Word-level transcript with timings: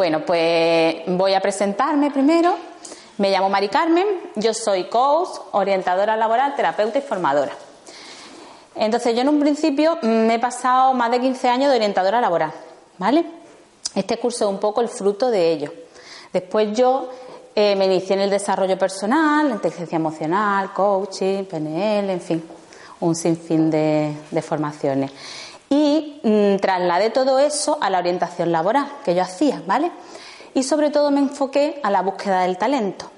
Bueno, 0.00 0.24
pues 0.24 1.02
voy 1.08 1.34
a 1.34 1.40
presentarme 1.40 2.10
primero. 2.10 2.54
Me 3.18 3.30
llamo 3.30 3.50
Mari 3.50 3.68
Carmen, 3.68 4.06
yo 4.34 4.54
soy 4.54 4.84
coach, 4.84 5.28
orientadora 5.52 6.16
laboral, 6.16 6.56
terapeuta 6.56 7.00
y 7.00 7.02
formadora. 7.02 7.52
Entonces, 8.76 9.14
yo 9.14 9.20
en 9.20 9.28
un 9.28 9.38
principio 9.38 9.98
me 10.00 10.36
he 10.36 10.38
pasado 10.38 10.94
más 10.94 11.10
de 11.10 11.20
15 11.20 11.48
años 11.50 11.70
de 11.70 11.76
orientadora 11.76 12.18
laboral, 12.18 12.50
¿vale? 12.96 13.26
Este 13.94 14.16
curso 14.16 14.46
es 14.46 14.50
un 14.50 14.58
poco 14.58 14.80
el 14.80 14.88
fruto 14.88 15.30
de 15.30 15.52
ello. 15.52 15.70
Después 16.32 16.72
yo 16.72 17.10
eh, 17.54 17.76
me 17.76 17.84
inicié 17.84 18.16
en 18.16 18.22
el 18.22 18.30
desarrollo 18.30 18.78
personal, 18.78 19.50
inteligencia 19.50 19.96
emocional, 19.96 20.72
coaching, 20.72 21.44
PNL, 21.44 22.08
en 22.08 22.20
fin, 22.22 22.42
un 23.00 23.14
sinfín 23.14 23.70
de 23.70 24.42
formaciones. 24.42 25.10
Y 25.72 26.20
mm, 26.24 26.56
trasladé 26.56 27.10
todo 27.10 27.38
eso 27.38 27.78
a 27.80 27.90
la 27.90 27.98
orientación 27.98 28.50
laboral 28.50 28.90
que 29.04 29.14
yo 29.14 29.22
hacía, 29.22 29.62
¿vale? 29.66 29.92
Y 30.52 30.64
sobre 30.64 30.90
todo 30.90 31.12
me 31.12 31.20
enfoqué 31.20 31.78
a 31.84 31.92
la 31.92 32.02
búsqueda 32.02 32.42
del 32.42 32.58
talento, 32.58 33.08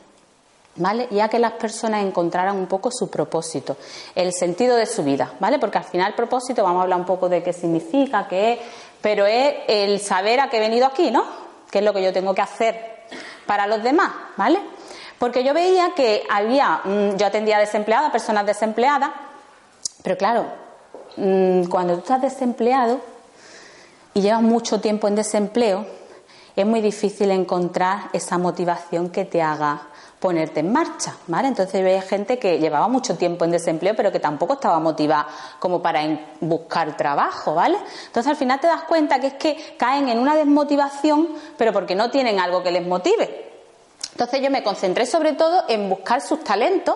¿vale? 0.77 1.09
Y 1.11 1.21
a 1.21 1.29
que 1.29 1.39
las 1.39 1.53
personas 1.53 2.05
encontraran 2.05 2.55
un 2.55 2.67
poco 2.67 2.91
su 2.93 3.09
propósito, 3.09 3.79
el 4.15 4.35
sentido 4.35 4.77
de 4.77 4.85
su 4.85 5.03
vida, 5.03 5.33
¿vale? 5.41 5.59
Porque 5.59 5.79
al 5.79 5.85
final 5.85 6.09
el 6.09 6.15
propósito, 6.15 6.63
vamos 6.63 6.81
a 6.81 6.83
hablar 6.83 6.99
un 6.99 7.07
poco 7.07 7.31
de 7.31 7.43
qué 7.43 7.55
significa, 7.55 8.29
qué 8.29 8.53
es, 8.53 8.59
pero 9.01 9.25
es 9.25 9.55
el 9.67 9.99
saber 9.99 10.41
a 10.41 10.51
qué 10.51 10.59
he 10.59 10.61
venido 10.61 10.87
aquí, 10.87 11.11
¿no? 11.11 11.25
¿Qué 11.71 11.79
es 11.79 11.85
lo 11.87 11.95
que 11.95 12.03
yo 12.03 12.13
tengo 12.13 12.35
que 12.35 12.43
hacer 12.43 13.07
para 13.47 13.67
los 13.67 13.83
demás, 13.83 14.13
¿vale? 14.37 14.61
Porque 15.19 15.43
yo 15.43 15.55
veía 15.55 15.95
que 15.97 16.25
había, 16.29 16.83
mm, 16.85 17.17
yo 17.17 17.27
atendía 17.27 17.59
desempleadas, 17.59 18.13
personas 18.13 18.45
desempleadas, 18.45 19.11
pero 20.03 20.19
claro, 20.19 20.62
mm, 21.17 21.65
cuando 21.65 21.95
tú 21.95 22.01
estás 22.01 22.23
desempleado 22.23 23.01
y 24.15 24.21
llevas 24.21 24.43
mucho 24.43 24.81
tiempo 24.81 25.09
en 25.09 25.15
desempleo, 25.15 25.87
es 26.55 26.67
muy 26.67 26.81
difícil 26.81 27.31
encontrar 27.31 28.11
esa 28.13 28.39
motivación 28.39 29.09
que 29.09 29.25
te 29.25 29.41
haga 29.41 29.89
ponerte 30.23 30.61
en 30.61 30.73
marcha, 30.73 31.17
¿vale? 31.27 31.49
Entonces 31.49 31.83
veía 31.83 32.01
gente 32.01 32.39
que 32.39 32.59
llevaba 32.59 32.87
mucho 32.87 33.17
tiempo 33.17 33.45
en 33.45 33.51
desempleo, 33.51 33.95
pero 33.97 34.13
que 34.13 34.21
tampoco 34.21 34.55
estaba 34.55 34.79
motivada 34.79 35.27
como 35.59 35.83
para 35.83 36.01
buscar 36.41 36.97
trabajo, 36.97 37.55
¿vale? 37.55 37.77
Entonces 38.07 38.31
al 38.31 38.37
final 38.37 38.61
te 38.61 38.69
das 38.69 38.83
cuenta 38.85 39.19
que 39.19 39.27
es 39.29 39.35
que 39.35 39.75
caen 39.77 40.09
en 40.09 40.21
una 40.21 40.37
desmotivación, 40.37 41.29
pero 41.57 41.73
porque 41.73 41.97
no 41.97 42.11
tienen 42.11 42.39
algo 42.39 42.63
que 42.63 42.71
les 42.71 42.87
motive. 42.87 43.51
Entonces 44.13 44.41
yo 44.41 44.51
me 44.51 44.63
concentré 44.63 45.07
sobre 45.07 45.33
todo 45.33 45.65
en 45.69 45.89
buscar 45.89 46.21
sus 46.21 46.45
talentos, 46.45 46.95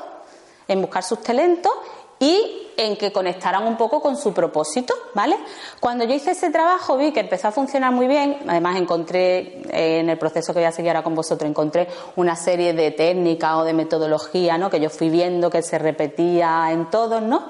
en 0.69 0.81
buscar 0.81 1.03
sus 1.03 1.21
talentos 1.21 1.73
y 2.21 2.66
en 2.77 2.97
que 2.97 3.13
conectaran 3.13 3.67
un 3.67 3.77
poco 3.77 4.01
con 4.01 4.17
su 4.17 4.33
propósito, 4.33 4.95
¿vale? 5.15 5.37
Cuando 5.81 6.05
yo 6.05 6.15
hice 6.15 6.33
ese 6.33 6.51
trabajo 6.51 6.97
vi 6.97 7.13
que 7.13 7.21
empezó 7.21 7.49
a 7.49 7.53
funcionar 7.53 7.93
muy 7.93 8.07
bien, 8.07 8.39
además 8.47 8.77
encontré 8.77 9.63
eh, 9.71 10.01
en 10.01 10.11
el 10.11 10.19
proceso 10.19 10.53
que 10.53 10.61
voy 10.61 10.67
a 10.67 10.73
seguir 10.73 10.91
ahora 10.91 11.03
con 11.03 11.15
vosotros, 11.15 11.49
encontré 11.49 11.89
una 12.17 12.37
serie 12.37 12.73
de 12.73 12.91
técnicas 12.91 13.57
o 13.57 13.65
de 13.65 13.73
metodología, 13.73 14.59
¿no? 14.59 14.71
Que 14.71 14.81
yo 14.81 14.91
fui 14.91 15.11
viendo 15.11 15.51
que 15.51 15.63
se 15.63 15.79
repetía 15.79 16.71
en 16.71 16.91
todos, 16.91 17.23
¿no? 17.23 17.45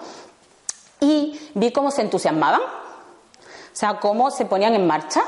Y 1.00 1.38
vi 1.54 1.72
cómo 1.72 1.90
se 1.90 2.02
entusiasmaban, 2.02 2.60
o 2.60 3.78
sea, 3.78 3.98
cómo 4.00 4.30
se 4.30 4.46
ponían 4.46 4.74
en 4.74 4.86
marcha, 4.86 5.22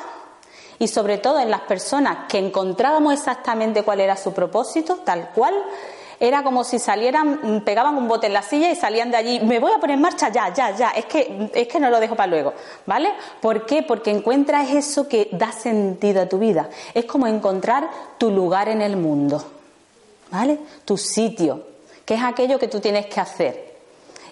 y 0.78 0.89
sobre 0.89 1.19
todo 1.19 1.41
en 1.41 1.50
las 1.50 1.62
personas 1.62 2.28
que 2.28 2.39
encontrábamos 2.39 3.12
exactamente 3.12 3.83
cuál 3.83 4.00
era 4.00 4.17
su 4.17 4.33
propósito, 4.33 5.00
tal 5.05 5.31
cual, 5.34 5.55
era 6.21 6.43
como 6.43 6.65
si 6.65 6.79
salieran, 6.79 7.41
mm, 7.43 7.61
pegaban 7.61 7.97
un 7.97 8.09
bote 8.09 8.27
en 8.27 8.33
la 8.33 8.43
silla 8.43 8.71
y 8.71 8.77
salían 8.77 9.11
de 9.11 9.17
allí, 9.17 9.41
me 9.41 9.61
voy 9.61 9.73
a 9.73 9.79
poner 9.79 9.95
en 9.95 10.03
marcha 10.03 10.31
ya, 10.31 10.53
ya, 10.53 10.75
ya, 10.77 10.91
es 10.91 11.05
que, 11.06 11.51
es 11.55 11.69
que 11.69 11.79
no 11.79 11.91
lo 11.91 12.01
dejo 12.01 12.17
para 12.17 12.29
luego, 12.29 12.55
¿vale? 12.87 13.12
¿Por 13.41 13.67
qué? 13.67 13.83
Porque 13.83 14.11
encuentras 14.11 14.71
eso 14.71 15.09
que 15.09 15.29
da 15.33 15.53
sentido 15.53 16.23
a 16.23 16.27
tu 16.27 16.39
vida. 16.39 16.69
Es 16.93 17.05
como 17.05 17.27
encontrar 17.27 17.89
tu 18.19 18.31
lugar 18.31 18.69
en 18.69 18.83
el 18.83 18.97
mundo, 18.97 19.45
¿vale? 20.31 20.59
Tu 20.84 20.97
sitio, 20.97 21.62
que 22.05 22.15
es 22.15 22.23
aquello 22.23 22.59
que 22.59 22.69
tú 22.69 22.81
tienes 22.81 23.06
que 23.06 23.21
hacer. 23.21 23.69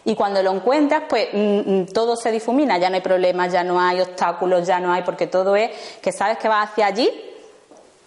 Y 0.05 0.15
cuando 0.15 0.43
lo 0.43 0.53
encuentras, 0.53 1.05
pues 1.09 1.29
mm, 1.33 1.81
mm, 1.81 1.87
todo 1.87 2.17
se 2.17 2.31
difumina, 2.31 2.79
ya 2.79 2.89
no 2.91 2.97
hay 2.97 3.03
problemas, 3.03 3.53
ya 3.53 3.63
no 3.63 3.81
hay 3.81 4.01
obstáculos, 4.01 4.67
ya 4.67 4.81
no 4.81 4.93
hay, 4.93 5.03
porque 5.03 5.27
todo 5.27 5.55
es 5.57 5.71
que 6.01 6.13
sabes 6.13 6.39
que 6.39 6.49
vas 6.49 6.71
hacia 6.71 6.87
allí 6.87 7.11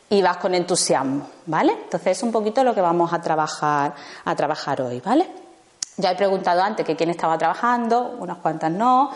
y 0.09 0.21
vas 0.21 0.37
con 0.37 0.55
entusiasmo, 0.55 1.29
¿vale? 1.45 1.73
Entonces 1.83 2.17
es 2.17 2.23
un 2.23 2.31
poquito 2.31 2.63
lo 2.63 2.73
que 2.73 2.81
vamos 2.81 3.13
a 3.13 3.21
trabajar, 3.21 3.93
a 4.25 4.35
trabajar 4.35 4.81
hoy, 4.81 4.99
¿vale? 5.01 5.29
Ya 5.97 6.11
he 6.11 6.15
preguntado 6.15 6.61
antes 6.63 6.85
que 6.85 6.95
quién 6.95 7.09
estaba 7.09 7.37
trabajando, 7.37 8.15
unas 8.19 8.37
cuantas 8.37 8.71
no, 8.71 9.11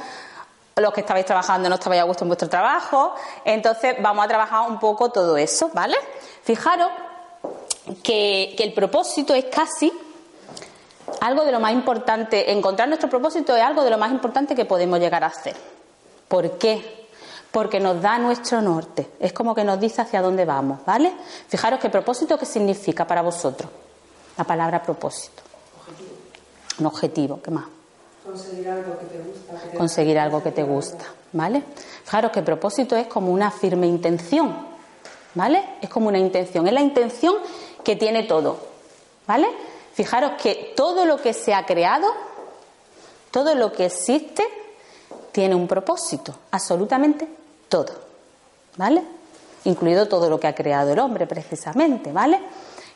los 0.76 0.94
que 0.94 1.02
estabais 1.02 1.26
trabajando 1.26 1.70
no 1.70 1.76
estabais 1.76 2.02
a 2.02 2.06
gusto 2.06 2.26
en 2.26 2.30
vuestro 2.30 2.50
trabajo, 2.50 3.16
entonces 3.44 3.96
vamos 4.02 4.26
a 4.26 4.28
trabajar 4.28 4.70
un 4.70 4.80
poco 4.80 5.10
todo 5.10 5.38
eso, 5.38 5.72
¿vale? 5.74 5.96
Fijaros 6.44 6.90
que, 8.04 8.54
que 8.56 8.64
el 8.64 8.74
propósito 8.74 9.34
es 9.34 9.46
casi 9.46 9.92
algo 11.22 11.44
de 11.46 11.52
lo 11.52 11.60
más 11.60 11.74
importante, 11.74 12.52
encontrar 12.52 12.88
nuestro 12.88 13.10
propósito 13.10 13.56
es 13.56 13.64
algo 13.64 13.84
de 13.84 13.90
lo 13.90 13.98
más 13.98 14.12
importante 14.12 14.56
que 14.56 14.66
podemos 14.66 15.00
llegar 15.00 15.24
a 15.24 15.28
hacer. 15.28 15.56
¿Por 16.28 16.58
qué? 16.58 17.03
Porque 17.54 17.80
nos 17.80 18.02
da 18.02 18.18
nuestro 18.18 18.64
norte. 18.64 19.12
Es 19.20 19.32
como 19.32 19.54
que 19.54 19.64
nos 19.64 19.80
dice 19.80 20.02
hacia 20.02 20.24
dónde 20.24 20.44
vamos, 20.44 20.80
¿vale? 20.88 21.14
Fijaros 21.48 21.80
qué 21.80 21.88
propósito, 21.88 22.36
¿qué 22.36 22.48
significa 22.48 23.06
para 23.06 23.22
vosotros? 23.22 23.70
La 24.36 24.44
palabra 24.44 24.82
propósito. 24.82 25.44
Objetivo. 25.80 26.10
Un 26.80 26.86
objetivo, 26.88 27.40
¿qué 27.44 27.52
más? 27.52 27.66
Conseguir 28.26 28.68
algo 28.68 28.98
que 28.98 29.06
te 29.06 29.20
gusta. 29.20 29.78
Conseguir 29.78 30.18
algo 30.18 30.42
que 30.42 30.52
te 30.52 30.64
gusta, 30.64 31.06
¿vale? 31.34 31.64
Fijaros 32.04 32.32
que 32.32 32.42
propósito 32.42 32.96
es 32.96 33.06
como 33.06 33.32
una 33.32 33.52
firme 33.52 33.86
intención, 33.86 34.58
¿vale? 35.36 35.64
Es 35.80 35.92
como 35.92 36.08
una 36.08 36.18
intención, 36.18 36.66
es 36.66 36.74
la 36.74 36.82
intención 36.82 37.36
que 37.84 37.96
tiene 37.96 38.24
todo, 38.24 38.58
¿vale? 39.28 39.48
Fijaros 39.94 40.42
que 40.42 40.74
todo 40.76 41.06
lo 41.06 41.18
que 41.18 41.34
se 41.34 41.54
ha 41.54 41.68
creado, 41.68 42.08
todo 43.30 43.54
lo 43.54 43.72
que 43.72 43.86
existe, 43.86 44.44
tiene 45.32 45.54
un 45.54 45.68
propósito, 45.68 46.34
absolutamente 46.50 47.43
todo, 47.74 47.92
¿vale? 48.78 49.02
Incluido 49.64 50.08
todo 50.08 50.30
lo 50.30 50.40
que 50.40 50.46
ha 50.46 50.54
creado 50.54 50.94
el 50.94 51.00
hombre, 51.00 51.26
precisamente, 51.26 52.12
¿vale? 52.12 52.40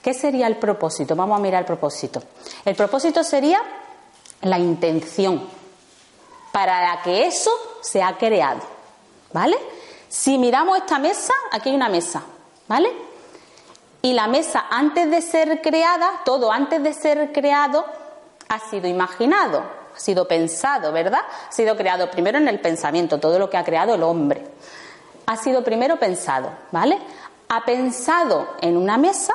¿Qué 0.04 0.14
sería 0.14 0.46
el 0.46 0.58
propósito? 0.58 1.16
Vamos 1.16 1.40
a 1.40 1.42
mirar 1.42 1.62
el 1.62 1.66
propósito. 1.66 2.22
El 2.64 2.76
propósito 2.76 3.24
sería 3.24 3.60
la 4.42 4.60
intención 4.60 5.50
para 6.52 6.80
la 6.80 7.02
que 7.02 7.26
eso 7.26 7.50
se 7.82 8.04
ha 8.04 8.20
creado, 8.20 8.62
¿vale? 9.34 9.58
Si 10.10 10.38
miramos 10.38 10.78
esta 10.78 11.00
mesa, 11.00 11.34
aquí 11.52 11.70
hay 11.70 11.76
una 11.76 11.90
mesa, 11.90 12.22
¿vale? 12.68 12.92
Y 14.04 14.14
la 14.14 14.28
mesa 14.28 14.68
antes 14.70 15.10
de 15.10 15.24
ser 15.24 15.60
creada, 15.64 16.22
todo 16.24 16.52
antes 16.52 16.84
de 16.84 16.94
ser 16.94 17.32
creado, 17.34 17.84
ha 18.48 18.60
sido 18.70 18.88
imaginado, 18.88 19.64
ha 19.98 20.00
sido 20.00 20.28
pensado, 20.28 20.92
¿verdad? 20.92 21.22
Ha 21.50 21.52
sido 21.52 21.76
creado 21.76 22.12
primero 22.12 22.38
en 22.38 22.48
el 22.48 22.60
pensamiento, 22.60 23.20
todo 23.20 23.40
lo 23.40 23.50
que 23.50 23.58
ha 23.58 23.64
creado 23.64 23.96
el 23.96 24.04
hombre. 24.04 24.46
Ha 25.26 25.36
sido 25.38 25.64
primero 25.64 25.98
pensado, 25.98 26.52
¿vale? 26.72 27.00
Ha 27.50 27.66
pensado 27.66 28.48
en 28.62 28.78
una 28.78 28.98
mesa, 28.98 29.34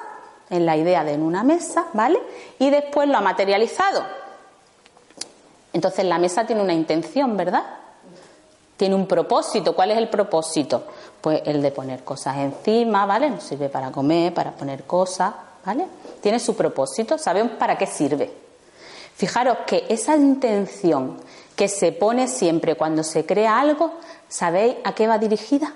en 0.51 0.65
la 0.65 0.77
idea 0.77 1.03
de 1.03 1.15
en 1.15 1.23
una 1.23 1.43
mesa, 1.43 1.87
¿vale? 1.95 2.21
Y 2.61 2.71
después 2.71 3.09
lo 3.09 3.19
ha 3.19 3.21
materializado. 3.21 4.05
Entonces 5.73 6.05
la 6.05 6.19
mesa 6.19 6.47
tiene 6.47 6.63
una 6.63 6.75
intención, 6.75 7.37
¿verdad? 7.37 7.65
Tiene 8.77 8.95
un 8.95 9.09
propósito. 9.09 9.75
¿Cuál 9.75 9.91
es 9.91 9.99
el 9.99 10.09
propósito? 10.09 10.85
Pues 11.21 11.43
el 11.45 11.61
de 11.61 11.73
poner 11.73 12.05
cosas 12.05 12.37
encima, 12.37 13.05
¿vale? 13.05 13.31
Nos 13.31 13.43
sirve 13.43 13.69
para 13.69 13.91
comer, 13.91 14.33
para 14.33 14.53
poner 14.53 14.85
cosas, 14.85 15.35
¿vale? 15.65 15.87
Tiene 16.21 16.39
su 16.39 16.55
propósito, 16.55 17.19
sabemos 17.19 17.55
para 17.59 17.77
qué 17.77 17.87
sirve. 17.87 18.42
Fijaros 19.17 19.59
que 19.67 19.87
esa 19.89 20.17
intención 20.17 21.19
que 21.57 21.69
se 21.69 21.93
pone 21.93 22.29
siempre 22.29 22.75
cuando 22.75 23.05
se 23.05 23.27
crea 23.27 23.61
algo, 23.61 23.93
¿sabéis 24.29 24.77
a 24.85 24.95
qué 24.95 25.07
va 25.07 25.19
dirigida? 25.19 25.73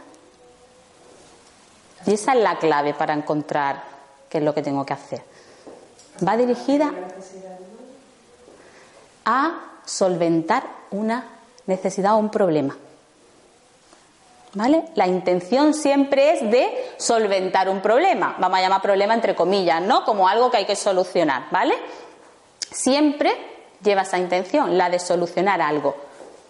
Y 2.06 2.14
esa 2.14 2.32
es 2.32 2.40
la 2.40 2.58
clave 2.58 2.94
para 2.94 3.14
encontrar 3.14 3.82
qué 4.28 4.38
es 4.38 4.44
lo 4.44 4.54
que 4.54 4.62
tengo 4.62 4.86
que 4.86 4.92
hacer. 4.92 5.22
Va 6.26 6.36
dirigida 6.36 6.92
a 9.24 9.60
solventar 9.84 10.64
una 10.90 11.26
necesidad 11.66 12.14
o 12.14 12.18
un 12.18 12.30
problema. 12.30 12.76
¿Vale? 14.54 14.84
La 14.94 15.06
intención 15.06 15.74
siempre 15.74 16.32
es 16.32 16.50
de 16.50 16.94
solventar 16.96 17.68
un 17.68 17.82
problema. 17.82 18.36
Vamos 18.38 18.58
a 18.58 18.62
llamar 18.62 18.80
problema 18.80 19.12
entre 19.12 19.34
comillas, 19.34 19.82
¿no? 19.82 20.04
Como 20.04 20.28
algo 20.28 20.50
que 20.50 20.56
hay 20.56 20.64
que 20.64 20.76
solucionar, 20.76 21.48
¿vale? 21.50 21.74
Siempre 22.76 23.32
lleva 23.82 24.02
esa 24.02 24.18
intención, 24.18 24.76
la 24.76 24.90
de 24.90 24.98
solucionar 24.98 25.60
algo. 25.60 25.96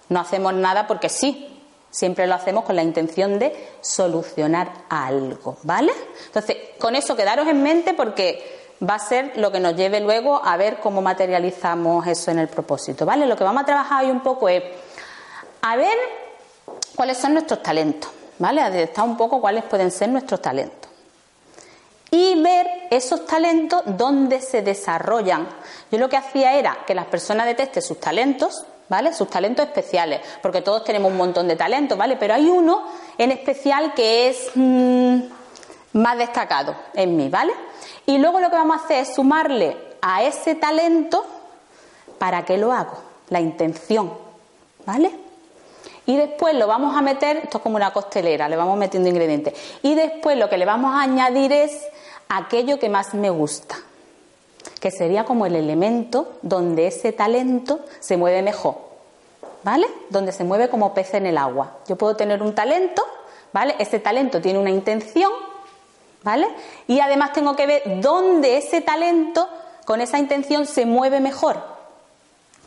No 0.09 0.21
hacemos 0.21 0.55
nada 0.55 0.87
porque 0.87 1.09
sí, 1.09 1.63
siempre 1.91 2.27
lo 2.27 2.35
hacemos 2.35 2.65
con 2.65 2.77
la 2.77 2.83
intención 2.83 3.39
de 3.39 3.77
solucionar 3.81 4.71
algo, 4.89 5.57
¿vale? 5.63 5.93
Entonces, 6.27 6.57
con 6.79 6.97
eso 6.97 7.17
quedaros 7.17 7.47
en 7.49 7.63
mente 7.63 7.95
porque 7.95 8.75
va 8.87 8.97
a 8.97 8.99
ser 8.99 9.33
lo 9.37 9.51
que 9.51 9.61
nos 9.61 9.77
lleve 9.77 10.01
luego 10.01 10.45
a 10.45 10.57
ver 10.57 10.79
cómo 10.79 11.01
materializamos 11.01 12.07
eso 12.07 12.31
en 12.31 12.39
el 12.41 12.49
propósito, 12.49 13.07
¿vale? 13.07 13.27
Lo 13.27 13.37
que 13.37 13.45
vamos 13.45 13.63
a 13.63 13.67
trabajar 13.67 14.05
hoy 14.05 14.11
un 14.11 14.21
poco 14.21 14.49
es 14.49 14.63
a 15.63 15.77
ver 15.77 15.97
cuáles 16.95 17.19
son 17.19 17.35
nuestros 17.35 17.63
talentos, 17.63 18.11
¿vale? 18.39 18.61
A 18.61 18.71
detectar 18.71 19.05
un 19.05 19.17
poco 19.17 19.41
cuáles 19.41 19.65
pueden 19.65 19.91
ser 19.91 20.09
nuestros 20.09 20.43
talentos. 20.43 20.91
Y 22.11 22.41
ver 22.41 22.67
esos 22.91 23.27
talentos 23.27 23.83
donde 23.85 24.41
se 24.41 24.63
desarrollan. 24.63 25.49
Yo 25.91 25.99
lo 25.99 26.09
que 26.09 26.17
hacía 26.17 26.55
era 26.55 26.79
que 26.87 26.95
las 26.95 27.07
personas 27.07 27.47
detesten 27.47 27.83
sus 27.83 28.01
talentos, 28.01 28.65
¿vale? 28.89 29.13
Sus 29.13 29.29
talentos 29.29 29.67
especiales, 29.67 30.21
porque 30.41 30.63
todos 30.63 30.85
tenemos 30.85 31.11
un 31.11 31.17
montón 31.17 31.49
de 31.49 31.57
talentos, 31.57 31.99
¿vale? 31.99 32.17
Pero 32.17 32.35
hay 32.35 32.49
uno 32.49 32.85
en 33.19 33.33
especial 33.33 33.93
que 33.95 34.29
es 34.29 34.51
mm, 34.55 35.19
más 35.95 36.19
destacado 36.19 36.77
en 36.95 37.17
mí, 37.17 37.29
¿vale? 37.29 37.53
Y 38.07 38.19
luego 38.19 38.41
lo 38.41 38.51
que 38.51 38.57
vamos 38.57 38.81
a 38.81 38.85
hacer 38.85 39.03
es 39.03 39.15
sumarle 39.15 39.77
a 40.01 40.23
ese 40.23 40.55
talento 40.55 41.25
para 42.19 42.45
qué 42.45 42.57
lo 42.57 42.73
hago, 42.73 42.99
la 43.29 43.41
intención, 43.41 44.13
¿vale? 44.85 45.26
Y 46.07 46.17
después 46.17 46.55
lo 46.55 46.69
vamos 46.69 46.97
a 46.97 47.03
meter, 47.03 47.39
esto 47.39 47.59
es 47.59 47.63
como 47.63 47.77
una 47.77 47.93
costelera, 47.93 48.49
le 48.49 48.57
vamos 48.57 48.79
metiendo 48.79 49.09
ingredientes. 49.09 49.55
Y 49.83 49.95
después 49.95 50.39
lo 50.39 50.49
que 50.49 50.57
le 50.57 50.65
vamos 50.65 50.95
a 50.95 51.03
añadir 51.03 51.53
es 51.53 51.83
aquello 52.29 52.79
que 52.79 52.89
más 52.89 53.13
me 53.15 53.29
gusta, 53.31 53.77
que 54.81 54.93
sería 54.93 55.25
como 55.25 55.47
el 55.47 55.57
elemento 55.57 56.39
donde 56.43 56.87
ese 56.87 57.13
talento 57.13 57.81
se 57.99 58.17
mueve 58.17 58.43
mejor, 58.43 58.77
¿vale? 59.65 59.89
Donde 60.11 60.31
se 60.31 60.45
mueve 60.45 60.69
como 60.69 60.95
pez 60.95 61.15
en 61.15 61.27
el 61.27 61.37
agua. 61.39 61.79
Yo 61.89 61.97
puedo 61.97 62.15
tener 62.15 62.41
un 62.41 62.55
talento, 62.55 63.03
¿vale? 63.53 63.75
Ese 63.81 63.99
talento 63.99 64.41
tiene 64.41 64.61
una 64.61 64.71
intención, 64.71 65.33
¿vale? 66.23 66.47
Y 66.87 67.01
además 67.01 67.33
tengo 67.33 67.57
que 67.57 67.67
ver 67.67 68.01
dónde 68.01 68.59
ese 68.59 68.81
talento 68.81 69.49
con 69.85 70.01
esa 70.01 70.19
intención 70.19 70.67
se 70.67 70.87
mueve 70.87 71.19
mejor 71.19 71.76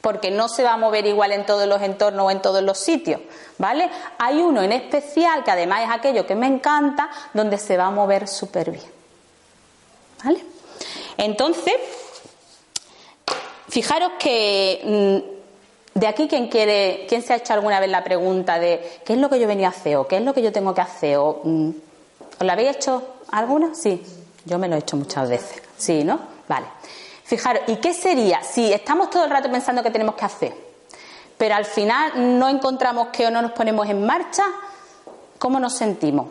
porque 0.02 0.32
no 0.32 0.48
se 0.48 0.64
va 0.64 0.74
a 0.74 0.78
mover 0.78 1.06
igual 1.06 1.32
en 1.32 1.46
todos 1.46 1.68
los 1.68 1.82
entornos 1.82 2.26
o 2.26 2.32
en 2.32 2.42
todos 2.42 2.64
los 2.64 2.78
sitios, 2.78 3.22
¿vale? 3.58 3.90
Hay 4.18 4.40
uno 4.40 4.62
en 4.62 4.72
especial 4.72 5.44
que 5.44 5.52
además 5.52 5.84
es 5.84 5.90
aquello 5.92 6.26
que 6.26 6.36
me 6.36 6.48
encanta, 6.48 7.10
donde 7.34 7.58
se 7.58 7.78
va 7.78 7.88
a 7.88 7.92
mover 7.92 8.28
súper 8.28 8.72
bien, 8.72 8.92
¿vale? 10.24 10.44
Entonces, 11.18 11.76
fijaros 13.68 14.14
que 14.20 14.82
mm, 15.96 16.00
de 16.00 16.08
aquí 16.08 16.28
quien 16.28 16.48
quiere, 16.48 17.06
quién 17.10 17.22
se 17.22 17.34
ha 17.34 17.38
hecho 17.38 17.54
alguna 17.54 17.80
vez 17.80 17.90
la 17.90 18.04
pregunta 18.04 18.58
de 18.60 19.02
qué 19.04 19.14
es 19.14 19.20
lo 19.20 19.30
que 19.30 19.40
yo 19.40 19.48
venía 19.48 19.68
a 19.68 19.72
hacer 19.72 19.98
o 19.98 20.08
qué 20.08 20.18
es 20.18 20.24
lo 20.24 20.34
que 20.34 20.42
yo 20.42 20.52
tengo 20.52 20.74
que 20.74 20.82
hacer 20.82 21.18
o 21.18 21.42
mm, 21.44 21.70
¿os 22.40 22.46
la 22.46 22.54
habéis 22.54 22.78
hecho 22.78 23.16
alguna? 23.32 23.76
Sí, 23.76 24.02
yo 24.46 24.58
me 24.58 24.70
lo 24.70 24.76
he 24.76 24.80
hecho 24.80 24.96
muchas 24.96 25.30
veces, 25.30 25.62
sí, 25.78 26.04
¿no? 26.04 26.20
Vale. 26.48 26.68
Fijaros, 27.30 27.62
¿y 27.68 27.76
qué 27.76 27.94
sería 27.94 28.42
si 28.42 28.74
estamos 28.74 29.12
todo 29.12 29.24
el 29.24 29.30
rato 29.30 29.52
pensando 29.52 29.84
que 29.84 29.92
tenemos 29.92 30.16
que 30.16 30.26
hacer, 30.26 30.52
pero 31.38 31.54
al 31.54 31.66
final 31.66 32.40
no 32.40 32.50
encontramos 32.50 33.10
que 33.10 33.28
o 33.28 33.30
no 33.30 33.40
nos 33.40 33.52
ponemos 33.52 33.88
en 33.88 34.04
marcha? 34.04 34.44
¿Cómo 35.38 35.60
nos 35.60 35.76
sentimos? 35.76 36.26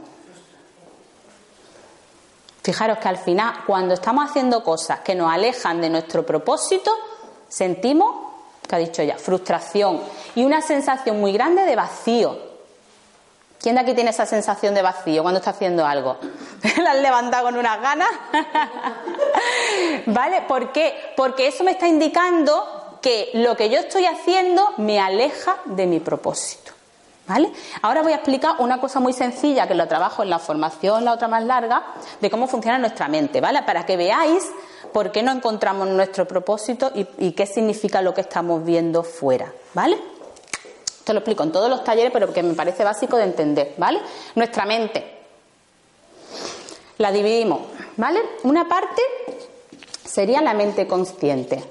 Fijaros 2.64 2.98
que 2.98 3.06
al 3.06 3.18
final, 3.18 3.62
cuando 3.64 3.94
estamos 3.94 4.28
haciendo 4.28 4.64
cosas 4.64 4.98
que 4.98 5.14
nos 5.14 5.32
alejan 5.32 5.80
de 5.80 5.88
nuestro 5.88 6.26
propósito, 6.26 6.90
sentimos, 7.48 8.16
que 8.68 8.74
ha 8.74 8.78
dicho 8.80 9.00
ella, 9.00 9.18
frustración 9.18 10.00
y 10.34 10.44
una 10.44 10.60
sensación 10.62 11.20
muy 11.20 11.32
grande 11.32 11.62
de 11.62 11.76
vacío. 11.76 12.47
¿Quién 13.69 13.76
de 13.76 13.82
aquí 13.82 13.93
tiene 13.93 14.09
esa 14.09 14.25
sensación 14.25 14.73
de 14.73 14.81
vacío 14.81 15.20
cuando 15.20 15.41
está 15.41 15.50
haciendo 15.50 15.85
algo? 15.85 16.17
¿La 16.82 16.93
has 16.93 17.03
levantado 17.03 17.44
con 17.44 17.56
unas 17.59 17.79
ganas? 17.82 18.09
¿Vale? 20.06 20.41
¿Por 20.49 20.73
qué? 20.73 21.12
Porque 21.15 21.49
eso 21.49 21.65
me 21.65 21.73
está 21.73 21.87
indicando 21.87 22.97
que 23.03 23.29
lo 23.35 23.59
que 23.59 23.69
yo 23.69 23.79
estoy 23.81 24.06
haciendo 24.06 24.73
me 24.79 24.99
aleja 24.99 25.59
de 25.67 25.87
mi 25.87 26.00
propósito. 26.00 26.73
¿Vale? 27.26 27.53
Ahora 27.82 28.00
voy 28.00 28.12
a 28.12 28.15
explicar 28.15 28.55
una 28.61 28.81
cosa 28.81 29.00
muy 29.00 29.12
sencilla 29.12 29.69
que 29.69 29.75
lo 29.75 29.87
trabajo 29.87 30.23
en 30.23 30.31
la 30.31 30.38
formación, 30.38 31.05
la 31.05 31.12
otra 31.12 31.29
más 31.29 31.44
larga, 31.44 31.82
de 32.23 32.31
cómo 32.31 32.47
funciona 32.47 32.79
nuestra 32.79 33.06
mente, 33.06 33.43
¿vale? 33.43 33.65
Para 33.65 33.85
que 33.85 33.99
veáis 33.99 34.50
por 34.94 35.12
qué 35.12 35.23
no 35.23 35.31
encontramos 35.31 35.88
nuestro 35.88 36.26
propósito 36.26 36.91
y 36.94 37.32
qué 37.32 37.44
significa 37.44 38.00
lo 38.00 38.15
que 38.15 38.23
estamos 38.23 38.65
viendo 38.65 39.03
fuera, 39.03 39.53
¿vale? 39.75 39.99
Esto 41.08 41.14
lo 41.14 41.20
explico 41.20 41.43
en 41.43 41.52
todos 41.52 41.70
los 41.70 41.84
talleres, 41.84 42.12
pero 42.12 42.34
que 42.34 42.43
me 42.43 42.52
parece 42.52 42.84
básico 42.84 43.16
de 43.16 43.25
entender, 43.25 43.72
¿vale? 43.78 43.99
Nuestra 44.34 44.66
mente. 44.66 45.02
La 46.99 47.10
dividimos, 47.10 47.62
¿vale? 47.96 48.20
Una 48.43 48.69
parte 48.69 49.00
sería 50.05 50.43
la 50.43 50.52
mente 50.52 50.87
consciente. 50.87 51.64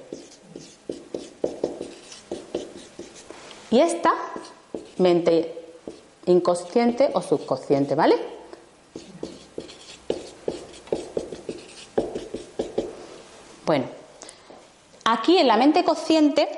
Y 3.69 3.79
esta, 3.79 4.11
mente 4.97 5.53
inconsciente 6.25 7.11
o 7.13 7.21
subconsciente, 7.21 7.93
¿vale? 7.93 8.17
Bueno, 13.67 13.85
aquí 15.05 15.37
en 15.37 15.47
la 15.47 15.57
mente 15.57 15.83
consciente 15.83 16.49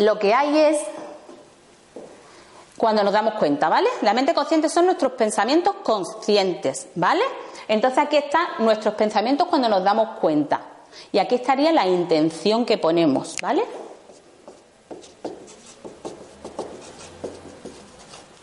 lo 0.00 0.18
que 0.18 0.34
hay 0.34 0.58
es 0.58 0.78
cuando 2.80 3.04
nos 3.04 3.12
damos 3.12 3.34
cuenta, 3.34 3.68
¿vale? 3.68 3.90
La 4.00 4.14
mente 4.14 4.32
consciente 4.32 4.70
son 4.70 4.86
nuestros 4.86 5.12
pensamientos 5.12 5.74
conscientes, 5.82 6.88
¿vale? 6.94 7.20
Entonces 7.68 7.98
aquí 7.98 8.16
están 8.16 8.46
nuestros 8.60 8.94
pensamientos 8.94 9.48
cuando 9.48 9.68
nos 9.68 9.84
damos 9.84 10.18
cuenta. 10.18 10.62
Y 11.12 11.18
aquí 11.18 11.34
estaría 11.34 11.72
la 11.72 11.86
intención 11.86 12.64
que 12.64 12.78
ponemos, 12.78 13.36
¿vale? 13.42 13.62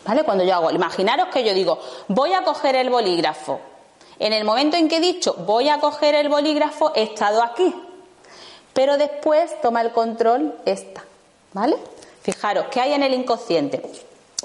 ¿Vale? 0.04 0.22
Cuando 0.22 0.44
yo 0.44 0.54
hago, 0.54 0.70
imaginaros 0.70 1.30
que 1.32 1.42
yo 1.42 1.52
digo, 1.52 1.80
voy 2.06 2.32
a 2.32 2.44
coger 2.44 2.76
el 2.76 2.90
bolígrafo. 2.90 3.58
En 4.20 4.32
el 4.32 4.44
momento 4.44 4.76
en 4.76 4.88
que 4.88 4.98
he 4.98 5.00
dicho, 5.00 5.34
voy 5.34 5.68
a 5.68 5.80
coger 5.80 6.14
el 6.14 6.28
bolígrafo, 6.28 6.92
he 6.94 7.02
estado 7.02 7.42
aquí. 7.42 7.74
Pero 8.72 8.98
después 8.98 9.60
toma 9.60 9.80
el 9.80 9.90
control 9.90 10.54
esta, 10.64 11.04
¿vale? 11.52 11.76
Fijaros, 12.22 12.66
¿qué 12.70 12.80
hay 12.80 12.92
en 12.92 13.02
el 13.02 13.14
inconsciente? 13.14 13.82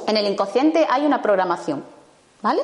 En 0.07 0.17
el 0.17 0.27
inconsciente 0.27 0.85
hay 0.89 1.05
una 1.05 1.21
programación, 1.21 1.83
¿vale? 2.41 2.61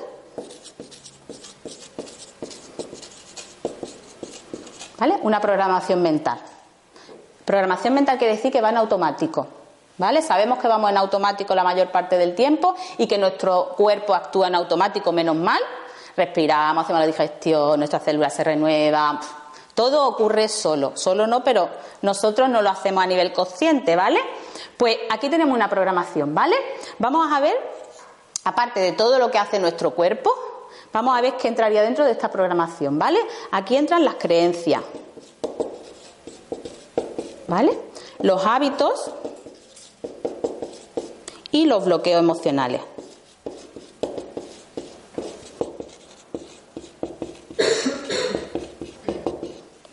¿Vale? 4.97 5.17
Una 5.21 5.39
programación 5.39 6.01
mental. 6.01 6.39
Programación 7.45 7.93
mental 7.93 8.17
quiere 8.17 8.35
decir 8.35 8.51
que 8.51 8.61
va 8.61 8.69
en 8.69 8.77
automático. 8.77 9.47
¿Vale? 9.97 10.21
Sabemos 10.21 10.59
que 10.59 10.67
vamos 10.67 10.89
en 10.89 10.97
automático 10.97 11.53
la 11.53 11.63
mayor 11.63 11.91
parte 11.91 12.17
del 12.17 12.33
tiempo 12.33 12.73
y 12.97 13.05
que 13.05 13.17
nuestro 13.17 13.73
cuerpo 13.75 14.13
actúa 14.13 14.47
en 14.47 14.55
automático 14.55 15.11
menos 15.11 15.35
mal. 15.35 15.59
Respiramos, 16.15 16.83
hacemos 16.83 17.01
la 17.01 17.05
digestión, 17.05 17.77
nuestras 17.77 18.03
células 18.03 18.33
se 18.33 18.43
renuevan. 18.45 19.19
Todo 19.79 20.05
ocurre 20.05 20.49
solo. 20.49 20.91
Solo 20.97 21.25
no, 21.25 21.41
pero 21.41 21.69
nosotros 22.01 22.49
no 22.49 22.61
lo 22.61 22.69
hacemos 22.69 23.01
a 23.01 23.07
nivel 23.07 23.31
consciente, 23.31 23.95
¿vale? 23.95 24.19
Pues 24.75 24.97
aquí 25.09 25.29
tenemos 25.29 25.55
una 25.55 25.69
programación, 25.69 26.35
¿vale? 26.35 26.57
Vamos 26.97 27.31
a 27.31 27.39
ver, 27.39 27.55
aparte 28.43 28.81
de 28.81 28.91
todo 28.91 29.17
lo 29.19 29.31
que 29.31 29.37
hace 29.37 29.57
nuestro 29.57 29.91
cuerpo, 29.91 30.35
vamos 30.91 31.17
a 31.17 31.21
ver 31.21 31.37
qué 31.37 31.47
entraría 31.47 31.81
dentro 31.81 32.03
de 32.03 32.11
esta 32.11 32.29
programación, 32.29 32.99
¿vale? 32.99 33.21
Aquí 33.51 33.77
entran 33.77 34.03
las 34.03 34.15
creencias, 34.15 34.81
¿vale? 37.47 37.79
Los 38.19 38.45
hábitos 38.45 39.11
y 41.51 41.67
los 41.67 41.85
bloqueos 41.85 42.19
emocionales. 42.19 42.81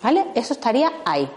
¿Vale? 0.07 0.25
Eso 0.37 0.53
estaría 0.53 0.93
ahí. 1.07 1.29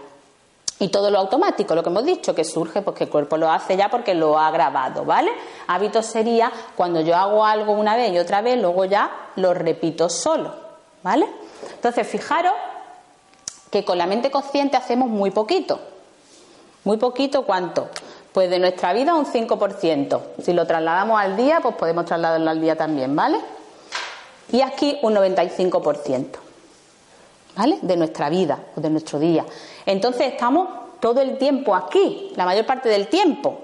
Y 0.78 0.88
todo 0.88 1.10
lo 1.10 1.18
automático, 1.18 1.74
lo 1.74 1.82
que 1.82 1.88
hemos 1.88 2.04
dicho, 2.04 2.34
que 2.34 2.44
surge 2.44 2.82
porque 2.82 3.04
el 3.04 3.10
cuerpo 3.10 3.38
lo 3.38 3.50
hace 3.50 3.76
ya 3.76 3.88
porque 3.88 4.14
lo 4.14 4.38
ha 4.38 4.50
grabado, 4.50 5.06
¿vale? 5.06 5.30
Hábito 5.66 6.02
sería 6.02 6.52
cuando 6.76 7.00
yo 7.00 7.16
hago 7.16 7.44
algo 7.44 7.72
una 7.72 7.96
vez 7.96 8.12
y 8.12 8.18
otra 8.18 8.42
vez, 8.42 8.60
luego 8.60 8.84
ya 8.84 9.10
lo 9.36 9.54
repito 9.54 10.10
solo, 10.10 10.54
¿vale? 11.02 11.26
Entonces, 11.74 12.06
fijaros 12.06 12.52
que 13.70 13.86
con 13.86 13.96
la 13.96 14.06
mente 14.06 14.30
consciente 14.30 14.76
hacemos 14.76 15.08
muy 15.08 15.30
poquito. 15.30 15.80
Muy 16.84 16.98
poquito, 16.98 17.46
¿cuánto? 17.46 17.88
Pues 18.32 18.50
de 18.50 18.58
nuestra 18.58 18.92
vida 18.92 19.14
un 19.14 19.24
5%. 19.24 20.20
Si 20.42 20.52
lo 20.52 20.66
trasladamos 20.66 21.18
al 21.18 21.38
día, 21.38 21.60
pues 21.62 21.74
podemos 21.74 22.04
trasladarlo 22.04 22.50
al 22.50 22.60
día 22.60 22.76
también, 22.76 23.16
¿vale? 23.16 23.38
Y 24.52 24.60
aquí 24.60 24.98
un 25.02 25.14
95%. 25.14 26.49
¿Vale? 27.56 27.78
De 27.82 27.96
nuestra 27.96 28.28
vida 28.28 28.58
o 28.76 28.80
de 28.80 28.90
nuestro 28.90 29.18
día. 29.18 29.44
Entonces 29.86 30.28
estamos 30.28 30.68
todo 31.00 31.20
el 31.20 31.38
tiempo 31.38 31.74
aquí, 31.74 32.32
la 32.36 32.44
mayor 32.44 32.66
parte 32.66 32.88
del 32.88 33.08
tiempo. 33.08 33.58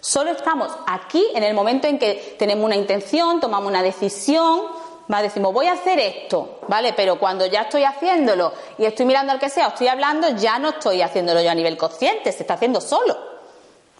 Solo 0.00 0.30
estamos 0.30 0.72
aquí 0.86 1.24
en 1.34 1.42
el 1.44 1.54
momento 1.54 1.86
en 1.86 1.98
que 1.98 2.36
tenemos 2.38 2.64
una 2.64 2.76
intención, 2.76 3.38
tomamos 3.38 3.68
una 3.68 3.82
decisión, 3.82 4.62
¿vale? 5.08 5.28
decimos 5.28 5.52
voy 5.52 5.66
a 5.66 5.72
hacer 5.72 5.98
esto, 5.98 6.60
¿vale? 6.68 6.94
Pero 6.94 7.18
cuando 7.18 7.44
ya 7.46 7.62
estoy 7.62 7.84
haciéndolo 7.84 8.52
y 8.78 8.86
estoy 8.86 9.04
mirando 9.04 9.32
al 9.32 9.38
que 9.38 9.50
sea, 9.50 9.66
o 9.66 9.70
estoy 9.70 9.88
hablando, 9.88 10.28
ya 10.36 10.58
no 10.58 10.70
estoy 10.70 11.02
haciéndolo 11.02 11.42
yo 11.42 11.50
a 11.50 11.54
nivel 11.54 11.76
consciente, 11.76 12.32
se 12.32 12.42
está 12.42 12.54
haciendo 12.54 12.80
solo. 12.80 13.30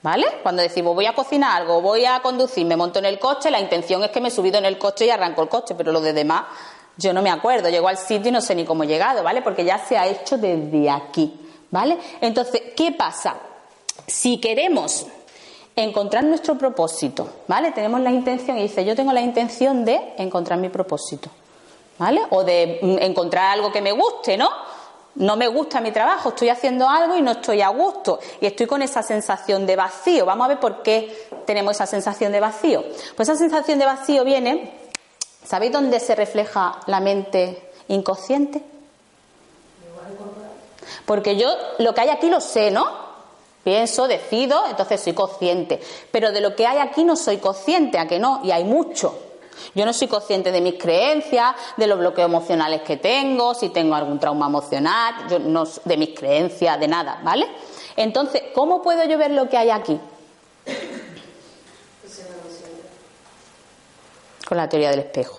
¿Vale? 0.02 0.38
Cuando 0.42 0.62
decimos 0.62 0.94
voy 0.94 1.04
a 1.04 1.14
cocinar 1.14 1.60
algo, 1.60 1.82
voy 1.82 2.06
a 2.06 2.20
conducir, 2.20 2.64
me 2.64 2.74
monto 2.74 2.98
en 3.00 3.04
el 3.04 3.18
coche, 3.18 3.50
la 3.50 3.60
intención 3.60 4.02
es 4.02 4.10
que 4.10 4.22
me 4.22 4.28
he 4.28 4.30
subido 4.30 4.56
en 4.56 4.64
el 4.64 4.78
coche 4.78 5.04
y 5.04 5.10
arranco 5.10 5.42
el 5.42 5.50
coche, 5.50 5.74
pero 5.74 5.92
lo 5.92 6.00
de 6.00 6.14
demás 6.14 6.44
Yo 7.00 7.14
no 7.14 7.22
me 7.22 7.30
acuerdo, 7.30 7.70
llego 7.70 7.88
al 7.88 7.96
sitio 7.96 8.28
y 8.28 8.32
no 8.32 8.42
sé 8.42 8.54
ni 8.54 8.66
cómo 8.66 8.84
he 8.84 8.86
llegado, 8.86 9.22
¿vale? 9.22 9.40
Porque 9.40 9.64
ya 9.64 9.78
se 9.78 9.96
ha 9.96 10.06
hecho 10.06 10.36
desde 10.36 10.90
aquí, 10.90 11.32
¿vale? 11.70 11.96
Entonces, 12.20 12.60
¿qué 12.76 12.92
pasa? 12.92 13.36
Si 14.06 14.38
queremos 14.38 15.06
encontrar 15.74 16.24
nuestro 16.24 16.58
propósito, 16.58 17.26
¿vale? 17.48 17.72
Tenemos 17.72 18.00
la 18.00 18.10
intención 18.10 18.58
y 18.58 18.62
dice, 18.62 18.84
yo 18.84 18.94
tengo 18.94 19.14
la 19.14 19.22
intención 19.22 19.82
de 19.82 20.12
encontrar 20.18 20.58
mi 20.58 20.68
propósito, 20.68 21.30
¿vale? 21.98 22.20
O 22.30 22.44
de 22.44 22.80
mm, 22.82 22.98
encontrar 23.00 23.46
algo 23.52 23.72
que 23.72 23.80
me 23.80 23.92
guste, 23.92 24.36
¿no? 24.36 24.50
No 25.14 25.36
me 25.36 25.48
gusta 25.48 25.80
mi 25.80 25.92
trabajo, 25.92 26.28
estoy 26.28 26.50
haciendo 26.50 26.86
algo 26.86 27.16
y 27.16 27.22
no 27.22 27.32
estoy 27.32 27.62
a 27.62 27.68
gusto 27.68 28.20
y 28.42 28.46
estoy 28.46 28.66
con 28.66 28.82
esa 28.82 29.02
sensación 29.02 29.66
de 29.66 29.74
vacío. 29.74 30.26
Vamos 30.26 30.44
a 30.44 30.48
ver 30.48 30.60
por 30.60 30.82
qué 30.82 31.28
tenemos 31.46 31.76
esa 31.76 31.86
sensación 31.86 32.30
de 32.30 32.40
vacío. 32.40 32.84
Pues 33.16 33.28
esa 33.28 33.38
sensación 33.38 33.78
de 33.78 33.86
vacío 33.86 34.22
viene, 34.22 34.79
¿sabéis 35.44 35.72
dónde 35.72 36.00
se 36.00 36.14
refleja 36.14 36.80
la 36.86 37.00
mente 37.00 37.70
inconsciente? 37.88 38.62
Porque 41.06 41.36
yo 41.36 41.48
lo 41.78 41.94
que 41.94 42.02
hay 42.02 42.08
aquí 42.08 42.28
lo 42.28 42.40
sé, 42.40 42.70
¿no? 42.70 43.10
Pienso, 43.64 44.08
decido, 44.08 44.64
entonces 44.68 45.00
soy 45.00 45.12
consciente. 45.12 45.80
Pero 46.10 46.32
de 46.32 46.40
lo 46.40 46.56
que 46.56 46.66
hay 46.66 46.78
aquí 46.78 47.04
no 47.04 47.16
soy 47.16 47.38
consciente, 47.38 47.98
¿a 47.98 48.08
que 48.08 48.18
no? 48.18 48.40
Y 48.42 48.50
hay 48.50 48.64
mucho. 48.64 49.18
Yo 49.74 49.84
no 49.84 49.92
soy 49.92 50.08
consciente 50.08 50.50
de 50.52 50.60
mis 50.60 50.74
creencias, 50.74 51.54
de 51.76 51.86
los 51.86 51.98
bloqueos 51.98 52.28
emocionales 52.28 52.82
que 52.82 52.96
tengo, 52.96 53.54
si 53.54 53.68
tengo 53.68 53.94
algún 53.94 54.18
trauma 54.18 54.46
emocional, 54.46 55.14
yo 55.28 55.38
no, 55.38 55.64
de 55.84 55.96
mis 55.96 56.18
creencias, 56.18 56.80
de 56.80 56.88
nada, 56.88 57.20
¿vale? 57.22 57.46
Entonces, 57.96 58.42
¿cómo 58.54 58.82
puedo 58.82 59.04
yo 59.04 59.18
ver 59.18 59.32
lo 59.32 59.48
que 59.48 59.58
hay 59.58 59.70
aquí? 59.70 60.00
Con 64.50 64.56
la 64.56 64.68
teoría 64.68 64.90
del 64.90 64.98
espejo. 64.98 65.38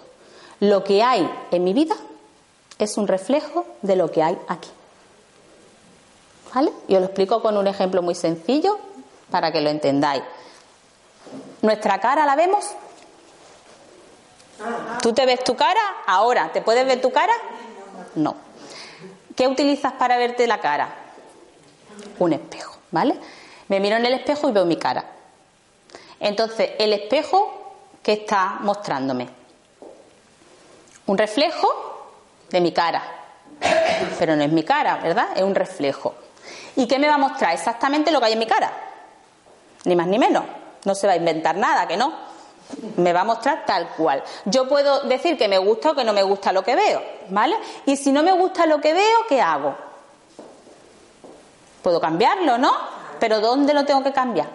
Lo 0.61 0.85
que 0.85 1.03
hay 1.03 1.29
en 1.51 1.65
mi 1.65 1.73
vida 1.73 1.97
es 2.79 2.95
un 2.97 3.09
reflejo 3.09 3.65
de 3.81 3.97
lo 3.97 4.09
que 4.09 4.23
hay 4.23 4.37
aquí. 4.47 4.69
¿Vale? 6.55 6.71
Y 6.87 6.95
os 6.95 7.01
lo 7.01 7.07
explico 7.07 7.41
con 7.41 7.57
un 7.57 7.67
ejemplo 7.67 8.01
muy 8.01 8.15
sencillo 8.15 8.79
para 9.29 9.51
que 9.51 9.59
lo 9.59 9.69
entendáis. 9.69 10.23
Nuestra 11.61 11.99
cara 11.99 12.25
la 12.25 12.37
vemos. 12.37 12.65
¿Tú 15.01 15.11
te 15.11 15.25
ves 15.25 15.43
tu 15.43 15.57
cara? 15.57 15.81
Ahora, 16.07 16.49
¿te 16.53 16.61
puedes 16.61 16.85
ver 16.85 17.01
tu 17.01 17.11
cara? 17.11 17.33
No. 18.15 18.37
¿Qué 19.35 19.45
utilizas 19.45 19.91
para 19.91 20.15
verte 20.15 20.47
la 20.47 20.61
cara? 20.61 20.95
Un 22.17 22.31
espejo, 22.31 22.77
¿vale? 22.91 23.19
Me 23.67 23.81
miro 23.81 23.97
en 23.97 24.05
el 24.05 24.13
espejo 24.13 24.47
y 24.47 24.53
veo 24.53 24.63
mi 24.63 24.77
cara. 24.77 25.03
Entonces, 26.21 26.71
el 26.79 26.93
espejo, 26.93 27.60
¿qué 28.01 28.13
está 28.13 28.57
mostrándome? 28.61 29.27
Un 31.07 31.17
reflejo 31.17 31.67
de 32.49 32.61
mi 32.61 32.71
cara. 32.71 33.03
Pero 34.17 34.35
no 34.35 34.43
es 34.43 34.51
mi 34.51 34.63
cara, 34.63 34.97
¿verdad? 34.97 35.29
Es 35.35 35.43
un 35.43 35.55
reflejo. 35.55 36.15
¿Y 36.75 36.87
qué 36.87 36.99
me 36.99 37.07
va 37.07 37.15
a 37.15 37.17
mostrar? 37.17 37.53
Exactamente 37.53 38.11
lo 38.11 38.19
que 38.19 38.27
hay 38.27 38.33
en 38.33 38.39
mi 38.39 38.47
cara. 38.47 38.71
Ni 39.85 39.95
más 39.95 40.07
ni 40.07 40.17
menos. 40.17 40.43
No 40.85 40.95
se 40.95 41.07
va 41.07 41.13
a 41.13 41.15
inventar 41.15 41.55
nada, 41.57 41.87
que 41.87 41.97
no. 41.97 42.13
Me 42.97 43.11
va 43.13 43.21
a 43.21 43.25
mostrar 43.25 43.65
tal 43.65 43.89
cual. 43.89 44.23
Yo 44.45 44.67
puedo 44.67 45.01
decir 45.01 45.37
que 45.37 45.47
me 45.47 45.57
gusta 45.57 45.91
o 45.91 45.95
que 45.95 46.03
no 46.03 46.13
me 46.13 46.23
gusta 46.23 46.53
lo 46.53 46.63
que 46.63 46.75
veo, 46.75 47.03
¿vale? 47.29 47.57
Y 47.85 47.97
si 47.97 48.11
no 48.11 48.23
me 48.23 48.31
gusta 48.31 48.65
lo 48.65 48.79
que 48.79 48.93
veo, 48.93 49.19
¿qué 49.27 49.41
hago? 49.41 49.75
Puedo 51.83 51.99
cambiarlo, 51.99 52.57
¿no? 52.57 52.71
Pero 53.19 53.41
¿dónde 53.41 53.73
lo 53.73 53.85
tengo 53.85 54.03
que 54.03 54.13
cambiar? 54.13 54.47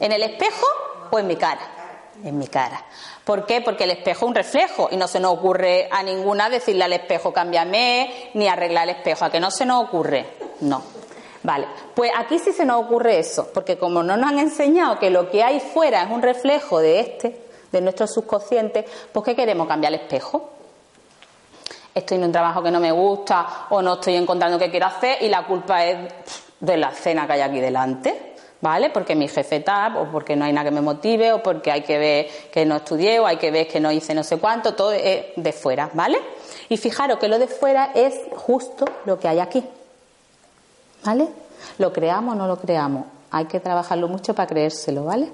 ¿En 0.00 0.12
el 0.12 0.22
espejo 0.22 0.66
o 1.10 1.18
en 1.18 1.26
mi 1.26 1.36
cara? 1.36 1.60
En 2.22 2.38
mi 2.38 2.46
cara. 2.46 2.84
¿Por 3.24 3.44
qué? 3.46 3.60
Porque 3.60 3.84
el 3.84 3.90
espejo 3.90 4.26
es 4.26 4.28
un 4.28 4.34
reflejo 4.34 4.88
y 4.90 4.96
no 4.96 5.08
se 5.08 5.18
nos 5.18 5.32
ocurre 5.32 5.88
a 5.90 6.02
ninguna 6.02 6.48
decirle 6.48 6.84
al 6.84 6.92
espejo 6.92 7.32
cámbiame 7.32 8.30
ni 8.34 8.46
arreglar 8.46 8.88
el 8.88 8.96
espejo. 8.96 9.24
¿A 9.24 9.30
que 9.30 9.40
no 9.40 9.50
se 9.50 9.66
nos 9.66 9.84
ocurre? 9.84 10.26
No. 10.60 10.82
Vale, 11.42 11.66
pues 11.94 12.10
aquí 12.16 12.38
sí 12.38 12.52
se 12.52 12.64
nos 12.64 12.82
ocurre 12.82 13.18
eso, 13.18 13.50
porque 13.52 13.76
como 13.76 14.02
no 14.02 14.16
nos 14.16 14.30
han 14.30 14.38
enseñado 14.38 14.98
que 14.98 15.10
lo 15.10 15.30
que 15.30 15.42
hay 15.42 15.60
fuera 15.60 16.02
es 16.02 16.10
un 16.10 16.22
reflejo 16.22 16.78
de 16.78 17.00
este, 17.00 17.38
de 17.70 17.80
nuestro 17.82 18.06
subconsciente, 18.06 18.86
pues 19.12 19.26
¿qué 19.26 19.36
queremos? 19.36 19.68
Cambiar 19.68 19.92
el 19.92 20.00
espejo. 20.00 20.50
Estoy 21.94 22.16
en 22.16 22.24
un 22.24 22.32
trabajo 22.32 22.62
que 22.62 22.70
no 22.70 22.80
me 22.80 22.92
gusta 22.92 23.66
o 23.68 23.82
no 23.82 23.94
estoy 23.94 24.16
encontrando 24.16 24.58
qué 24.58 24.70
quiero 24.70 24.86
hacer 24.86 25.18
y 25.22 25.28
la 25.28 25.46
culpa 25.46 25.84
es 25.84 26.12
de 26.60 26.76
la 26.78 26.90
cena 26.92 27.26
que 27.26 27.34
hay 27.34 27.40
aquí 27.42 27.60
delante. 27.60 28.33
¿Vale? 28.64 28.88
Porque 28.88 29.14
mi 29.14 29.28
jefe 29.28 29.56
está, 29.56 29.94
o 29.98 30.10
porque 30.10 30.34
no 30.36 30.46
hay 30.46 30.52
nada 30.54 30.70
que 30.70 30.74
me 30.74 30.80
motive, 30.80 31.34
o 31.34 31.42
porque 31.42 31.70
hay 31.70 31.82
que 31.82 31.98
ver 31.98 32.28
que 32.50 32.64
no 32.64 32.76
estudié, 32.76 33.20
o 33.20 33.26
hay 33.26 33.36
que 33.36 33.50
ver 33.50 33.68
que 33.68 33.78
no 33.78 33.92
hice 33.92 34.14
no 34.14 34.24
sé 34.24 34.38
cuánto, 34.38 34.72
todo 34.72 34.92
es 34.92 35.26
de 35.36 35.52
fuera, 35.52 35.90
¿vale? 35.92 36.18
Y 36.70 36.78
fijaros 36.78 37.18
que 37.18 37.28
lo 37.28 37.38
de 37.38 37.46
fuera 37.46 37.90
es 37.94 38.14
justo 38.34 38.86
lo 39.04 39.20
que 39.20 39.28
hay 39.28 39.38
aquí. 39.38 39.62
¿Vale? 41.04 41.28
Lo 41.76 41.92
creamos 41.92 42.34
o 42.34 42.38
no 42.38 42.46
lo 42.46 42.56
creamos. 42.56 43.04
Hay 43.30 43.44
que 43.44 43.60
trabajarlo 43.60 44.08
mucho 44.08 44.34
para 44.34 44.48
creérselo, 44.48 45.04
¿vale? 45.04 45.28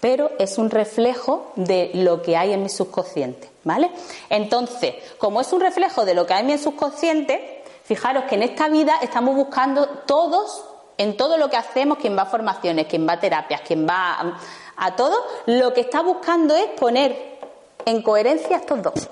Pero 0.00 0.30
es 0.38 0.56
un 0.56 0.70
reflejo 0.70 1.52
de 1.56 1.90
lo 1.92 2.22
que 2.22 2.38
hay 2.38 2.54
en 2.54 2.62
mi 2.62 2.70
subconsciente, 2.70 3.50
¿vale? 3.62 3.90
Entonces, 4.30 4.94
como 5.18 5.42
es 5.42 5.52
un 5.52 5.60
reflejo 5.60 6.06
de 6.06 6.14
lo 6.14 6.24
que 6.24 6.32
hay 6.32 6.40
en 6.40 6.46
mi 6.46 6.56
subconsciente, 6.56 7.62
fijaros 7.84 8.24
que 8.24 8.36
en 8.36 8.42
esta 8.44 8.70
vida 8.70 8.94
estamos 9.02 9.36
buscando 9.36 9.86
todos, 10.06 10.64
en 11.00 11.16
todo 11.16 11.38
lo 11.38 11.48
que 11.48 11.56
hacemos, 11.56 11.96
quien 11.96 12.14
va 12.14 12.22
a 12.22 12.26
formaciones, 12.26 12.86
quien 12.86 13.08
va 13.08 13.14
a 13.14 13.20
terapias, 13.20 13.62
quien 13.62 13.86
va 13.88 14.36
a, 14.76 14.96
todo, 14.96 15.16
lo 15.46 15.72
que 15.72 15.80
está 15.80 16.02
buscando 16.02 16.54
es 16.54 16.66
poner 16.78 17.38
en 17.86 18.02
coherencia 18.02 18.58
estos 18.58 18.82
dos. 18.82 19.08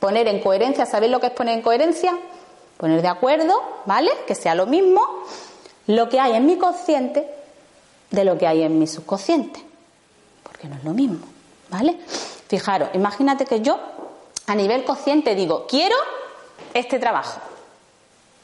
Poner 0.00 0.28
en 0.28 0.40
coherencia, 0.40 0.84
¿sabéis 0.84 1.12
lo 1.12 1.18
que 1.18 1.28
es 1.28 1.32
poner 1.32 1.54
en 1.54 1.62
coherencia? 1.62 2.12
poner 2.76 3.00
de 3.00 3.08
acuerdo, 3.08 3.54
¿vale? 3.86 4.10
Que 4.26 4.34
sea 4.34 4.54
lo 4.54 4.66
mismo 4.66 5.00
lo 5.86 6.08
que 6.08 6.20
hay 6.20 6.32
en 6.34 6.44
mi 6.44 6.58
consciente 6.58 7.26
de 8.10 8.24
lo 8.24 8.36
que 8.36 8.46
hay 8.46 8.62
en 8.62 8.78
mi 8.78 8.86
subconsciente, 8.86 9.64
porque 10.42 10.68
no 10.68 10.76
es 10.76 10.84
lo 10.84 10.92
mismo, 10.92 11.26
¿vale? 11.70 11.98
Fijaros, 12.48 12.90
imagínate 12.92 13.46
que 13.46 13.62
yo 13.62 13.78
a 14.46 14.54
nivel 14.54 14.84
consciente 14.84 15.34
digo, 15.34 15.66
quiero 15.66 15.96
este 16.74 16.98
trabajo, 16.98 17.40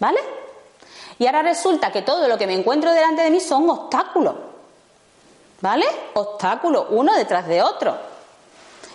¿vale? 0.00 0.19
Y 1.19 1.26
ahora 1.26 1.42
resulta 1.42 1.92
que 1.92 2.02
todo 2.02 2.26
lo 2.26 2.38
que 2.38 2.47
me 2.47 2.54
encuentro 2.54 2.90
delante 2.92 3.23
de 3.23 3.30
mí 3.30 3.40
son 3.40 3.69
obstáculos, 3.69 4.35
¿vale? 5.61 5.87
Obstáculos, 6.14 6.87
uno 6.90 7.14
detrás 7.14 7.47
de 7.47 7.62
otro. 7.62 7.95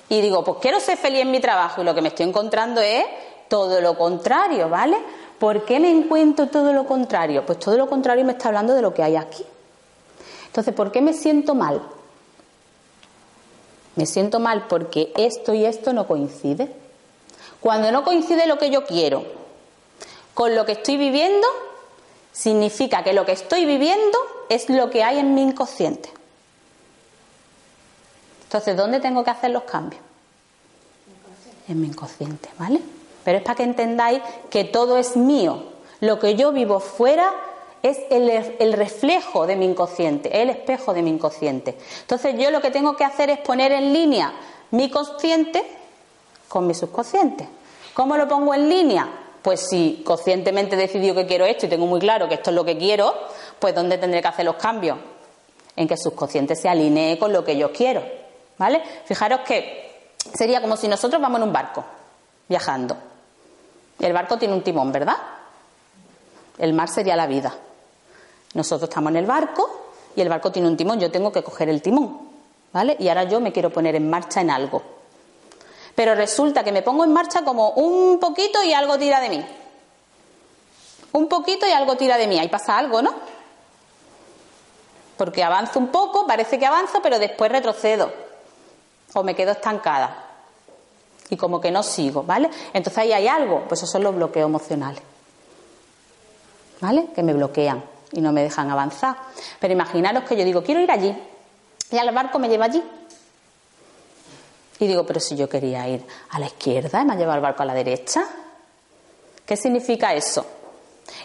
Y 0.10 0.22
digo, 0.22 0.44
pues 0.44 0.58
quiero 0.60 0.80
ser 0.80 0.98
feliz 0.98 1.22
en 1.22 1.32
mi 1.32 1.40
trabajo 1.40 1.82
y 1.82 1.86
lo 1.86 1.96
que 1.96 2.02
me 2.02 2.10
estoy 2.10 2.28
encontrando 2.28 2.82
es 2.82 3.06
todo 3.48 3.80
lo 3.80 3.98
contrario, 3.98 4.68
¿vale? 4.70 4.98
¿Por 5.40 5.66
qué 5.66 5.80
me 5.80 5.92
encuentro 5.92 6.48
todo 6.48 6.74
lo 6.74 6.86
contrario? 6.86 7.46
Pues 7.46 7.60
todo 7.60 7.78
lo 7.78 7.88
contrario 7.88 8.26
me 8.26 8.34
está 8.34 8.48
hablando 8.48 8.74
de 8.74 8.82
lo 8.82 8.94
que 8.94 9.04
hay 9.04 9.16
aquí. 9.16 9.46
Entonces, 10.48 10.74
¿por 10.74 10.92
qué 10.92 11.02
me 11.02 11.14
siento 11.14 11.54
mal? 11.54 11.82
Me 13.96 14.06
siento 14.06 14.40
mal 14.40 14.66
porque 14.68 15.12
esto 15.16 15.54
y 15.54 15.66
esto 15.66 15.94
no 15.94 16.08
coincide. 16.08 16.74
Cuando 17.60 17.92
no 17.92 18.04
coincide 18.04 18.48
lo 18.48 18.58
que 18.58 18.70
yo 18.70 18.86
quiero 18.86 19.45
con 20.36 20.54
lo 20.54 20.66
que 20.66 20.74
estoy 20.74 20.98
viviendo, 20.98 21.48
significa 22.32 23.04
que 23.04 23.14
lo 23.14 23.26
que 23.26 23.32
estoy 23.32 23.66
viviendo 23.66 24.20
es 24.50 24.70
lo 24.70 24.92
que 24.92 25.04
hay 25.04 25.18
en 25.18 25.34
mi 25.34 25.42
inconsciente. 25.42 26.12
Entonces, 28.44 28.78
¿dónde 28.78 29.00
tengo 29.00 29.24
que 29.24 29.32
hacer 29.32 29.52
los 29.52 29.64
cambios? 29.64 30.02
En 31.68 31.82
mi 31.82 31.88
inconsciente, 31.88 32.50
¿vale? 32.60 32.80
Pero 33.24 33.38
es 33.40 33.44
para 33.44 33.56
que 33.56 33.64
entendáis 33.64 34.22
que 34.50 34.66
todo 34.66 34.98
es 34.98 35.16
mío. 35.16 35.64
Lo 36.02 36.20
que 36.20 36.36
yo 36.36 36.52
vivo 36.52 36.80
fuera 36.80 37.34
es 37.82 38.00
el, 38.10 38.74
reflejo 38.74 39.48
de 39.48 39.56
mi 39.56 39.66
inconsciente, 39.66 40.42
el 40.42 40.50
espejo 40.50 40.94
de 40.94 41.02
mi 41.02 41.12
inconsciente. 41.12 41.78
Entonces 42.02 42.36
yo 42.38 42.52
lo 42.52 42.60
que 42.60 42.72
tengo 42.72 42.98
que 42.98 43.06
hacer 43.06 43.30
es 43.30 43.40
poner 43.40 43.72
en 43.72 43.94
línea 43.94 44.34
mi 44.72 44.90
consciente 44.90 45.64
con 46.50 46.68
mi 46.68 46.74
subconsciente. 46.74 47.48
¿Cómo 47.94 48.18
lo 48.18 48.28
pongo 48.28 48.54
en 48.54 48.70
línea? 48.70 49.25
Pues 49.46 49.68
si 49.70 50.02
conscientemente 50.04 50.76
he 50.76 50.80
decidido 50.80 51.14
que 51.14 51.28
quiero 51.28 51.46
esto 51.46 51.68
y 51.68 51.70
tengo 51.70 51.86
muy 51.86 52.00
claro 52.00 52.28
que 52.28 52.34
esto 52.34 52.50
es 52.50 52.56
lo 52.56 52.66
que 52.66 52.80
quiero, 52.80 53.14
pues 53.60 53.76
¿dónde 53.76 54.00
tendré 54.00 54.20
que 54.20 54.28
hacer 54.28 54.44
los 54.44 54.56
cambios? 54.56 54.98
En 55.76 55.88
que 55.88 55.94
el 55.94 56.00
subconsciente 56.00 56.56
se 56.56 56.68
alinee 56.68 57.20
con 57.20 57.32
lo 57.32 57.46
que 57.46 57.56
yo 57.56 57.72
quiero. 57.72 58.02
¿Vale? 58.58 58.82
Fijaros 59.06 59.42
que 59.42 60.08
sería 60.34 60.62
como 60.62 60.76
si 60.76 60.88
nosotros 60.88 61.22
vamos 61.22 61.38
en 61.38 61.44
un 61.44 61.54
barco 61.54 61.86
viajando. 62.50 62.98
El 64.00 64.14
barco 64.14 64.40
tiene 64.40 64.56
un 64.56 64.64
timón, 64.64 64.92
¿verdad? 64.92 65.18
El 66.58 66.74
mar 66.74 66.90
sería 66.90 67.16
la 67.16 67.28
vida. 67.28 67.56
Nosotros 68.56 68.90
estamos 68.90 69.12
en 69.12 69.18
el 69.18 69.28
barco 69.28 69.92
y 70.16 70.22
el 70.22 70.30
barco 70.30 70.52
tiene 70.52 70.68
un 70.68 70.76
timón. 70.76 71.00
Yo 71.00 71.12
tengo 71.12 71.32
que 71.32 71.44
coger 71.44 71.70
el 71.70 71.84
timón, 71.84 72.20
¿vale? 72.74 72.96
Y 72.98 73.10
ahora 73.10 73.26
yo 73.26 73.40
me 73.40 73.52
quiero 73.52 73.70
poner 73.70 73.94
en 73.94 74.10
marcha 74.10 74.42
en 74.42 74.50
algo. 74.50 74.95
Pero 75.96 76.14
resulta 76.14 76.64
que 76.64 76.72
me 76.72 76.82
pongo 76.82 77.04
en 77.04 77.14
marcha 77.14 77.44
como 77.44 77.70
un 77.72 78.20
poquito 78.20 78.62
y 78.64 78.74
algo 78.74 78.98
tira 78.98 79.20
de 79.22 79.30
mí. 79.30 79.46
Un 81.14 81.28
poquito 81.30 81.66
y 81.66 81.72
algo 81.72 81.96
tira 81.96 82.18
de 82.18 82.28
mí. 82.28 82.38
Ahí 82.38 82.50
pasa 82.50 82.78
algo, 82.78 83.02
¿no? 83.02 83.14
Porque 85.18 85.44
avanzo 85.44 85.80
un 85.80 85.88
poco, 85.88 86.28
parece 86.28 86.60
que 86.60 86.66
avanzo, 86.66 87.02
pero 87.02 87.18
después 87.18 87.50
retrocedo. 87.50 88.12
O 89.14 89.24
me 89.24 89.34
quedo 89.34 89.52
estancada. 89.54 90.24
y 91.30 91.38
como 91.38 91.60
que 91.60 91.72
no 91.72 91.84
sigo, 91.84 92.24
¿vale? 92.24 92.50
Entonces 92.74 92.98
ahí 93.00 93.14
hay 93.14 93.28
algo, 93.28 93.64
pues 93.68 93.80
esos 93.80 93.92
son 93.92 94.04
los 94.04 94.16
bloqueos 94.16 94.48
emocionales, 94.48 95.02
¿vale? 96.82 97.08
Que 97.16 97.24
me 97.24 97.34
bloquean 97.34 97.84
y 98.12 98.22
no 98.22 98.32
me 98.32 98.44
dejan 98.44 98.70
avanzar. 98.70 99.16
Pero 99.60 99.74
imaginaros 99.74 100.24
que 100.24 100.36
yo 100.36 100.44
digo, 100.44 100.64
quiero 100.64 100.82
ir 100.82 100.92
allí, 100.92 101.16
y 101.92 101.98
al 101.98 102.14
barco 102.14 102.40
me 102.40 102.48
lleva 102.48 102.66
allí. 102.66 102.84
Y 104.80 104.88
digo, 104.88 105.06
pero 105.06 105.20
si 105.20 105.36
yo 105.36 105.48
quería 105.48 105.88
ir 105.88 106.06
a 106.30 106.40
la 106.40 106.48
izquierda 106.48 107.02
y 107.02 107.06
me 107.06 107.14
ha 107.14 107.16
llevado 107.16 107.38
el 107.38 107.44
barco 107.44 107.64
a 107.64 107.66
la 107.66 107.74
derecha, 107.74 108.26
¿qué 109.46 109.56
significa 109.56 110.14
eso? 110.14 110.46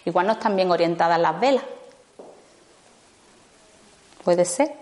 Igual 0.04 0.26
no 0.26 0.32
están 0.34 0.56
bien 0.56 0.70
orientadas 0.70 1.18
las 1.18 1.40
velas. 1.40 1.64
Puede 4.24 4.44
ser. 4.44 4.72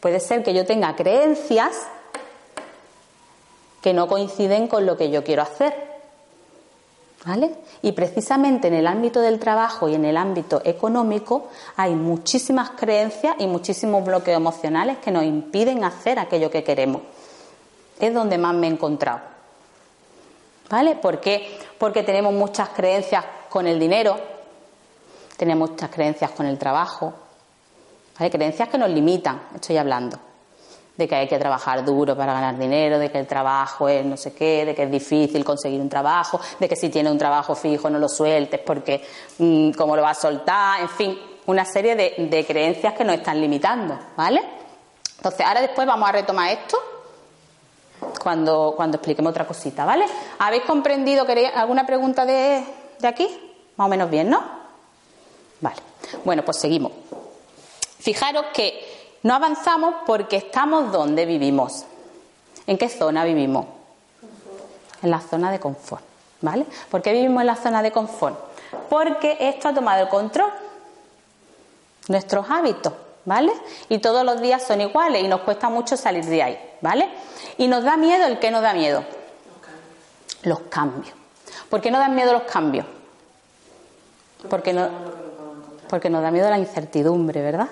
Puede 0.00 0.20
ser 0.20 0.42
que 0.42 0.54
yo 0.54 0.64
tenga 0.64 0.96
creencias 0.96 1.86
que 3.82 3.92
no 3.92 4.06
coinciden 4.08 4.68
con 4.68 4.86
lo 4.86 4.96
que 4.96 5.10
yo 5.10 5.22
quiero 5.24 5.42
hacer. 5.42 5.92
¿Vale? 7.24 7.54
Y 7.82 7.92
precisamente 7.92 8.66
en 8.66 8.74
el 8.74 8.86
ámbito 8.88 9.20
del 9.20 9.38
trabajo 9.38 9.88
y 9.88 9.94
en 9.94 10.04
el 10.04 10.16
ámbito 10.16 10.60
económico 10.64 11.50
hay 11.76 11.94
muchísimas 11.94 12.70
creencias 12.70 13.36
y 13.38 13.46
muchísimos 13.46 14.04
bloqueos 14.04 14.38
emocionales 14.38 14.98
que 14.98 15.12
nos 15.12 15.22
impiden 15.22 15.84
hacer 15.84 16.18
aquello 16.18 16.50
que 16.50 16.64
queremos. 16.64 17.02
Es 18.02 18.12
donde 18.12 18.36
más 18.36 18.52
me 18.52 18.66
he 18.66 18.70
encontrado. 18.70 19.20
¿Vale? 20.68 20.96
¿Por 20.96 21.20
qué? 21.20 21.56
Porque 21.78 22.02
tenemos 22.02 22.32
muchas 22.32 22.70
creencias 22.70 23.24
con 23.48 23.68
el 23.68 23.78
dinero, 23.78 24.18
tenemos 25.36 25.70
muchas 25.70 25.88
creencias 25.88 26.32
con 26.32 26.46
el 26.46 26.58
trabajo, 26.58 27.12
¿vale? 28.18 28.28
Creencias 28.28 28.68
que 28.68 28.76
nos 28.76 28.90
limitan, 28.90 29.42
estoy 29.54 29.76
hablando 29.76 30.18
de 30.96 31.06
que 31.06 31.14
hay 31.14 31.28
que 31.28 31.38
trabajar 31.38 31.84
duro 31.84 32.16
para 32.16 32.32
ganar 32.32 32.58
dinero, 32.58 32.98
de 32.98 33.08
que 33.12 33.20
el 33.20 33.26
trabajo 33.28 33.88
es 33.88 34.04
no 34.04 34.16
sé 34.16 34.34
qué, 34.34 34.64
de 34.64 34.74
que 34.74 34.82
es 34.82 34.90
difícil 34.90 35.44
conseguir 35.44 35.80
un 35.80 35.88
trabajo, 35.88 36.40
de 36.58 36.68
que 36.68 36.74
si 36.74 36.88
tiene 36.88 37.08
un 37.08 37.18
trabajo 37.18 37.54
fijo 37.54 37.88
no 37.88 38.00
lo 38.00 38.08
sueltes 38.08 38.58
porque 38.66 39.04
mm, 39.38 39.70
cómo 39.72 39.94
lo 39.94 40.02
vas 40.02 40.18
a 40.18 40.22
soltar, 40.22 40.80
en 40.80 40.88
fin, 40.88 41.18
una 41.46 41.64
serie 41.64 41.94
de 41.94 42.44
creencias 42.48 42.94
que 42.94 43.04
nos 43.04 43.14
están 43.14 43.40
limitando, 43.40 43.96
¿vale? 44.16 44.42
Entonces, 45.18 45.46
ahora 45.46 45.60
después 45.60 45.86
vamos 45.86 46.08
a 46.08 46.12
retomar 46.12 46.50
esto 46.50 46.91
cuando, 48.22 48.74
cuando 48.76 48.96
expliquemos 48.96 49.30
otra 49.30 49.46
cosita, 49.46 49.84
¿vale? 49.84 50.06
¿Habéis 50.38 50.64
comprendido? 50.64 51.26
¿Queréis 51.26 51.50
alguna 51.54 51.86
pregunta 51.86 52.24
de, 52.24 52.64
de 52.98 53.08
aquí? 53.08 53.28
Más 53.76 53.86
o 53.86 53.88
menos 53.88 54.10
bien, 54.10 54.30
¿no? 54.30 54.42
Vale. 55.60 55.76
Bueno, 56.24 56.44
pues 56.44 56.58
seguimos. 56.58 56.92
Fijaros 57.98 58.46
que 58.52 59.18
no 59.22 59.34
avanzamos 59.34 59.94
porque 60.06 60.36
estamos 60.36 60.92
donde 60.92 61.24
vivimos. 61.26 61.84
¿En 62.66 62.78
qué 62.78 62.88
zona 62.88 63.24
vivimos? 63.24 63.66
En 65.02 65.10
la 65.10 65.20
zona 65.20 65.50
de 65.50 65.60
confort. 65.60 66.02
¿Vale? 66.40 66.66
¿Por 66.90 67.02
qué 67.02 67.12
vivimos 67.12 67.40
en 67.40 67.46
la 67.46 67.56
zona 67.56 67.82
de 67.82 67.92
confort? 67.92 68.36
Porque 68.88 69.36
esto 69.40 69.68
ha 69.68 69.74
tomado 69.74 70.02
el 70.02 70.08
control. 70.08 70.50
Nuestros 72.08 72.50
hábitos, 72.50 72.92
¿vale? 73.24 73.52
Y 73.88 73.98
todos 73.98 74.24
los 74.24 74.40
días 74.40 74.64
son 74.64 74.80
iguales 74.80 75.22
y 75.22 75.28
nos 75.28 75.42
cuesta 75.42 75.68
mucho 75.68 75.96
salir 75.96 76.24
de 76.24 76.42
ahí, 76.42 76.58
¿vale? 76.80 77.08
Y 77.58 77.68
nos 77.68 77.84
da 77.84 77.96
miedo 77.96 78.26
el 78.26 78.38
que 78.38 78.50
nos 78.50 78.62
da 78.62 78.72
miedo. 78.72 79.04
Los 80.42 80.60
cambios. 80.60 81.14
¿Por 81.68 81.80
qué 81.80 81.90
nos 81.90 82.00
dan 82.00 82.14
miedo 82.14 82.32
los 82.32 82.42
cambios? 82.42 82.86
Porque, 84.48 84.72
no, 84.72 84.88
porque 85.88 86.10
nos 86.10 86.22
da 86.22 86.30
miedo 86.30 86.50
la 86.50 86.58
incertidumbre, 86.58 87.40
¿verdad? 87.42 87.68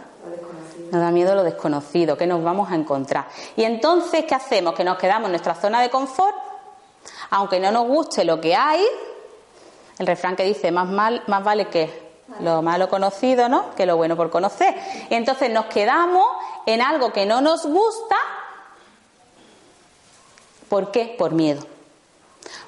Nos 0.91 1.01
da 1.01 1.11
miedo 1.11 1.35
lo 1.35 1.43
desconocido, 1.43 2.17
que 2.17 2.27
nos 2.27 2.43
vamos 2.43 2.71
a 2.71 2.75
encontrar. 2.75 3.27
Y 3.57 3.65
entonces, 3.65 4.25
¿qué 4.25 4.35
hacemos? 4.35 4.75
Que 4.75 4.85
nos 4.85 4.99
quedamos 4.99 5.27
en 5.27 5.33
nuestra 5.33 5.55
zona 5.55 5.81
de 5.81 5.91
confort, 5.91 6.37
aunque 7.31 7.61
no 7.61 7.71
nos 7.71 7.87
guste 7.87 8.25
lo 8.25 8.41
que 8.41 8.55
hay. 8.55 8.85
El 9.99 10.07
refrán 10.07 10.37
que 10.37 10.45
dice, 10.45 10.71
más, 10.73 10.89
mal, 10.89 11.23
más 11.27 11.45
vale 11.45 11.69
que 11.69 12.11
lo 12.41 12.63
malo 12.63 12.89
conocido, 12.89 13.49
¿no? 13.49 13.75
Que 13.75 13.87
lo 13.87 13.97
bueno 13.97 14.17
por 14.17 14.31
conocer. 14.31 14.75
Y 15.11 15.15
entonces 15.15 15.51
nos 15.51 15.67
quedamos 15.67 16.27
en 16.67 16.81
algo 16.81 17.13
que 17.13 17.27
no 17.27 17.41
nos 17.41 17.67
gusta. 17.67 18.17
¿Por 20.71 20.93
qué? 20.93 21.17
Por 21.19 21.33
miedo. 21.33 21.67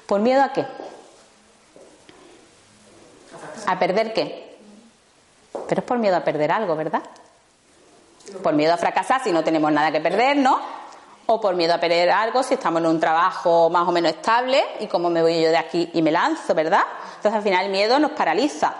¿Por 0.05 0.19
miedo 0.19 0.43
a 0.43 0.51
qué? 0.51 0.65
¿A 3.65 3.79
perder 3.79 4.13
qué? 4.13 4.57
Pero 5.69 5.79
es 5.79 5.87
por 5.87 5.97
miedo 5.97 6.17
a 6.17 6.19
perder 6.19 6.51
algo, 6.51 6.75
¿verdad? 6.75 7.01
Por 8.43 8.53
miedo 8.53 8.73
a 8.73 8.77
fracasar 8.77 9.23
si 9.23 9.31
no 9.31 9.41
tenemos 9.41 9.71
nada 9.71 9.89
que 9.89 10.01
perder, 10.01 10.35
¿no? 10.35 10.59
O 11.27 11.39
por 11.39 11.55
miedo 11.55 11.73
a 11.73 11.79
perder 11.79 12.11
algo 12.11 12.43
si 12.43 12.55
estamos 12.55 12.81
en 12.81 12.87
un 12.87 12.99
trabajo 12.99 13.69
más 13.69 13.87
o 13.87 13.91
menos 13.93 14.11
estable 14.11 14.61
y 14.81 14.87
como 14.87 15.09
me 15.09 15.21
voy 15.21 15.41
yo 15.41 15.49
de 15.49 15.57
aquí 15.57 15.89
y 15.93 16.01
me 16.01 16.11
lanzo, 16.11 16.53
¿verdad? 16.53 16.83
Entonces 17.15 17.33
al 17.33 17.41
final 17.41 17.65
el 17.65 17.71
miedo 17.71 17.99
nos 17.99 18.11
paraliza. 18.11 18.73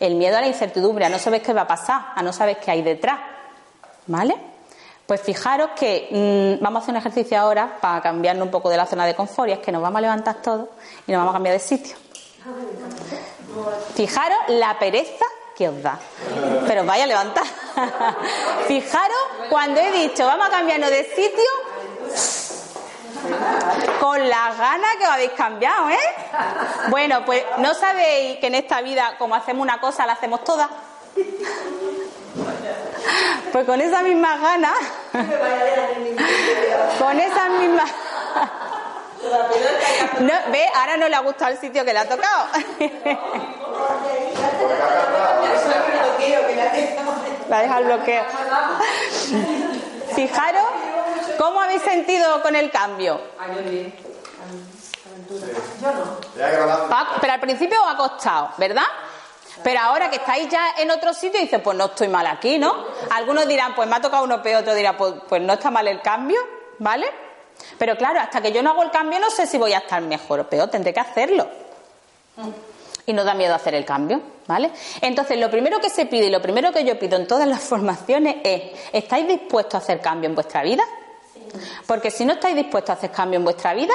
El 0.00 0.16
miedo 0.16 0.36
a 0.36 0.40
la 0.40 0.48
incertidumbre, 0.48 1.04
a 1.04 1.08
no 1.08 1.20
saber 1.20 1.40
qué 1.40 1.52
va 1.52 1.62
a 1.62 1.66
pasar, 1.68 2.06
a 2.16 2.22
no 2.24 2.32
saber 2.32 2.58
qué 2.58 2.72
hay 2.72 2.82
detrás. 2.82 3.20
¿Vale? 4.08 4.53
Pues 5.06 5.20
fijaros 5.20 5.70
que 5.76 6.08
mmm, 6.10 6.62
vamos 6.62 6.80
a 6.80 6.82
hacer 6.82 6.94
un 6.94 6.98
ejercicio 6.98 7.38
ahora 7.38 7.76
para 7.80 8.00
cambiarnos 8.00 8.46
un 8.46 8.50
poco 8.50 8.70
de 8.70 8.76
la 8.76 8.86
zona 8.86 9.04
de 9.04 9.14
confort 9.14 9.50
y 9.50 9.52
es 9.52 9.58
que 9.58 9.70
nos 9.70 9.82
vamos 9.82 9.98
a 9.98 10.00
levantar 10.00 10.36
todos 10.36 10.68
y 11.06 11.12
nos 11.12 11.20
vamos 11.20 11.32
a 11.32 11.36
cambiar 11.36 11.54
de 11.54 11.60
sitio. 11.60 11.96
Fijaros 13.94 14.38
la 14.48 14.78
pereza 14.78 15.24
que 15.56 15.68
os 15.68 15.82
da. 15.82 15.98
Pero 16.66 16.84
vaya 16.84 17.04
a 17.04 17.06
levantar. 17.06 17.44
Fijaros, 18.66 19.18
cuando 19.50 19.80
he 19.80 19.92
dicho 19.92 20.26
vamos 20.26 20.46
a 20.46 20.50
cambiarnos 20.50 20.90
de 20.90 21.04
sitio, 21.04 21.50
con 24.00 24.28
las 24.28 24.58
ganas 24.58 24.96
que 24.96 25.04
os 25.04 25.10
habéis 25.10 25.32
cambiado, 25.32 25.90
¿eh? 25.90 25.98
Bueno, 26.88 27.24
pues 27.24 27.42
no 27.58 27.74
sabéis 27.74 28.38
que 28.38 28.48
en 28.48 28.54
esta 28.54 28.80
vida, 28.80 29.16
como 29.18 29.34
hacemos 29.34 29.62
una 29.62 29.80
cosa, 29.80 30.06
la 30.06 30.14
hacemos 30.14 30.44
todas. 30.44 30.68
Pues 33.54 33.66
con 33.66 33.80
esas 33.80 34.02
mismas 34.02 34.40
ganas, 34.40 34.76
con 36.98 37.20
esas 37.20 37.50
mismas. 37.50 37.90
No, 40.20 40.32
ve, 40.52 40.66
ahora 40.74 40.98
no 40.98 41.08
le 41.08 41.16
ha 41.16 41.20
gustado 41.20 41.52
el 41.52 41.58
sitio 41.58 41.84
que 41.84 41.92
le 41.92 42.00
ha 42.00 42.08
tocado. 42.08 42.46
La 47.48 47.60
deja 47.60 47.78
el 47.78 47.84
bloqueo. 47.84 48.24
Fijaros 50.14 50.62
cómo 51.38 51.60
habéis 51.60 51.82
sentido 51.82 52.42
con 52.42 52.54
el 52.54 52.70
cambio. 52.70 53.20
Pero 57.20 57.32
al 57.32 57.40
principio 57.40 57.82
os 57.82 57.92
ha 57.92 57.96
costado, 57.96 58.50
¿verdad? 58.58 58.86
Pero 59.62 59.80
ahora 59.80 60.10
que 60.10 60.16
estáis 60.16 60.48
ya 60.48 60.74
en 60.78 60.90
otro 60.90 61.14
sitio, 61.14 61.40
dice, 61.40 61.58
pues 61.60 61.76
no 61.76 61.86
estoy 61.86 62.08
mal 62.08 62.26
aquí, 62.26 62.58
¿no? 62.58 62.86
Algunos 63.10 63.46
dirán, 63.46 63.74
pues 63.74 63.88
me 63.88 63.96
ha 63.96 64.00
tocado 64.00 64.24
uno 64.24 64.42
peor, 64.42 64.62
otros 64.62 64.76
dirán, 64.76 64.96
pues, 64.96 65.14
pues 65.28 65.40
no 65.42 65.52
está 65.52 65.70
mal 65.70 65.86
el 65.86 66.00
cambio, 66.00 66.40
¿vale? 66.78 67.06
Pero 67.78 67.96
claro, 67.96 68.20
hasta 68.20 68.40
que 68.40 68.52
yo 68.52 68.62
no 68.62 68.70
hago 68.70 68.82
el 68.82 68.90
cambio 68.90 69.18
no 69.20 69.30
sé 69.30 69.46
si 69.46 69.58
voy 69.58 69.72
a 69.72 69.78
estar 69.78 70.02
mejor 70.02 70.40
o 70.40 70.48
peor, 70.48 70.68
tendré 70.68 70.92
que 70.92 71.00
hacerlo. 71.00 71.48
Y 73.06 73.12
no 73.12 73.22
da 73.22 73.34
miedo 73.34 73.54
hacer 73.54 73.74
el 73.74 73.84
cambio, 73.84 74.20
¿vale? 74.46 74.70
Entonces, 75.00 75.38
lo 75.38 75.50
primero 75.50 75.80
que 75.80 75.90
se 75.90 76.06
pide 76.06 76.26
y 76.26 76.30
lo 76.30 76.42
primero 76.42 76.72
que 76.72 76.84
yo 76.84 76.98
pido 76.98 77.16
en 77.16 77.26
todas 77.26 77.46
las 77.46 77.60
formaciones 77.60 78.36
es, 78.42 78.72
¿estáis 78.92 79.28
dispuestos 79.28 79.74
a 79.74 79.78
hacer 79.78 80.00
cambio 80.00 80.28
en 80.28 80.34
vuestra 80.34 80.62
vida? 80.62 80.82
Porque 81.86 82.10
si 82.10 82.24
no 82.24 82.32
estáis 82.32 82.56
dispuestos 82.56 82.90
a 82.90 82.92
hacer 82.94 83.10
cambio 83.10 83.38
en 83.38 83.44
vuestra 83.44 83.74
vida, 83.74 83.94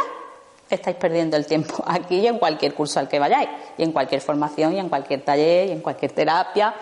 estáis 0.76 0.98
perdiendo 0.98 1.38
el 1.38 1.46
tiempo 1.46 1.84
aquí 1.88 2.20
y 2.20 2.28
en 2.28 2.38
cualquier 2.40 2.74
curso 2.74 3.00
al 3.00 3.08
que 3.08 3.20
vayáis, 3.20 3.50
y 3.78 3.84
en 3.84 3.92
cualquier 3.92 4.22
formación, 4.22 4.76
y 4.76 4.80
en 4.80 4.90
cualquier 4.90 5.24
taller, 5.24 5.70
y 5.70 5.72
en 5.72 5.82
cualquier 5.82 6.12
terapia, 6.12 6.74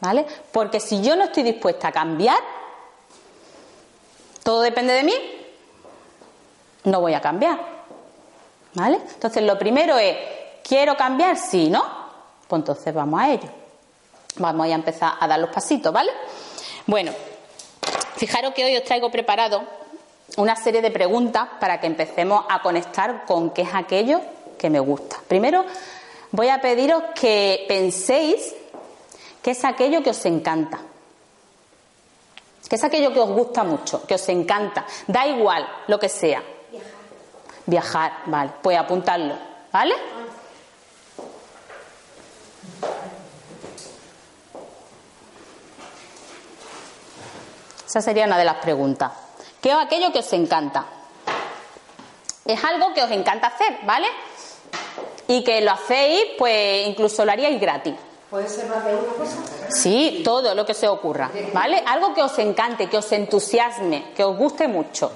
¿vale? 0.00 0.26
Porque 0.50 0.80
si 0.80 1.02
yo 1.02 1.16
no 1.16 1.24
estoy 1.24 1.42
dispuesta 1.42 1.88
a 1.88 1.92
cambiar, 1.92 2.38
todo 4.42 4.60
depende 4.62 4.92
de 4.92 5.02
mí, 5.04 5.14
no 6.84 7.00
voy 7.00 7.14
a 7.14 7.20
cambiar. 7.20 7.72
¿Vale? 8.74 8.98
Entonces, 9.14 9.42
lo 9.42 9.58
primero 9.58 9.98
es, 9.98 10.16
¿quiero 10.62 10.96
cambiar? 10.96 11.36
Sí, 11.36 11.68
¿no? 11.68 11.82
Pues 12.48 12.60
entonces 12.60 12.94
vamos 12.94 13.20
a 13.20 13.30
ello. 13.30 13.48
Vamos 14.36 14.66
a 14.66 14.70
empezar 14.70 15.12
a 15.20 15.28
dar 15.28 15.38
los 15.38 15.50
pasitos, 15.50 15.92
¿vale? 15.92 16.10
Bueno, 16.86 17.12
fijaros 18.16 18.54
que 18.54 18.64
hoy 18.64 18.76
os 18.76 18.84
traigo 18.84 19.10
preparado 19.10 19.62
una 20.36 20.56
serie 20.56 20.80
de 20.80 20.90
preguntas 20.90 21.48
para 21.60 21.80
que 21.80 21.86
empecemos 21.86 22.44
a 22.48 22.62
conectar 22.62 23.24
con 23.26 23.50
qué 23.50 23.62
es 23.62 23.74
aquello 23.74 24.20
que 24.58 24.70
me 24.70 24.80
gusta. 24.80 25.16
Primero, 25.28 25.64
voy 26.30 26.48
a 26.48 26.60
pediros 26.60 27.02
que 27.14 27.64
penséis 27.68 28.54
qué 29.42 29.50
es 29.50 29.64
aquello 29.64 30.02
que 30.02 30.10
os 30.10 30.24
encanta. 30.24 30.80
¿Qué 32.68 32.76
es 32.76 32.84
aquello 32.84 33.12
que 33.12 33.20
os 33.20 33.28
gusta 33.28 33.64
mucho, 33.64 34.06
que 34.06 34.14
os 34.14 34.28
encanta? 34.30 34.86
Da 35.06 35.26
igual 35.26 35.68
lo 35.88 35.98
que 35.98 36.08
sea. 36.08 36.42
Viajar, 37.66 38.12
vale. 38.26 38.52
Pues 38.62 38.78
apuntarlo, 38.78 39.34
¿vale? 39.70 39.94
Esa 47.86 48.00
sería 48.00 48.24
una 48.24 48.38
de 48.38 48.44
las 48.46 48.56
preguntas. 48.56 49.21
¿Qué 49.62 49.70
es 49.70 49.76
aquello 49.76 50.12
que 50.12 50.18
os 50.18 50.32
encanta? 50.32 50.84
es 52.44 52.64
algo 52.64 52.92
que 52.92 53.02
os 53.02 53.10
encanta 53.10 53.46
hacer, 53.46 53.78
¿vale? 53.84 54.08
Y 55.28 55.44
que 55.44 55.60
lo 55.60 55.70
hacéis, 55.70 56.24
pues 56.36 56.88
incluso 56.88 57.24
lo 57.24 57.32
haríais 57.32 57.60
gratis. 57.60 57.94
¿Puede 58.28 58.48
ser 58.48 58.66
más 58.66 58.84
de 58.84 58.96
una 58.96 59.12
cosa? 59.12 59.36
Sí, 59.70 60.22
todo 60.24 60.54
lo 60.54 60.66
que 60.66 60.74
se 60.74 60.88
ocurra, 60.88 61.30
¿vale? 61.52 61.82
Algo 61.86 62.12
que 62.14 62.22
os 62.22 62.36
encante, 62.38 62.88
que 62.88 62.96
os 62.96 63.12
entusiasme, 63.12 64.12
que 64.16 64.24
os 64.24 64.36
guste 64.36 64.66
mucho. 64.66 65.12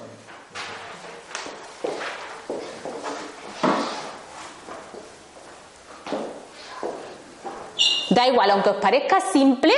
Da 8.11 8.29
igual, 8.29 8.51
aunque 8.51 8.71
os 8.71 8.77
parezca 8.77 9.21
simple, 9.21 9.75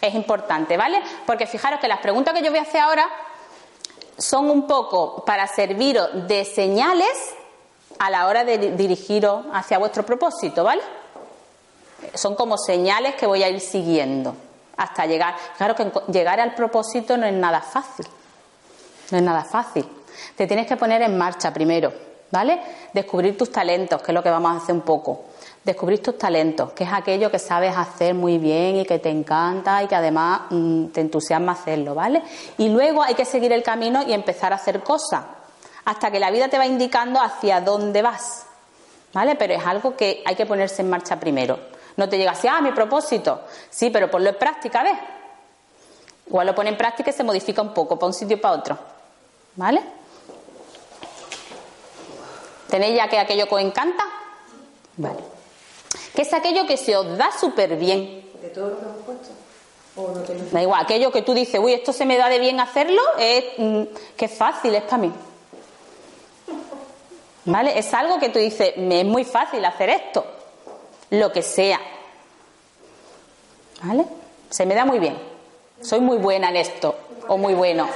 es 0.00 0.14
importante, 0.14 0.76
¿vale? 0.76 1.00
Porque 1.24 1.46
fijaros 1.46 1.78
que 1.78 1.88
las 1.88 2.00
preguntas 2.00 2.34
que 2.34 2.42
yo 2.42 2.50
voy 2.50 2.58
a 2.58 2.62
hacer 2.62 2.80
ahora 2.80 3.08
son 4.18 4.50
un 4.50 4.66
poco 4.66 5.24
para 5.24 5.46
serviros 5.46 6.26
de 6.28 6.44
señales 6.44 7.34
a 7.98 8.10
la 8.10 8.26
hora 8.26 8.44
de 8.44 8.72
dirigiros 8.76 9.44
hacia 9.52 9.78
vuestro 9.78 10.04
propósito, 10.04 10.64
¿vale? 10.64 10.82
Son 12.14 12.34
como 12.34 12.58
señales 12.58 13.14
que 13.14 13.26
voy 13.26 13.42
a 13.42 13.48
ir 13.48 13.60
siguiendo 13.60 14.34
hasta 14.76 15.06
llegar. 15.06 15.34
Claro 15.56 15.74
que 15.74 15.90
llegar 16.10 16.40
al 16.40 16.54
propósito 16.54 17.16
no 17.16 17.26
es 17.26 17.32
nada 17.32 17.60
fácil. 17.60 18.06
No 19.10 19.18
es 19.18 19.22
nada 19.22 19.44
fácil. 19.44 19.86
Te 20.36 20.46
tienes 20.46 20.66
que 20.66 20.76
poner 20.76 21.02
en 21.02 21.16
marcha 21.16 21.52
primero, 21.52 21.92
¿vale? 22.30 22.60
Descubrir 22.92 23.36
tus 23.36 23.52
talentos, 23.52 24.02
que 24.02 24.10
es 24.10 24.14
lo 24.14 24.22
que 24.22 24.30
vamos 24.30 24.52
a 24.52 24.62
hacer 24.62 24.74
un 24.74 24.80
poco. 24.82 25.24
Descubrir 25.64 26.02
tus 26.02 26.18
talentos, 26.18 26.72
que 26.72 26.84
es 26.84 26.92
aquello 26.92 27.30
que 27.30 27.38
sabes 27.38 27.76
hacer 27.76 28.14
muy 28.14 28.38
bien 28.38 28.76
y 28.76 28.84
que 28.84 28.98
te 28.98 29.10
encanta 29.10 29.82
y 29.82 29.86
que 29.86 29.94
además 29.94 30.42
mm, 30.50 30.86
te 30.86 31.00
entusiasma 31.00 31.52
hacerlo, 31.52 31.94
¿vale? 31.94 32.20
Y 32.58 32.68
luego 32.68 33.02
hay 33.02 33.14
que 33.14 33.24
seguir 33.24 33.52
el 33.52 33.62
camino 33.62 34.02
y 34.02 34.12
empezar 34.12 34.52
a 34.52 34.56
hacer 34.56 34.82
cosas, 34.82 35.22
hasta 35.84 36.10
que 36.10 36.18
la 36.18 36.32
vida 36.32 36.48
te 36.48 36.58
va 36.58 36.66
indicando 36.66 37.20
hacia 37.20 37.60
dónde 37.60 38.02
vas, 38.02 38.44
¿vale? 39.12 39.36
Pero 39.36 39.54
es 39.54 39.64
algo 39.64 39.96
que 39.96 40.22
hay 40.26 40.34
que 40.34 40.46
ponerse 40.46 40.82
en 40.82 40.90
marcha 40.90 41.20
primero. 41.20 41.58
No 41.96 42.08
te 42.08 42.18
llega 42.18 42.32
así, 42.32 42.48
ah, 42.48 42.60
mi 42.60 42.72
propósito. 42.72 43.42
Sí, 43.70 43.90
pero 43.90 44.10
ponlo 44.10 44.30
en 44.30 44.38
práctica, 44.38 44.82
¿ves? 44.82 44.98
Igual 46.26 46.46
lo 46.46 46.54
pone 46.54 46.70
en 46.70 46.76
práctica 46.76 47.10
y 47.10 47.12
se 47.12 47.22
modifica 47.22 47.62
un 47.62 47.74
poco 47.74 47.96
para 47.98 48.08
un 48.08 48.14
sitio 48.14 48.36
y 48.36 48.40
para 48.40 48.54
otro. 48.54 48.78
¿Vale? 49.56 49.82
¿Tenéis 52.68 52.96
ya 52.96 53.06
que 53.06 53.18
aquello 53.18 53.46
que 53.46 53.54
os 53.54 53.60
encanta? 53.60 54.04
Vale. 54.96 55.31
¿Qué 56.14 56.22
es 56.22 56.32
aquello 56.32 56.66
que 56.66 56.76
se 56.76 56.96
os 56.96 57.16
da 57.16 57.30
súper 57.32 57.76
bien? 57.76 58.30
¿De 58.40 58.48
todo 58.48 58.68
lo 58.68 58.78
que 58.78 58.84
hemos 58.84 59.02
puesto? 59.04 59.28
¿O 59.96 60.08
no 60.08 60.20
te 60.22 60.34
Da 60.34 60.62
igual, 60.62 60.82
aquello 60.82 61.10
que 61.10 61.22
tú 61.22 61.34
dices, 61.34 61.60
uy, 61.62 61.74
esto 61.74 61.92
se 61.92 62.06
me 62.06 62.16
da 62.16 62.28
de 62.28 62.38
bien 62.38 62.60
hacerlo, 62.60 63.00
es 63.18 63.44
mm, 63.58 63.82
que 64.16 64.24
es 64.24 64.32
fácil, 64.32 64.74
es 64.74 64.82
para 64.82 64.98
mí. 64.98 65.12
¿Vale? 67.44 67.78
Es 67.78 67.92
algo 67.92 68.18
que 68.18 68.28
tú 68.28 68.38
dices, 68.38 68.76
me 68.76 69.00
es 69.00 69.06
muy 69.06 69.24
fácil 69.24 69.64
hacer 69.64 69.90
esto 69.90 70.24
lo 71.12 71.30
que 71.30 71.42
sea. 71.42 71.78
¿Vale? 73.82 74.06
Se 74.48 74.64
me 74.64 74.74
da 74.74 74.84
muy 74.84 74.98
bien. 74.98 75.16
Soy 75.80 76.00
muy 76.00 76.16
buena 76.16 76.48
en 76.48 76.56
esto. 76.56 76.96
O 77.28 77.36
muy 77.36 77.54
bueno. 77.54 77.88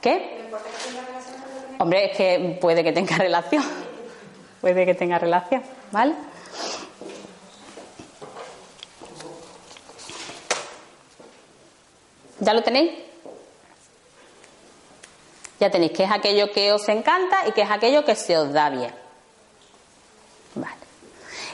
¿Qué? 0.00 0.48
Hombre, 1.78 2.06
es 2.06 2.16
que 2.16 2.58
puede 2.60 2.82
que 2.82 2.92
tenga 2.92 3.16
relación. 3.16 3.64
Puede 4.60 4.84
que 4.86 4.94
tenga 4.94 5.18
relación. 5.18 5.62
¿Vale? 5.92 6.14
¿Ya 12.40 12.54
lo 12.54 12.62
tenéis? 12.62 12.92
Ya 15.60 15.70
tenéis 15.70 15.92
que 15.92 16.04
es 16.04 16.10
aquello 16.10 16.52
que 16.52 16.72
os 16.72 16.88
encanta 16.88 17.48
y 17.48 17.52
que 17.52 17.62
es 17.62 17.70
aquello 17.70 18.04
que 18.04 18.14
se 18.14 18.38
os 18.38 18.52
da 18.52 18.70
bien. 18.70 18.94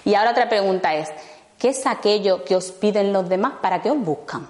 Y 0.04 0.14
ahora 0.14 0.32
otra 0.32 0.48
pregunta 0.48 0.94
es, 0.94 1.10
¿qué 1.58 1.70
es 1.70 1.86
aquello 1.86 2.44
que 2.44 2.54
os 2.54 2.70
piden 2.72 3.12
los 3.12 3.28
demás 3.28 3.54
para 3.62 3.80
que 3.80 3.90
os 3.90 3.98
buscan? 3.98 4.46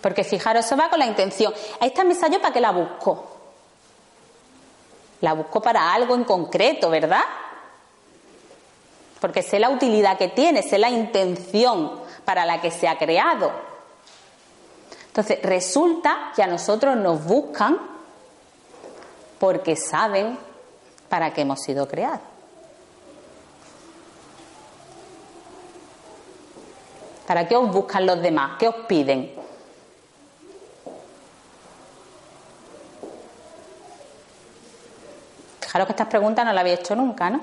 Porque 0.00 0.24
fijaros, 0.24 0.64
eso 0.64 0.76
va 0.76 0.90
con 0.90 0.98
la 0.98 1.06
intención. 1.06 1.52
Esta 1.80 2.02
mesa 2.04 2.28
yo 2.28 2.40
para 2.40 2.52
qué 2.52 2.60
la 2.60 2.72
busco. 2.72 3.36
La 5.20 5.34
busco 5.34 5.60
para 5.60 5.92
algo 5.92 6.14
en 6.14 6.24
concreto, 6.24 6.90
¿verdad? 6.90 7.22
Porque 9.20 9.42
sé 9.42 9.60
la 9.60 9.68
utilidad 9.68 10.16
que 10.16 10.28
tiene, 10.28 10.62
sé 10.62 10.78
la 10.78 10.88
intención 10.88 12.00
para 12.30 12.46
la 12.46 12.60
que 12.60 12.70
se 12.70 12.86
ha 12.86 12.96
creado. 12.96 13.50
Entonces, 15.08 15.42
resulta 15.42 16.30
que 16.36 16.44
a 16.44 16.46
nosotros 16.46 16.96
nos 16.96 17.24
buscan 17.24 17.76
porque 19.40 19.74
saben 19.74 20.38
para 21.08 21.34
qué 21.34 21.40
hemos 21.40 21.60
sido 21.60 21.88
creados. 21.88 22.20
¿Para 27.26 27.48
qué 27.48 27.56
os 27.56 27.68
buscan 27.72 28.06
los 28.06 28.22
demás? 28.22 28.52
¿Qué 28.60 28.68
os 28.68 28.76
piden? 28.86 29.34
Fijaros 35.58 35.86
que 35.86 35.92
estas 35.94 36.06
preguntas 36.06 36.44
no 36.44 36.52
las 36.52 36.60
habéis 36.60 36.78
hecho 36.78 36.94
nunca, 36.94 37.28
¿no? 37.28 37.40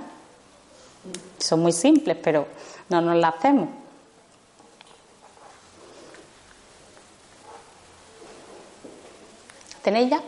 Son 1.39 1.59
muy 1.59 1.73
simples, 1.73 2.15
pero 2.23 2.47
no 2.87 3.01
nos 3.01 3.17
las 3.17 3.35
hacemos. 3.35 3.86
¿Tenéis 9.87 10.09
ya? 10.09 10.21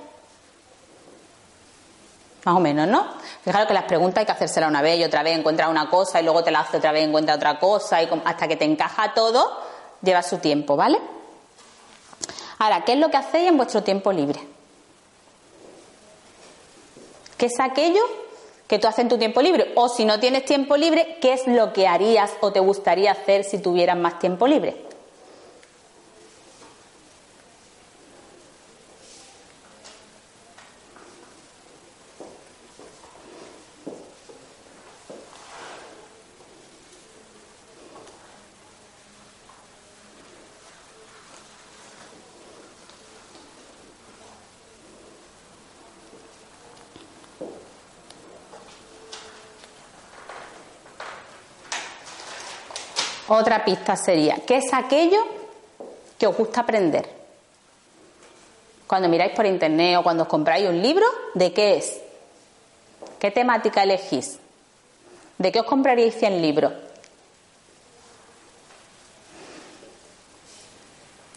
Más 2.45 2.55
o 2.55 2.61
menos, 2.61 2.87
¿no? 2.87 3.07
Fijaros 3.43 3.67
que 3.67 3.73
las 3.73 3.83
preguntas 3.83 4.19
hay 4.21 4.25
que 4.25 4.31
hacérselas 4.31 4.69
una 4.69 4.81
vez 4.81 4.97
y 4.97 5.03
otra 5.03 5.21
vez, 5.21 5.37
encuentra 5.37 5.67
una 5.67 5.89
cosa 5.89 6.21
y 6.21 6.23
luego 6.23 6.45
te 6.45 6.49
la 6.49 6.61
hace 6.61 6.77
otra 6.77 6.93
vez, 6.93 7.05
encuentra 7.05 7.35
otra 7.35 7.59
cosa 7.59 8.01
y 8.01 8.07
hasta 8.23 8.47
que 8.47 8.55
te 8.55 8.63
encaja 8.63 9.13
todo, 9.13 9.59
lleva 10.01 10.23
su 10.23 10.37
tiempo, 10.37 10.77
¿vale? 10.77 10.97
Ahora, 12.59 12.85
¿qué 12.85 12.93
es 12.93 12.99
lo 12.99 13.11
que 13.11 13.17
hacéis 13.17 13.49
en 13.49 13.57
vuestro 13.57 13.83
tiempo 13.83 14.13
libre? 14.13 14.39
¿Qué 17.37 17.47
es 17.47 17.59
aquello 17.59 18.03
que 18.65 18.79
tú 18.79 18.87
haces 18.87 18.99
en 18.99 19.09
tu 19.09 19.17
tiempo 19.17 19.41
libre? 19.41 19.73
O 19.75 19.89
si 19.89 20.05
no 20.05 20.21
tienes 20.21 20.45
tiempo 20.45 20.77
libre, 20.77 21.17
¿qué 21.19 21.33
es 21.33 21.47
lo 21.47 21.73
que 21.73 21.85
harías 21.85 22.31
o 22.39 22.53
te 22.53 22.61
gustaría 22.61 23.11
hacer 23.11 23.43
si 23.43 23.57
tuvieras 23.57 23.97
más 23.97 24.19
tiempo 24.19 24.47
libre? 24.47 24.88
Otra 53.31 53.63
pista 53.63 53.95
sería, 53.95 54.37
¿qué 54.45 54.57
es 54.57 54.73
aquello 54.73 55.19
que 56.17 56.25
os 56.25 56.35
gusta 56.35 56.61
aprender? 56.61 57.07
Cuando 58.87 59.07
miráis 59.07 59.33
por 59.35 59.45
internet 59.45 59.97
o 59.97 60.03
cuando 60.03 60.23
os 60.23 60.29
compráis 60.29 60.67
un 60.67 60.81
libro, 60.81 61.05
¿de 61.35 61.53
qué 61.53 61.77
es? 61.77 62.01
¿Qué 63.19 63.29
temática 63.29 63.83
elegís? 63.83 64.39
¿De 65.37 65.51
qué 65.51 65.59
os 65.59 65.67
compraríais 65.67 66.15
100 66.15 66.41
libros? 66.41 66.73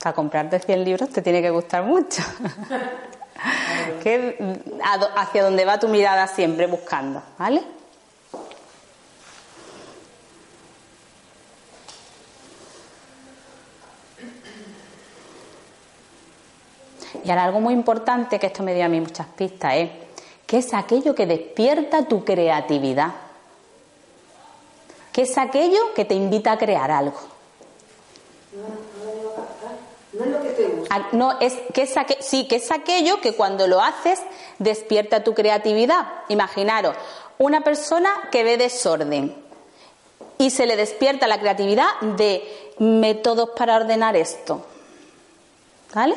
Para 0.03 0.15
comprarte 0.15 0.61
100 0.61 0.85
libros 0.85 1.11
te 1.11 1.21
tiene 1.21 1.43
que 1.43 1.51
gustar 1.51 1.85
mucho. 1.85 2.23
hacia 5.17 5.45
dónde 5.45 5.67
va 5.67 5.79
tu 5.79 5.89
mirada 5.89 6.27
siempre 6.27 6.67
buscando, 6.67 7.23
¿vale? 7.37 7.63
Y 17.25 17.31
ahora 17.31 17.45
algo 17.45 17.61
muy 17.61 17.75
importante, 17.75 18.39
que 18.39 18.47
esto 18.47 18.63
me 18.63 18.75
dio 18.75 18.85
a 18.85 18.89
mí 18.89 19.01
muchas 19.01 19.27
pistas, 19.29 19.75
es 19.77 19.91
¿qué 20.47 20.59
es 20.59 20.75
aquello 20.75 21.15
que 21.15 21.27
despierta 21.27 22.07
tu 22.07 22.25
creatividad? 22.25 23.13
¿Qué 25.13 25.23
es 25.23 25.39
aquello 25.39 25.93
que 25.95 26.05
te 26.05 26.15
invita 26.15 26.53
a 26.53 26.59
crear 26.59 26.91
algo? 26.91 27.19
No 30.13 30.25
es 30.25 30.31
lo 30.31 30.43
que 30.43 30.49
te 30.51 30.65
gusta. 30.65 30.95
Ah, 30.95 31.09
no, 31.13 31.39
es 31.41 31.55
que 31.73 31.83
es 31.83 31.95
sí, 32.21 32.47
que 32.49 32.57
es 32.57 32.71
aquello 32.71 33.21
que 33.21 33.35
cuando 33.35 33.67
lo 33.67 33.81
haces 33.81 34.21
despierta 34.59 35.25
tu 35.25 35.35
creatividad. 35.35 36.07
Imaginaros, 36.29 36.97
una 37.39 37.63
persona 37.63 38.11
que 38.31 38.45
ve 38.45 38.57
desorden 38.57 39.35
y 40.39 40.51
se 40.51 40.67
le 40.67 40.77
despierta 40.77 41.27
la 41.27 41.39
creatividad 41.39 41.89
de 42.01 42.43
métodos 42.79 43.51
para 43.51 43.77
ordenar 43.77 44.17
esto. 44.17 44.65
¿Vale? 45.95 46.17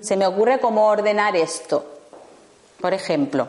Se 0.00 0.16
me 0.16 0.26
ocurre 0.26 0.60
cómo 0.60 0.86
ordenar 0.86 1.36
esto. 1.36 1.84
por 2.80 2.92
ejemplo. 2.92 3.48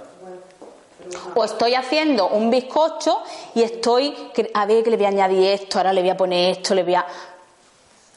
O 1.36 1.44
estoy 1.44 1.76
haciendo 1.76 2.30
un 2.30 2.50
bizcocho 2.50 3.20
y 3.54 3.62
estoy, 3.62 4.32
a 4.54 4.66
ver 4.66 4.84
que 4.84 4.90
le 4.90 4.98
voy 4.98 5.06
a 5.06 5.10
añadir 5.10 5.52
esto, 5.52 5.78
ahora 5.78 5.94
le 5.94 6.02
voy 6.02 6.10
a 6.10 6.18
poner 6.18 6.58
esto, 6.58 6.74
le 6.74 6.84
voy 6.84 6.96
a... 6.96 7.06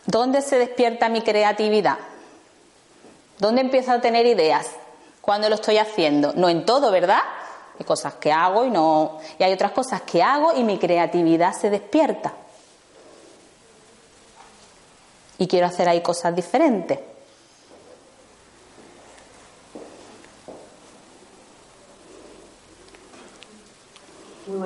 ¿Dónde 0.07 0.41
se 0.41 0.59
despierta 0.59 1.09
mi 1.09 1.21
creatividad? 1.21 1.99
¿Dónde 3.39 3.61
empiezo 3.61 3.93
a 3.93 4.01
tener 4.01 4.27
ideas? 4.27 4.71
Cuando 5.21 5.49
lo 5.49 5.57
estoy 5.57 5.79
haciendo. 5.79 6.33
No 6.35 6.49
en 6.49 6.65
todo, 6.65 6.91
¿verdad? 6.91 7.21
Hay 7.79 7.85
cosas 7.85 8.15
que 8.15 8.33
hago 8.33 8.65
y 8.65 8.71
no. 8.71 9.19
Y 9.39 9.45
hay 9.45 9.53
otras 9.53 9.73
cosas 9.73 10.03
que 10.03 10.23
hago 10.23 10.53
y 10.55 10.65
mi 10.65 10.79
creatividad 10.79 11.53
se 11.53 11.71
despierta. 11.71 12.33
Y 15.39 15.47
quiero 15.47 15.67
hacer 15.67 15.89
ahí 15.89 16.01
cosas 16.01 16.35
diferentes. 16.35 16.99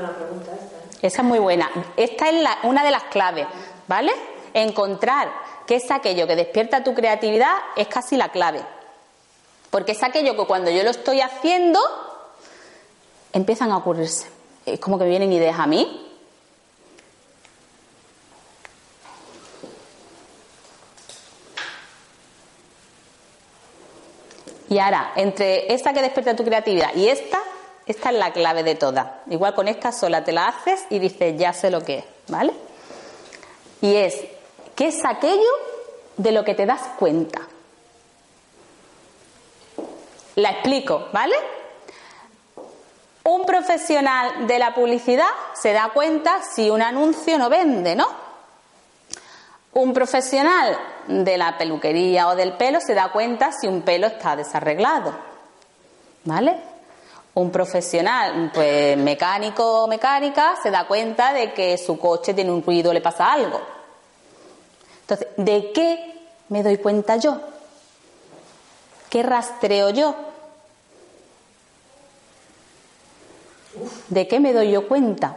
¿Eh? 0.00 0.74
Esa 1.02 1.22
es 1.22 1.28
muy 1.28 1.38
buena. 1.38 1.70
Esta 1.96 2.28
es 2.28 2.46
una 2.62 2.84
de 2.84 2.90
las 2.90 3.04
claves, 3.04 3.46
¿vale? 3.86 4.12
Encontrar 4.52 5.30
qué 5.66 5.76
es 5.76 5.90
aquello 5.90 6.26
que 6.26 6.36
despierta 6.36 6.84
tu 6.84 6.94
creatividad 6.94 7.54
es 7.76 7.88
casi 7.88 8.16
la 8.16 8.30
clave. 8.30 8.64
Porque 9.70 9.92
es 9.92 10.02
aquello 10.02 10.36
que 10.36 10.46
cuando 10.46 10.70
yo 10.70 10.82
lo 10.82 10.90
estoy 10.90 11.20
haciendo, 11.20 11.80
empiezan 13.32 13.72
a 13.72 13.78
ocurrirse. 13.78 14.28
Es 14.64 14.80
como 14.80 14.98
que 14.98 15.04
vienen 15.04 15.32
ideas 15.32 15.58
a 15.58 15.66
mí. 15.66 16.00
Y 24.68 24.78
ahora, 24.78 25.12
entre 25.16 25.72
esta 25.72 25.92
que 25.92 26.02
despierta 26.02 26.34
tu 26.34 26.44
creatividad 26.44 26.94
y 26.96 27.08
esta, 27.08 27.38
esta 27.86 28.10
es 28.10 28.16
la 28.16 28.32
clave 28.32 28.62
de 28.62 28.74
todas. 28.74 29.06
Igual 29.28 29.54
con 29.54 29.68
esta 29.68 29.92
sola 29.92 30.24
te 30.24 30.32
la 30.32 30.46
haces 30.48 30.86
y 30.90 30.98
dices, 30.98 31.34
ya 31.36 31.52
sé 31.52 31.70
lo 31.70 31.82
que 31.82 31.98
es, 31.98 32.04
¿vale? 32.28 32.52
Y 33.80 33.94
es, 33.96 34.24
¿qué 34.74 34.88
es 34.88 35.04
aquello 35.04 35.50
de 36.16 36.32
lo 36.32 36.44
que 36.44 36.54
te 36.54 36.64
das 36.64 36.80
cuenta? 36.98 37.40
La 40.36 40.50
explico, 40.50 41.08
¿vale? 41.12 41.36
Un 43.24 43.44
profesional 43.44 44.46
de 44.46 44.58
la 44.58 44.74
publicidad 44.74 45.28
se 45.54 45.72
da 45.72 45.90
cuenta 45.92 46.42
si 46.42 46.70
un 46.70 46.82
anuncio 46.82 47.38
no 47.38 47.48
vende, 47.48 47.94
¿no? 47.94 48.08
Un 49.74 49.92
profesional 49.92 50.78
de 51.06 51.36
la 51.36 51.58
peluquería 51.58 52.28
o 52.28 52.36
del 52.36 52.54
pelo 52.54 52.80
se 52.80 52.94
da 52.94 53.12
cuenta 53.12 53.52
si 53.52 53.66
un 53.66 53.82
pelo 53.82 54.06
está 54.06 54.36
desarreglado. 54.36 55.14
¿Vale? 56.24 56.73
Un 57.34 57.50
profesional, 57.50 58.50
pues 58.54 58.96
mecánico 58.96 59.82
o 59.82 59.88
mecánica, 59.88 60.54
se 60.62 60.70
da 60.70 60.86
cuenta 60.86 61.32
de 61.32 61.52
que 61.52 61.76
su 61.76 61.98
coche 61.98 62.32
tiene 62.32 62.52
un 62.52 62.62
ruido, 62.62 62.92
le 62.92 63.00
pasa 63.00 63.32
algo. 63.32 63.60
Entonces, 65.00 65.28
¿de 65.36 65.72
qué 65.72 66.14
me 66.48 66.62
doy 66.62 66.78
cuenta 66.78 67.16
yo? 67.16 67.40
¿Qué 69.10 69.22
rastreo 69.22 69.90
yo? 69.90 70.14
¿De 74.08 74.28
qué 74.28 74.40
me 74.40 74.52
doy 74.52 74.70
yo 74.70 74.88
cuenta? 74.88 75.36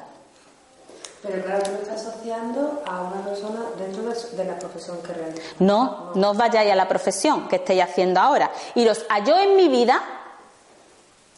Pero 1.21 1.43
claro, 1.43 1.63
tú 1.63 1.71
lo 1.71 1.77
estás 1.79 2.05
asociando 2.05 2.83
a 2.85 3.01
una 3.01 3.25
persona 3.25 3.59
dentro 3.77 4.03
de, 4.03 4.45
la 4.45 4.57
profesión 4.57 4.97
que 5.01 5.13
realiza. 5.13 5.41
No, 5.59 6.11
no 6.15 6.31
os 6.31 6.37
vayáis 6.37 6.71
a 6.71 6.75
la 6.75 6.87
profesión 6.87 7.47
que 7.47 7.57
estéis 7.57 7.83
haciendo 7.83 8.19
ahora. 8.19 8.51
Iros 8.75 9.05
a 9.09 9.23
yo 9.23 9.37
en 9.37 9.55
mi 9.55 9.67
vida, 9.67 10.01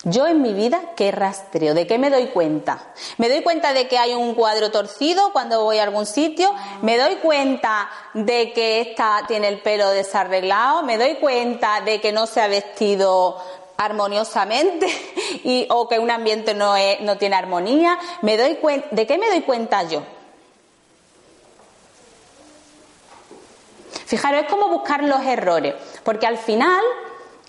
yo 0.03 0.27
en 0.27 0.41
mi 0.41 0.53
vida, 0.53 0.79
¿qué 0.95 1.11
rastreo? 1.11 1.73
¿De 1.73 1.85
qué 1.85 1.97
me 1.97 2.09
doy 2.09 2.27
cuenta? 2.27 2.79
¿Me 3.17 3.27
doy 3.27 3.41
cuenta 3.43 3.73
de 3.73 3.87
que 3.89 3.97
hay 3.97 4.13
un 4.13 4.33
cuadro 4.33 4.71
torcido 4.71 5.33
cuando 5.33 5.63
voy 5.63 5.77
a 5.79 5.83
algún 5.83 6.05
sitio? 6.05 6.53
¿Me 6.81 6.97
doy 6.97 7.15
cuenta 7.17 7.89
de 8.13 8.53
que 8.53 8.79
esta 8.79 9.23
tiene 9.27 9.49
el 9.49 9.59
pelo 9.61 9.89
desarreglado? 9.89 10.83
¿Me 10.83 10.97
doy 10.97 11.15
cuenta 11.15 11.81
de 11.81 11.99
que 11.99 12.13
no 12.13 12.27
se 12.27 12.39
ha 12.41 12.47
vestido 12.47 13.37
armoniosamente 13.77 14.87
y, 15.43 15.67
o 15.69 15.89
que 15.89 15.99
un 15.99 16.11
ambiente 16.11 16.53
no, 16.53 16.77
es- 16.77 17.01
no 17.01 17.17
tiene 17.17 17.35
armonía? 17.35 17.99
¿Me 18.21 18.37
doy 18.37 18.55
cuen- 18.61 18.85
¿De 18.91 19.05
qué 19.05 19.17
me 19.17 19.27
doy 19.29 19.41
cuenta 19.41 19.83
yo? 19.83 20.01
Fijaros, 24.05 24.43
es 24.43 24.47
como 24.49 24.69
buscar 24.69 25.03
los 25.03 25.21
errores, 25.25 25.75
porque 26.03 26.25
al 26.25 26.37
final 26.37 26.81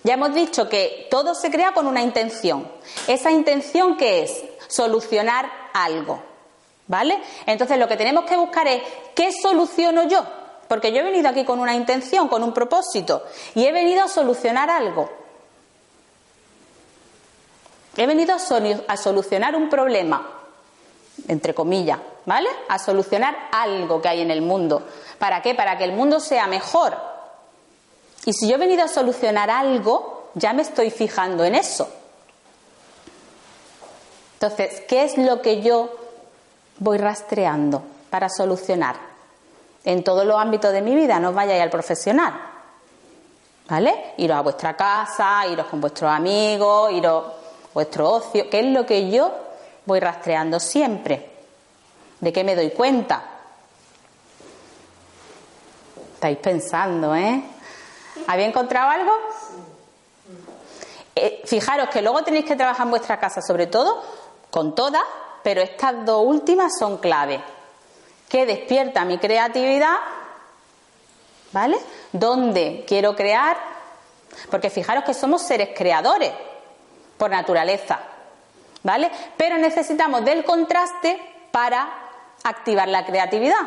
ya 0.03 0.15
hemos 0.15 0.35
dicho 0.35 0.69
que 0.69 1.09
todo 1.11 1.35
se 1.35 1.51
crea 1.51 1.73
con 1.73 1.87
una 1.87 2.03
intención. 2.03 2.67
Esa 3.07 3.31
intención 3.31 3.97
que 3.97 4.23
es 4.23 4.45
solucionar 4.67 5.51
algo, 5.73 6.23
¿vale? 6.87 7.19
Entonces 7.47 7.79
lo 7.79 7.89
que 7.89 7.97
tenemos 7.97 8.25
que 8.25 8.37
buscar 8.37 8.67
es 8.67 8.83
qué 9.15 9.31
soluciono 9.33 10.05
yo, 10.05 10.25
porque 10.69 10.93
yo 10.93 11.01
he 11.01 11.03
venido 11.03 11.29
aquí 11.29 11.45
con 11.45 11.59
una 11.61 11.75
intención, 11.75 12.29
con 12.29 12.43
un 12.43 12.55
propósito, 12.55 13.25
y 13.55 13.67
he 13.67 13.73
venido 13.73 14.05
a 14.05 14.09
solucionar 14.09 14.71
algo. 14.71 15.11
He 17.97 18.07
venido 18.07 18.35
a 18.35 18.97
solucionar 18.97 19.57
un 19.57 19.69
problema, 19.69 20.27
entre 21.29 21.53
comillas, 21.53 21.99
¿vale? 22.25 22.49
A 22.69 22.79
solucionar 22.79 23.37
algo 23.53 24.01
que 24.01 24.09
hay 24.09 24.21
en 24.23 24.31
el 24.31 24.41
mundo. 24.41 24.87
¿Para 25.19 25.43
qué? 25.43 25.55
Para 25.55 25.77
que 25.77 25.85
el 25.85 25.93
mundo 25.93 26.21
sea 26.21 26.47
mejor. 26.47 27.10
Y 28.25 28.33
si 28.33 28.49
yo 28.49 28.57
he 28.57 28.59
venido 28.59 28.85
a 28.85 28.89
solucionar 28.89 29.51
algo, 29.51 30.31
ya 30.35 30.53
me 30.53 30.63
estoy 30.63 30.91
fijando 30.91 31.45
en 31.45 31.55
eso. 31.55 31.89
Entonces, 34.35 34.83
¿qué 34.89 35.05
es 35.05 35.19
lo 35.19 35.43
que 35.43 35.63
yo 35.63 35.91
voy 36.79 36.99
rastreando 36.99 37.83
para 38.11 38.29
solucionar? 38.29 38.97
En 39.85 40.05
todos 40.05 40.27
los 40.27 40.39
ámbitos 40.39 40.73
de 40.73 40.83
mi 40.83 40.95
vida, 40.95 41.19
no 41.19 41.31
os 41.31 41.35
vayáis 41.35 41.63
al 41.63 41.71
profesional. 41.71 42.49
¿Vale? 43.69 44.15
Iros 44.19 44.37
a 44.37 44.43
vuestra 44.43 44.77
casa, 44.77 45.47
iros 45.47 45.67
con 45.67 45.81
vuestros 45.81 46.11
amigos, 46.11 46.93
iros 46.93 47.25
a 47.25 47.33
vuestro 47.73 48.11
ocio. 48.11 48.51
¿Qué 48.51 48.61
es 48.61 48.67
lo 48.67 48.85
que 48.85 49.11
yo 49.11 49.33
voy 49.87 50.01
rastreando 50.01 50.59
siempre? 50.59 51.31
¿De 52.19 52.33
qué 52.33 52.45
me 52.45 52.57
doy 52.57 52.71
cuenta? 52.71 53.23
Estáis 56.15 56.39
pensando, 56.39 57.15
¿eh? 57.15 57.43
¿Habéis 58.27 58.49
encontrado 58.49 58.91
algo? 58.91 59.13
Eh, 61.15 61.43
fijaros 61.45 61.89
que 61.89 62.03
luego 62.03 62.23
tenéis 62.23 62.45
que 62.45 62.57
trabajar 62.57 62.87
en 62.87 62.91
vuestra 62.91 63.19
casa, 63.19 63.41
sobre 63.43 63.67
todo 63.67 64.03
con 64.51 64.75
todas, 64.75 65.03
pero 65.43 65.61
estas 65.61 66.05
dos 66.05 66.25
últimas 66.25 66.79
son 66.79 66.99
clave. 66.99 67.43
¿Qué 68.29 68.47
despierta 68.47 69.05
mi 69.05 69.19
creatividad? 69.19 69.97
¿Vale? 71.53 71.79
¿Dónde 72.13 72.85
quiero 72.87 73.17
crear? 73.17 73.57
Porque 74.51 74.71
fijaros 74.71 75.05
que 75.05 75.15
somos 75.15 75.43
seres 75.43 75.71
creadores 75.77 76.33
por 77.19 77.31
naturaleza. 77.31 77.99
¿Vale? 78.83 79.11
Pero 79.37 79.59
necesitamos 79.59 80.25
del 80.25 80.45
contraste 80.45 81.21
para 81.51 81.89
activar 82.45 82.89
la 82.89 83.05
creatividad. 83.05 83.61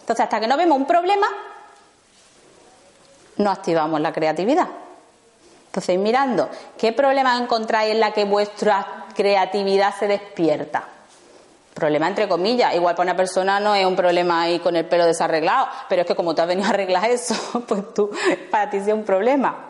Entonces, 0.00 0.22
hasta 0.22 0.38
que 0.38 0.46
no 0.46 0.56
vemos 0.56 0.78
un 0.78 0.86
problema, 0.86 1.26
no 3.38 3.50
activamos 3.50 4.00
la 4.00 4.12
creatividad. 4.12 4.68
Entonces, 5.66 5.98
mirando, 5.98 6.48
¿qué 6.78 6.92
problema 6.92 7.36
encontráis 7.36 7.92
en 7.92 8.00
la 8.00 8.12
que 8.12 8.24
vuestra 8.24 9.04
creatividad 9.14 9.94
se 9.98 10.08
despierta? 10.08 10.88
Problema 11.74 12.08
entre 12.08 12.26
comillas, 12.26 12.74
igual 12.74 12.94
para 12.94 13.10
una 13.10 13.16
persona 13.16 13.60
no 13.60 13.74
es 13.74 13.84
un 13.84 13.94
problema 13.94 14.40
ahí 14.40 14.58
con 14.60 14.74
el 14.76 14.86
pelo 14.86 15.04
desarreglado, 15.04 15.68
pero 15.90 16.00
es 16.00 16.08
que 16.08 16.14
como 16.14 16.34
tú 16.34 16.40
has 16.40 16.48
venido 16.48 16.66
a 16.66 16.70
arreglar 16.70 17.04
eso, 17.10 17.34
pues 17.68 17.92
tú, 17.92 18.10
para 18.50 18.70
ti 18.70 18.80
sí 18.80 18.88
es 18.88 18.94
un 18.94 19.04
problema. 19.04 19.64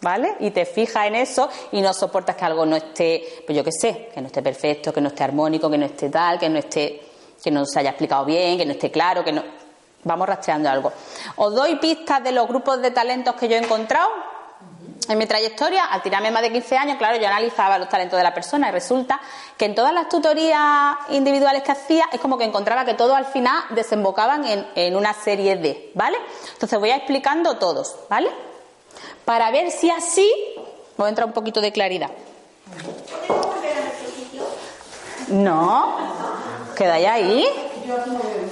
¿Vale? 0.00 0.36
Y 0.40 0.52
te 0.52 0.64
fijas 0.64 1.08
en 1.08 1.16
eso 1.16 1.50
y 1.72 1.82
no 1.82 1.92
soportas 1.92 2.34
que 2.36 2.44
algo 2.46 2.64
no 2.64 2.76
esté, 2.76 3.42
pues 3.44 3.54
yo 3.54 3.62
qué 3.62 3.72
sé, 3.72 4.08
que 4.14 4.22
no 4.22 4.28
esté 4.28 4.40
perfecto, 4.40 4.94
que 4.94 5.00
no 5.02 5.08
esté 5.08 5.24
armónico, 5.24 5.68
que 5.68 5.76
no 5.76 5.84
esté 5.84 6.08
tal, 6.08 6.38
que 6.38 6.48
no 6.48 6.58
esté, 6.58 7.02
que 7.42 7.50
no 7.50 7.66
se 7.66 7.80
haya 7.80 7.90
explicado 7.90 8.24
bien, 8.24 8.56
que 8.56 8.64
no 8.64 8.72
esté 8.72 8.90
claro, 8.90 9.22
que 9.22 9.32
no. 9.32 9.42
Vamos 10.04 10.28
rastreando 10.28 10.70
algo. 10.70 10.92
Os 11.36 11.54
doy 11.54 11.76
pistas 11.76 12.22
de 12.22 12.32
los 12.32 12.46
grupos 12.46 12.80
de 12.80 12.90
talentos 12.90 13.34
que 13.34 13.48
yo 13.48 13.56
he 13.56 13.58
encontrado 13.58 14.08
en 15.08 15.18
mi 15.18 15.26
trayectoria. 15.26 15.86
Al 15.86 16.02
tirarme 16.02 16.30
más 16.30 16.42
de 16.42 16.52
15 16.52 16.76
años, 16.76 16.98
claro, 16.98 17.18
yo 17.18 17.26
analizaba 17.26 17.78
los 17.78 17.88
talentos 17.88 18.16
de 18.16 18.22
la 18.22 18.32
persona 18.32 18.68
y 18.68 18.72
resulta 18.72 19.20
que 19.56 19.64
en 19.64 19.74
todas 19.74 19.92
las 19.92 20.08
tutorías 20.08 20.96
individuales 21.10 21.62
que 21.62 21.72
hacía 21.72 22.08
es 22.12 22.20
como 22.20 22.38
que 22.38 22.44
encontraba 22.44 22.84
que 22.84 22.94
todos 22.94 23.16
al 23.16 23.26
final 23.26 23.64
desembocaban 23.70 24.44
en, 24.44 24.66
en 24.74 24.96
una 24.96 25.12
serie 25.14 25.56
D, 25.56 25.90
¿vale? 25.94 26.18
Entonces 26.52 26.78
voy 26.78 26.90
a 26.90 26.96
explicando 26.96 27.56
todos, 27.58 27.96
¿vale? 28.08 28.30
Para 29.24 29.50
ver 29.50 29.70
si 29.70 29.90
así 29.90 30.32
os 30.96 31.08
entra 31.08 31.24
un 31.24 31.32
poquito 31.32 31.60
de 31.60 31.72
claridad. 31.72 32.10
No, 35.28 35.96
quedáis 36.76 37.06
ahí. 37.06 37.67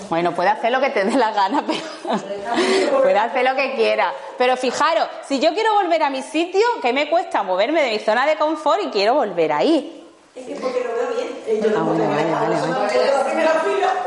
Bueno, 0.08 0.34
puede 0.34 0.48
hacer 0.50 0.70
lo 0.72 0.80
que 0.80 0.90
te 0.90 1.04
dé 1.04 1.16
la 1.16 1.32
gana, 1.32 1.64
pero 1.66 3.00
puede 3.02 3.18
hacer 3.18 3.44
lo 3.44 3.54
que 3.54 3.74
quiera. 3.74 4.12
Pero 4.38 4.56
fijaros, 4.56 5.08
si 5.26 5.38
yo 5.40 5.52
quiero 5.54 5.74
volver 5.74 6.02
a 6.02 6.10
mi 6.10 6.22
sitio, 6.22 6.62
¿qué 6.82 6.92
me 6.92 7.08
cuesta 7.10 7.42
moverme 7.42 7.82
de 7.82 7.90
mi 7.90 7.98
zona 7.98 8.26
de 8.26 8.36
confort 8.36 8.82
y 8.82 8.90
quiero 8.90 9.14
volver 9.14 9.52
ahí? 9.52 10.04
Es 10.34 10.44
que 10.46 10.54
porque 10.56 10.84
lo 10.84 10.92
veo 10.94 11.08
bien. 11.16 11.62
Yo 11.62 11.78
Ah, 11.78 11.82
bueno, 11.82 12.08
vale, 12.08 12.30
vale, 12.30 12.56
vale. 12.60 13.76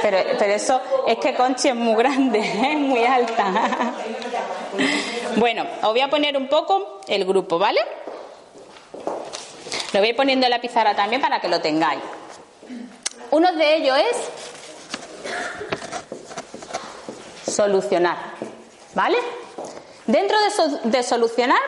Pero, 0.00 0.18
pero 0.36 0.52
eso 0.54 0.80
es 1.06 1.16
que 1.18 1.34
Conchi 1.34 1.68
es 1.68 1.76
muy 1.76 1.94
grande, 1.94 2.38
es 2.72 2.76
muy 2.76 3.04
alta. 3.04 3.92
Bueno, 5.36 5.64
os 5.82 5.90
voy 5.90 6.00
a 6.00 6.08
poner 6.08 6.36
un 6.36 6.48
poco 6.48 7.00
el 7.06 7.24
grupo, 7.24 7.56
¿vale? 7.56 7.80
Lo 9.92 10.00
voy 10.00 10.12
poniendo 10.14 10.46
en 10.46 10.50
la 10.50 10.60
pizarra 10.60 10.96
también 10.96 11.20
para 11.22 11.40
que 11.40 11.48
lo 11.48 11.60
tengáis. 11.60 12.00
Uno 13.32 13.52
de 13.52 13.76
ellos 13.76 13.98
es 13.98 14.16
solucionar, 17.54 18.16
¿vale? 18.94 19.18
Dentro 20.06 20.36
de, 20.38 20.90
de 20.90 21.02
solucionar 21.02 21.60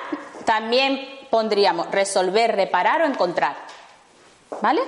también 0.44 1.26
pondríamos 1.30 1.90
resolver, 1.90 2.54
reparar 2.54 3.00
o 3.00 3.06
encontrar, 3.06 3.56
¿vale? 4.60 4.82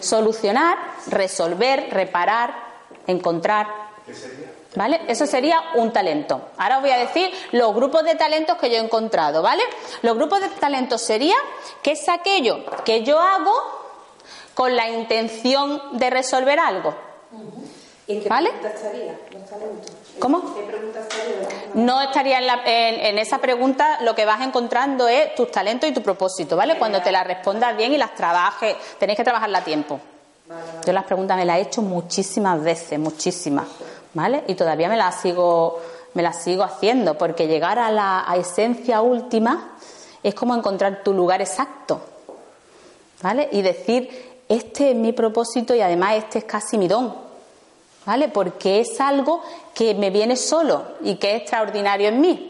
Solucionar, 0.00 0.78
resolver, 1.08 1.88
reparar, 1.90 2.54
encontrar. 3.06 3.90
¿Vale? 4.76 5.00
Eso 5.08 5.26
sería 5.26 5.60
un 5.74 5.92
talento. 5.92 6.50
Ahora 6.56 6.76
os 6.76 6.82
voy 6.82 6.92
a 6.92 6.98
decir 6.98 7.30
los 7.52 7.74
grupos 7.74 8.04
de 8.04 8.14
talentos 8.14 8.56
que 8.56 8.70
yo 8.70 8.76
he 8.76 8.80
encontrado, 8.80 9.42
¿vale? 9.42 9.62
Los 10.02 10.16
grupos 10.16 10.40
de 10.40 10.48
talentos 10.48 11.02
sería 11.02 11.34
que 11.82 11.92
es 11.92 12.08
aquello 12.08 12.64
que 12.84 13.02
yo 13.02 13.20
hago 13.20 13.79
con 14.60 14.76
la 14.76 14.90
intención 14.90 15.80
de 15.92 16.10
resolver 16.10 16.58
algo. 16.58 16.94
¿Y 18.06 18.12
en 18.16 18.22
qué 18.22 18.28
¿Vale? 18.28 18.50
pregunta 18.50 18.76
estaría? 18.76 19.18
¿Cómo? 20.18 20.54
¿Qué 20.54 20.62
pregunta 20.64 21.00
estaría? 21.00 21.48
No 21.72 22.02
estaría 22.02 22.38
en, 22.40 22.46
la- 22.46 22.60
en- 22.66 23.00
en 23.06 23.18
esa 23.18 23.38
pregunta, 23.38 24.00
lo 24.02 24.14
que 24.14 24.26
vas 24.26 24.42
encontrando 24.42 25.08
es 25.08 25.34
tus 25.34 25.50
talentos 25.50 25.88
y 25.88 25.94
tu 25.94 26.02
propósito, 26.02 26.56
¿vale? 26.58 26.76
Cuando 26.78 27.00
te 27.00 27.10
las 27.10 27.26
respondas 27.26 27.74
bien 27.74 27.94
y 27.94 27.96
las 27.96 28.14
trabajes, 28.14 28.76
tenéis 28.98 29.16
que 29.16 29.24
trabajarla 29.24 29.60
a 29.60 29.64
tiempo. 29.64 29.98
Yo 30.84 30.92
las 30.92 31.04
preguntas 31.04 31.38
me 31.38 31.46
las 31.46 31.56
he 31.56 31.60
hecho 31.62 31.80
muchísimas 31.80 32.62
veces, 32.62 32.98
muchísimas, 32.98 33.66
¿vale? 34.12 34.44
Y 34.46 34.56
todavía 34.56 34.90
me 34.90 34.96
las 34.98 35.22
sigo, 35.22 35.80
me 36.12 36.22
las 36.22 36.42
sigo 36.42 36.64
haciendo, 36.64 37.16
porque 37.16 37.46
llegar 37.46 37.78
a 37.78 37.90
la 37.90 38.30
a 38.30 38.36
esencia 38.36 39.00
última 39.00 39.78
es 40.22 40.34
como 40.34 40.54
encontrar 40.54 41.02
tu 41.02 41.14
lugar 41.14 41.40
exacto, 41.40 42.02
¿vale? 43.22 43.48
Y 43.52 43.62
decir, 43.62 44.29
este 44.50 44.90
es 44.90 44.96
mi 44.96 45.12
propósito 45.12 45.74
y 45.74 45.80
además 45.80 46.16
este 46.16 46.40
es 46.40 46.44
casi 46.44 46.76
mi 46.76 46.88
don, 46.88 47.14
¿vale? 48.04 48.28
Porque 48.28 48.80
es 48.80 49.00
algo 49.00 49.42
que 49.72 49.94
me 49.94 50.10
viene 50.10 50.36
solo 50.36 50.82
y 51.02 51.14
que 51.14 51.36
es 51.36 51.42
extraordinario 51.42 52.08
en 52.08 52.20
mí. 52.20 52.46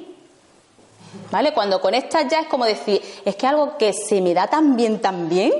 ¿Vale? 1.30 1.52
Cuando 1.52 1.80
conectas 1.80 2.26
ya 2.28 2.40
es 2.40 2.46
como 2.46 2.64
decir, 2.64 3.02
es 3.24 3.36
que 3.36 3.46
algo 3.46 3.76
que 3.76 3.92
se 3.92 4.20
me 4.20 4.32
da 4.32 4.46
tan 4.46 4.76
bien, 4.76 5.00
tan 5.00 5.28
bien, 5.28 5.52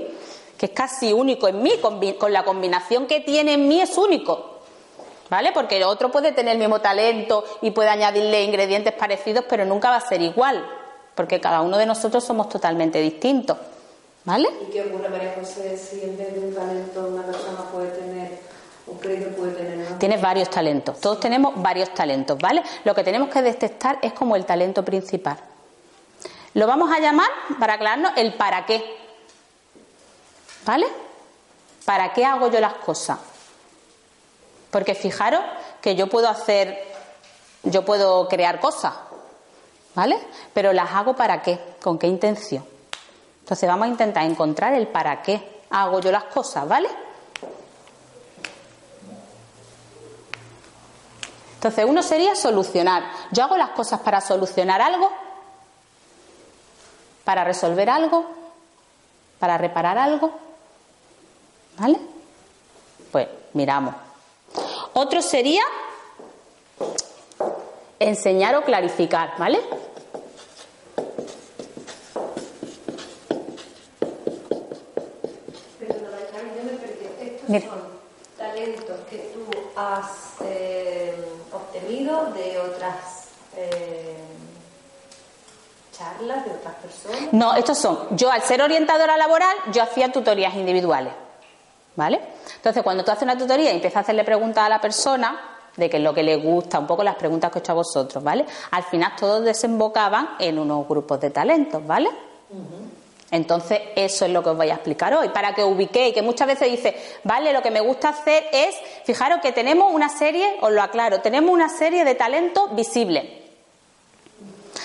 que 0.57 0.67
es 0.67 0.73
casi 0.73 1.13
único 1.13 1.49
en 1.49 1.63
mí, 1.63 1.73
combi- 1.83 2.17
con 2.17 2.33
la 2.33 2.45
combinación 2.45 3.07
que 3.07 3.21
tiene 3.21 3.55
en 3.55 3.69
mí 3.69 3.81
es 3.81 3.99
único. 3.99 4.61
¿Vale? 5.29 5.53
Porque 5.53 5.77
el 5.77 5.85
otro 5.85 6.11
puede 6.11 6.33
tener 6.33 6.55
el 6.55 6.59
mismo 6.59 6.81
talento 6.81 7.45
y 7.63 7.71
puede 7.71 7.89
añadirle 7.89 8.43
ingredientes 8.43 8.93
parecidos, 8.95 9.45
pero 9.49 9.65
nunca 9.65 9.91
va 9.91 9.97
a 9.97 10.01
ser 10.01 10.23
igual, 10.23 10.65
porque 11.15 11.41
cada 11.41 11.61
uno 11.61 11.77
de 11.77 11.87
nosotros 11.87 12.25
somos 12.25 12.49
totalmente 12.49 13.01
distintos. 13.01 13.57
¿Vale? 14.31 14.49
¿Y 14.63 14.71
qué 14.71 14.83
ocurre, 14.83 15.09
María 15.09 15.35
José, 15.37 15.77
si 15.77 16.05
en 16.05 16.17
vez 16.17 16.33
de 16.33 16.39
un 16.39 16.55
talento 16.55 17.05
una 17.05 17.27
persona 17.27 17.65
puede 17.73 17.89
tener, 17.89 18.39
o 18.87 18.93
cree 18.93 19.19
que 19.19 19.25
puede 19.25 19.51
tener? 19.55 19.99
Tienes 19.99 20.21
varios 20.21 20.49
talentos, 20.49 21.01
todos 21.01 21.19
tenemos 21.19 21.61
varios 21.61 21.93
talentos, 21.93 22.39
¿vale? 22.39 22.63
Lo 22.85 22.95
que 22.95 23.03
tenemos 23.03 23.29
que 23.29 23.43
detectar 23.43 23.99
es 24.03 24.13
como 24.13 24.37
el 24.37 24.47
talento 24.47 24.85
principal. 24.85 25.37
Lo 26.55 26.69
vamos 26.69 26.93
a 26.93 27.01
llamar, 27.01 27.29
para 27.59 27.75
aclararnos, 27.75 28.13
el 28.15 28.35
para 28.35 28.67
qué. 28.67 28.85
¿Vale? 30.65 30.87
¿Para 31.85 32.13
qué 32.13 32.25
hago 32.25 32.53
yo 32.53 32.61
las 32.61 32.75
cosas? 32.75 33.19
Porque 34.71 34.95
fijaros 34.95 35.41
que 35.81 35.97
yo 35.97 36.09
puedo 36.09 36.29
hacer, 36.29 36.79
yo 37.65 37.85
puedo 37.85 38.29
crear 38.29 38.61
cosas, 38.61 38.95
¿vale? 39.97 40.21
Pero 40.55 40.73
las 40.73 40.93
hago 40.93 41.17
para 41.17 41.43
qué, 41.43 41.59
con 41.83 41.99
qué 41.99 42.07
intención. 42.07 42.65
Entonces 43.51 43.69
vamos 43.69 43.87
a 43.87 43.89
intentar 43.89 44.25
encontrar 44.25 44.75
el 44.75 44.87
para 44.87 45.23
qué 45.23 45.63
hago 45.71 45.99
yo 45.99 46.13
las 46.13 46.23
cosas, 46.23 46.69
¿vale? 46.69 46.89
Entonces, 51.55 51.85
uno 51.85 52.01
sería 52.01 52.37
solucionar. 52.37 53.03
Yo 53.33 53.43
hago 53.43 53.57
las 53.57 53.71
cosas 53.71 53.99
para 54.03 54.21
solucionar 54.21 54.81
algo, 54.81 55.11
para 57.25 57.43
resolver 57.43 57.91
algo, 57.91 58.25
para 59.41 59.59
reparar 59.59 59.99
algo. 59.99 60.31
¿Vale? 61.77 61.99
Pues 63.11 63.27
miramos. 63.55 63.97
Otro 64.93 65.21
sería 65.21 65.65
enseñar 67.99 68.55
o 68.55 68.63
clarificar, 68.63 69.35
¿vale? 69.39 69.61
Perdona, 75.79 76.19
Carmen, 76.33 76.55
yo 76.57 76.65
me 76.65 76.79
perdí. 76.79 77.07
Estos 77.21 77.40
Mira. 77.51 77.67
son 77.69 77.81
talentos 78.39 79.01
que 79.11 79.35
tú 79.35 79.45
has 79.77 80.35
eh, 80.43 81.15
obtenido 81.53 82.27
de 82.27 82.61
otras 82.61 83.29
eh, 83.57 84.17
charlas, 85.93 86.45
de 86.45 86.53
otras 86.53 86.75
personas. 86.77 87.33
No, 87.33 87.55
estos 87.55 87.77
son. 87.77 87.99
Yo, 88.17 88.31
al 88.31 88.43
ser 88.43 88.63
orientadora 88.63 89.17
laboral, 89.17 89.55
yo 89.73 89.83
hacía 89.83 90.13
tutorías 90.13 90.55
individuales. 90.55 91.13
¿Vale? 91.97 92.21
Entonces, 92.55 92.85
cuando 92.85 93.05
tú 93.05 93.11
haces 93.11 93.25
una 93.25 93.37
tutoría 93.37 93.73
y 93.73 93.75
empiezas 93.75 93.97
a 93.97 94.01
hacerle 94.01 94.23
preguntas 94.23 94.65
a 94.65 94.69
la 94.69 94.81
persona 94.81 95.39
de 95.77 95.91
qué 95.91 95.97
es 95.97 96.03
lo 96.03 96.15
que 96.15 96.23
le 96.23 96.37
gusta, 96.37 96.79
un 96.79 96.87
poco 96.87 97.03
las 97.03 97.17
preguntas 97.17 97.51
que 97.51 97.59
he 97.59 97.61
hecho 97.61 97.73
a 97.73 97.75
vosotros, 97.75 98.23
¿vale? 98.23 98.47
Al 98.71 98.85
final 98.85 99.13
todos 99.19 99.45
desembocaban 99.45 100.37
en 100.39 100.59
unos 100.61 100.87
grupos 100.87 101.21
de 101.21 101.31
talentos, 101.31 101.85
¿vale? 101.85 102.11
Entonces, 103.31 103.81
eso 103.95 104.25
es 104.25 104.33
lo 104.33 104.43
que 104.43 104.51
os 104.51 104.57
voy 104.57 104.71
a 104.71 104.75
explicar 104.75 105.15
hoy, 105.15 105.29
para 105.29 105.55
que 105.55 105.63
ubiquéis, 105.63 106.13
que 106.13 106.23
muchas 106.23 106.49
veces 106.49 106.71
dice, 106.71 106.97
vale, 107.23 107.53
lo 107.53 107.63
que 107.63 107.71
me 107.71 107.81
gusta 107.81 108.09
hacer 108.09 108.45
es, 108.53 108.75
fijaros 109.05 109.41
que 109.41 109.53
tenemos 109.53 109.93
una 109.93 110.09
serie, 110.09 110.57
os 110.61 110.73
lo 110.73 110.83
aclaro, 110.83 111.21
tenemos 111.21 111.51
una 111.51 111.69
serie 111.69 112.05
de 112.05 112.17
talentos 112.17 112.75
visibles. 112.75 113.25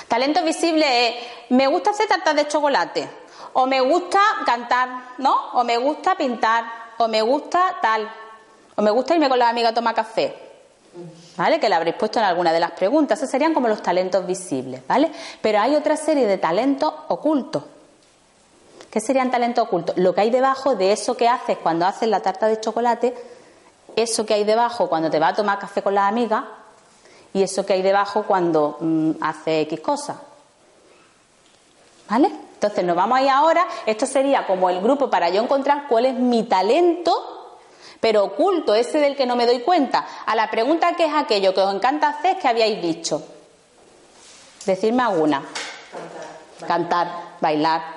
Talento 0.08 0.44
visible 0.44 1.08
es, 1.08 1.16
me 1.50 1.66
gusta 1.68 1.90
hacer 1.90 2.08
tartas 2.08 2.36
de 2.36 2.48
chocolate, 2.48 3.10
o 3.54 3.66
me 3.66 3.82
gusta 3.82 4.20
cantar, 4.46 4.90
¿no? 5.18 5.52
O 5.54 5.64
me 5.64 5.78
gusta 5.78 6.16
pintar, 6.16 6.66
o 6.98 7.08
me 7.08 7.24
gusta 7.24 7.78
tal, 7.82 8.08
o 8.76 8.82
me 8.82 8.92
gusta 8.92 9.16
irme 9.16 9.28
con 9.28 9.40
las 9.40 9.50
amigas 9.50 9.72
a 9.72 9.76
tomar 9.76 9.96
café. 9.96 10.36
¿Vale? 11.36 11.60
Que 11.60 11.68
la 11.68 11.76
habréis 11.76 11.98
puesto 11.98 12.20
en 12.20 12.26
alguna 12.26 12.54
de 12.54 12.60
las 12.62 12.72
preguntas. 12.72 13.20
Esos 13.20 13.30
serían 13.30 13.54
como 13.54 13.68
los 13.68 13.82
talentos 13.82 14.26
visibles, 14.26 14.82
¿vale? 14.88 15.12
Pero 15.42 15.60
hay 15.60 15.76
otra 15.76 15.98
serie 15.98 16.26
de 16.26 16.38
talentos 16.38 16.94
ocultos. 17.10 17.64
¿Qué 18.96 19.02
serían 19.02 19.30
talentos 19.30 19.66
ocultos? 19.66 19.98
Lo 19.98 20.16
que 20.16 20.22
hay 20.22 20.30
debajo 20.30 20.78
de 20.78 20.94
eso 20.94 21.18
que 21.18 21.28
haces 21.28 21.58
cuando 21.58 21.86
haces 21.86 22.08
la 22.08 22.22
tarta 22.22 22.48
de 22.48 22.62
chocolate, 22.62 23.14
eso 23.94 24.26
que 24.26 24.36
hay 24.36 24.46
debajo 24.46 24.88
cuando 24.88 25.10
te 25.10 25.20
vas 25.20 25.34
a 25.34 25.36
tomar 25.36 25.60
café 25.60 25.82
con 25.82 25.94
las 25.94 26.08
amigas 26.08 26.46
y 27.34 27.44
eso 27.44 27.66
que 27.66 27.74
hay 27.74 27.82
debajo 27.82 28.24
cuando 28.24 28.78
mm, 28.80 29.12
hace 29.20 29.60
X 29.64 29.82
cosas. 29.82 30.16
¿Vale? 32.10 32.32
Entonces 32.54 32.86
nos 32.86 32.96
vamos 32.96 33.18
a 33.18 33.22
ir 33.22 33.30
ahora. 33.32 33.68
Esto 33.86 34.06
sería 34.06 34.48
como 34.48 34.70
el 34.70 34.80
grupo 34.80 35.10
para 35.10 35.28
yo 35.28 35.44
encontrar 35.44 35.90
cuál 35.90 36.06
es 36.06 36.14
mi 36.14 36.44
talento, 36.44 37.58
pero 38.00 38.24
oculto, 38.24 38.74
ese 38.76 39.00
del 39.00 39.18
que 39.18 39.26
no 39.26 39.36
me 39.36 39.46
doy 39.46 39.60
cuenta. 39.60 40.06
A 40.26 40.36
la 40.36 40.50
pregunta 40.50 40.96
que 40.96 41.04
es 41.04 41.14
aquello 41.14 41.54
que 41.54 41.60
os 41.60 41.76
encanta 41.76 42.08
hacer, 42.08 42.40
que 42.40 42.48
habíais 42.48 42.82
dicho. 42.82 43.22
Decirme 44.66 45.04
alguna. 45.04 45.44
Cantar, 46.66 47.36
bailar. 47.42 47.95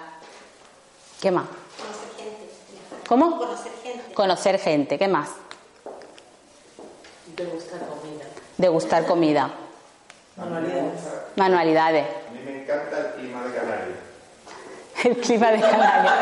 ¿Qué 1.21 1.31
más? 1.31 1.47
Conocer 1.47 2.11
gente. 2.17 3.09
¿Cómo? 3.09 3.39
Conocer 3.39 3.73
gente. 3.83 4.15
Conocer 4.15 4.59
gente. 4.59 4.99
¿Qué 4.99 5.09
más? 5.09 5.31
De 7.37 7.45
gustar 7.45 7.81
comida. 7.87 8.25
Degustar 8.57 9.07
comida. 9.07 9.51
Manualidades. 10.37 11.01
Manualidades. 11.37 12.05
A 12.05 12.33
mí 12.33 12.41
me 12.45 12.63
encanta 12.63 12.99
el 12.99 13.13
clima 13.15 13.43
de 13.45 13.55
Canarias. 13.55 13.99
El 15.05 15.17
clima 15.19 15.51
de 15.53 15.61
Canarias. 15.61 16.15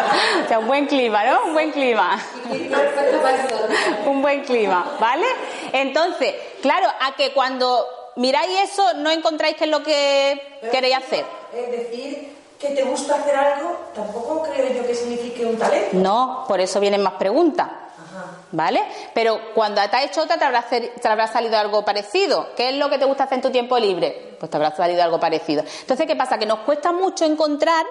O 0.45 0.49
sea, 0.49 0.59
un 0.59 0.67
buen 0.67 0.87
clima, 0.87 1.25
¿no? 1.25 1.45
Un 1.47 1.55
buen 1.55 1.73
clima. 1.73 2.19
Un 4.07 4.21
buen 4.21 4.45
clima, 4.45 4.97
¿vale? 5.01 5.27
Entonces, 5.73 6.35
claro, 6.61 6.87
a 7.01 7.17
que 7.17 7.33
cuando 7.33 7.87
miráis 8.17 8.71
eso 8.71 8.95
no 8.95 9.11
encontráis 9.11 9.57
qué 9.57 9.65
es 9.65 9.71
lo 9.71 9.83
que 9.83 10.61
queréis 10.71 10.97
hacer. 10.97 11.25
Es 11.55 11.71
decir, 11.71 12.37
que 12.59 12.69
te 12.69 12.83
gusta 12.85 13.17
hacer 13.17 13.37
algo, 13.37 13.77
tampoco 13.95 14.43
creo 14.43 14.73
yo 14.73 14.87
que 14.87 14.95
signifique 14.95 15.45
un 15.45 15.59
talento. 15.59 15.97
No, 15.97 16.45
por 16.49 16.61
eso 16.61 16.81
vienen 16.81 17.03
más 17.03 17.15
preguntas. 17.15 17.67
Ajá. 17.69 18.37
¿vale? 18.53 18.83
Pero 19.15 19.39
cuando 19.55 19.81
te 19.89 19.97
has 19.97 20.05
hecho 20.05 20.23
otra 20.23 20.39
te 20.39 20.45
habrá, 20.45 20.63
te 20.63 21.09
habrá 21.09 21.27
salido 21.27 21.59
algo 21.59 21.85
parecido. 21.85 22.49
¿Qué 22.57 22.71
es 22.71 22.77
lo 22.77 22.89
que 22.89 22.99
te 22.99 23.05
gusta 23.05 23.25
hacer 23.25 23.37
en 23.37 23.43
tu 23.43 23.51
tiempo 23.51 23.79
libre? 23.79 24.37
Pues 24.39 24.51
te 24.51 24.57
habrá 24.57 24.75
salido 24.75 25.03
algo 25.03 25.21
parecido. 25.21 25.65
Entonces, 25.81 26.07
¿qué 26.07 26.17
pasa? 26.17 26.39
Que 26.39 26.47
nos 26.47 26.61
cuesta 26.61 26.93
mucho 26.93 27.25
encontrar 27.25 27.85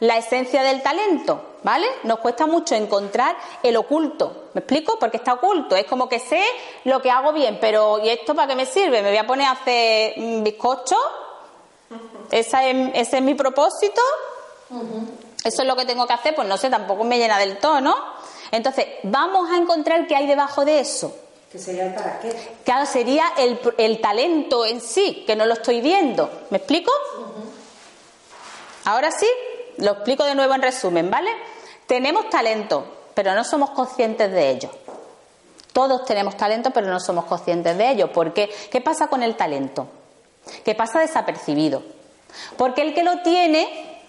la 0.00 0.16
esencia 0.16 0.64
del 0.64 0.82
talento, 0.82 1.58
¿vale? 1.62 1.86
Nos 2.02 2.18
cuesta 2.18 2.46
mucho 2.46 2.74
encontrar 2.74 3.36
el 3.62 3.76
oculto. 3.76 4.48
¿Me 4.52 4.60
explico? 4.60 4.98
Porque 4.98 5.18
está 5.18 5.34
oculto. 5.34 5.76
Es 5.76 5.84
como 5.84 6.08
que 6.08 6.18
sé 6.18 6.42
lo 6.84 7.00
que 7.00 7.10
hago 7.10 7.32
bien, 7.32 7.58
pero 7.60 8.00
¿y 8.04 8.08
esto 8.08 8.34
para 8.34 8.48
qué 8.48 8.56
me 8.56 8.66
sirve? 8.66 9.00
¿Me 9.00 9.10
voy 9.10 9.18
a 9.18 9.26
poner 9.26 9.46
a 9.46 9.52
hacer 9.52 10.14
mm, 10.16 10.42
bizcocho? 10.42 10.96
¿Esa 12.32 12.66
es- 12.66 12.90
¿Ese 12.94 13.16
es 13.18 13.22
mi 13.22 13.34
propósito? 13.34 14.00
Eso 15.44 15.62
es 15.62 15.68
lo 15.68 15.76
que 15.76 15.84
tengo 15.84 16.06
que 16.06 16.12
hacer, 16.14 16.34
pues 16.34 16.48
no 16.48 16.56
sé, 16.56 16.68
tampoco 16.70 17.04
me 17.04 17.18
llena 17.18 17.38
del 17.38 17.58
todo, 17.58 17.80
¿no? 17.80 17.94
Entonces, 18.50 18.86
vamos 19.04 19.50
a 19.50 19.56
encontrar 19.56 20.06
qué 20.06 20.16
hay 20.16 20.26
debajo 20.26 20.64
de 20.64 20.80
eso. 20.80 21.14
Que 21.50 21.58
sería 21.58 21.84
el 21.86 21.94
para 21.94 22.18
qué. 22.20 22.34
Claro, 22.64 22.86
sería 22.86 23.24
el, 23.36 23.60
el 23.76 24.00
talento 24.00 24.64
en 24.64 24.80
sí, 24.80 25.24
que 25.26 25.36
no 25.36 25.44
lo 25.46 25.52
estoy 25.54 25.80
viendo. 25.82 26.30
¿Me 26.50 26.58
explico? 26.58 26.90
Ahora 28.84 29.10
sí, 29.10 29.26
lo 29.78 29.92
explico 29.92 30.24
de 30.24 30.34
nuevo 30.34 30.54
en 30.54 30.62
resumen, 30.62 31.10
¿vale? 31.10 31.30
Tenemos 31.86 32.28
talento, 32.30 32.84
pero 33.14 33.34
no 33.34 33.44
somos 33.44 33.70
conscientes 33.70 34.32
de 34.32 34.50
ello. 34.50 34.70
Todos 35.72 36.04
tenemos 36.04 36.36
talento, 36.36 36.70
pero 36.70 36.86
no 36.88 37.00
somos 37.00 37.24
conscientes 37.26 37.76
de 37.78 37.90
ello. 37.90 38.12
¿Por 38.12 38.32
qué? 38.34 38.50
¿Qué 38.70 38.80
pasa 38.80 39.06
con 39.08 39.22
el 39.22 39.36
talento? 39.36 39.86
Que 40.64 40.74
pasa 40.74 41.00
desapercibido. 41.00 41.82
Porque 42.56 42.82
el 42.82 42.94
que 42.94 43.02
lo 43.02 43.18
tiene 43.22 44.00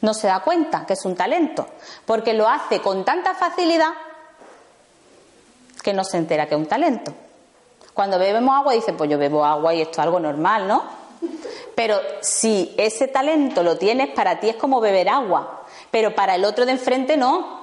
no 0.00 0.14
se 0.14 0.26
da 0.26 0.40
cuenta 0.40 0.86
que 0.86 0.94
es 0.94 1.04
un 1.04 1.14
talento, 1.14 1.66
porque 2.06 2.32
lo 2.34 2.48
hace 2.48 2.80
con 2.80 3.04
tanta 3.04 3.34
facilidad 3.34 3.92
que 5.82 5.92
no 5.92 6.04
se 6.04 6.18
entera 6.18 6.46
que 6.46 6.54
es 6.54 6.60
un 6.60 6.66
talento. 6.66 7.12
Cuando 7.94 8.18
bebemos 8.18 8.54
agua 8.54 8.72
dice, 8.72 8.92
pues 8.92 9.10
yo 9.10 9.18
bebo 9.18 9.44
agua 9.44 9.74
y 9.74 9.82
esto 9.82 9.92
es 9.92 9.98
algo 9.98 10.20
normal, 10.20 10.66
¿no? 10.66 10.82
Pero 11.74 11.98
si 12.20 12.74
ese 12.78 13.08
talento 13.08 13.62
lo 13.62 13.76
tienes, 13.76 14.10
para 14.10 14.40
ti 14.40 14.48
es 14.48 14.56
como 14.56 14.80
beber 14.80 15.08
agua, 15.08 15.64
pero 15.90 16.14
para 16.14 16.34
el 16.34 16.44
otro 16.44 16.64
de 16.64 16.72
enfrente 16.72 17.16
no. 17.16 17.60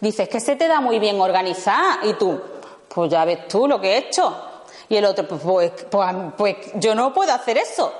Dices 0.00 0.28
que 0.28 0.40
se 0.40 0.54
te 0.54 0.68
da 0.68 0.80
muy 0.80 0.98
bien 0.98 1.20
organizar 1.20 1.98
y 2.04 2.12
tú, 2.14 2.40
pues 2.88 3.10
ya 3.10 3.24
ves 3.24 3.48
tú 3.48 3.66
lo 3.66 3.80
que 3.80 3.94
he 3.94 3.98
hecho. 3.98 4.44
Y 4.88 4.96
el 4.96 5.04
otro, 5.04 5.26
pues, 5.26 5.40
pues, 5.42 5.72
pues, 5.90 6.14
pues 6.36 6.56
yo 6.74 6.94
no 6.94 7.12
puedo 7.12 7.32
hacer 7.32 7.58
eso. 7.58 7.92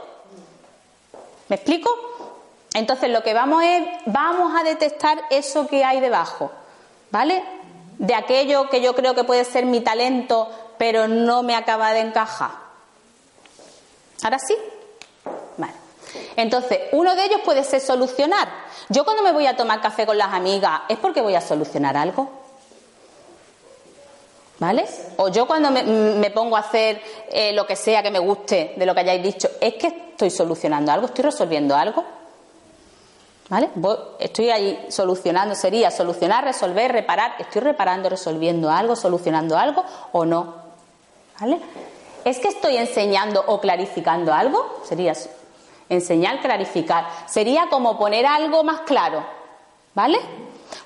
¿Me 1.49 1.57
explico? 1.57 1.91
Entonces 2.75 3.11
lo 3.11 3.23
que 3.23 3.35
vamos 3.35 3.63
es, 3.65 3.83
vamos 4.07 4.53
a 4.59 4.63
detectar 4.63 5.19
eso 5.31 5.67
que 5.67 5.85
hay 5.85 6.01
debajo, 6.01 6.51
¿vale? 7.11 7.43
De 7.99 8.15
aquello 8.15 8.69
que 8.69 8.81
yo 8.81 8.95
creo 8.95 9.15
que 9.15 9.25
puede 9.25 9.45
ser 9.45 9.65
mi 9.65 9.81
talento, 9.81 10.49
pero 10.77 11.09
no 11.09 11.43
me 11.43 11.57
acaba 11.57 11.93
de 11.93 12.01
encajar. 12.01 12.51
¿Ahora 14.23 14.39
sí? 14.39 14.57
Vale. 15.57 15.73
Entonces, 16.37 16.79
uno 16.93 17.15
de 17.15 17.25
ellos 17.25 17.41
puede 17.45 17.65
ser 17.65 17.81
solucionar. 17.81 18.49
Yo 18.89 19.05
cuando 19.05 19.23
me 19.23 19.33
voy 19.33 19.47
a 19.47 19.57
tomar 19.57 19.81
café 19.81 20.07
con 20.07 20.19
las 20.19 20.33
amigas, 20.33 20.83
¿es 20.89 20.99
porque 20.99 21.21
voy 21.21 21.35
a 21.35 21.41
solucionar 21.41 21.97
algo? 21.97 22.31
¿Vale? 24.59 24.87
O 25.17 25.29
yo 25.29 25.47
cuando 25.47 25.71
me, 25.71 26.31
pongo 26.31 26.57
a 26.57 26.61
hacer 26.61 27.01
eh, 27.31 27.53
lo 27.53 27.67
que 27.67 27.77
sea 27.77 28.03
que 28.03 28.11
me 28.11 28.19
guste 28.19 28.75
de 28.77 28.87
lo 28.87 28.95
que 28.95 29.01
hayáis 29.01 29.23
dicho, 29.23 29.49
¿es 29.61 29.75
que 29.75 30.08
estoy 30.19 30.31
solucionando 30.31 30.91
algo? 30.91 31.07
¿Estoy 31.07 31.23
resolviendo 31.23 31.77
algo? 31.77 32.05
¿Vale? 33.49 33.71
Estoy 34.19 34.51
ahí 34.51 34.87
solucionando, 34.89 35.55
sería 35.55 35.93
solucionar, 35.93 36.43
resolver, 36.43 36.91
reparar. 36.91 37.37
¿Estoy 37.39 37.63
reparando, 37.63 38.09
resolviendo 38.09 38.69
algo, 38.69 38.97
solucionando 38.97 39.57
algo 39.57 39.85
o 40.11 40.25
no? 40.25 40.57
¿Vale? 41.39 41.61
¿Es 42.25 42.41
que 42.41 42.49
estoy 42.49 42.77
enseñando 42.79 43.45
o 43.47 43.61
clarificando 43.61 44.35
algo? 44.35 44.81
Sería 44.85 45.13
enseñar, 45.89 46.41
clarificar. 46.41 47.07
Sería 47.27 47.69
como 47.71 47.97
poner 47.97 48.27
algo 48.27 48.65
más 48.65 48.81
claro. 48.81 49.25
¿Vale? 49.95 50.19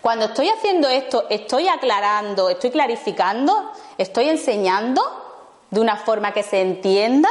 Cuando 0.02 0.26
estoy 0.26 0.50
haciendo 0.50 0.88
esto, 0.88 1.24
estoy 1.30 1.68
aclarando, 1.68 2.50
estoy 2.50 2.70
clarificando, 2.70 3.72
estoy 3.96 4.28
enseñando 4.28 5.02
de 5.70 5.80
una 5.80 5.96
forma 5.96 6.32
que 6.32 6.42
se 6.42 6.60
entienda. 6.60 7.30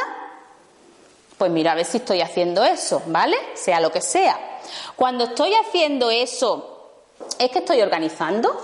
Pues 1.41 1.49
mira, 1.49 1.71
a 1.71 1.75
ver 1.75 1.85
si 1.85 1.97
estoy 1.97 2.21
haciendo 2.21 2.63
eso, 2.63 3.01
¿vale? 3.07 3.35
Sea 3.55 3.79
lo 3.79 3.91
que 3.91 3.99
sea. 3.99 4.59
Cuando 4.95 5.23
estoy 5.23 5.51
haciendo 5.55 6.11
eso, 6.11 6.91
¿es 7.39 7.49
que 7.49 7.57
estoy 7.57 7.81
organizando? 7.81 8.63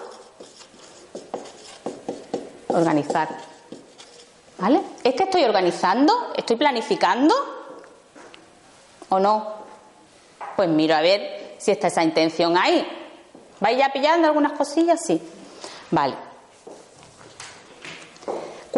Organizar. 2.68 3.30
¿Vale? 4.60 4.80
¿Es 5.04 5.16
que 5.16 5.24
estoy 5.24 5.44
organizando? 5.44 6.34
¿Estoy 6.36 6.56
planificando? 6.56 7.34
¿O 9.10 9.18
no? 9.18 9.54
Pues 10.56 10.70
miro 10.70 10.96
a 10.98 11.02
ver 11.02 11.56
si 11.58 11.72
está 11.72 11.88
esa 11.88 12.04
intención 12.04 12.56
ahí. 12.60 12.88
¿Vais 13.60 13.76
ya 13.76 13.92
pillando 13.92 14.28
algunas 14.28 14.52
cosillas? 14.52 15.04
Sí. 15.04 15.20
Vale. 15.90 16.27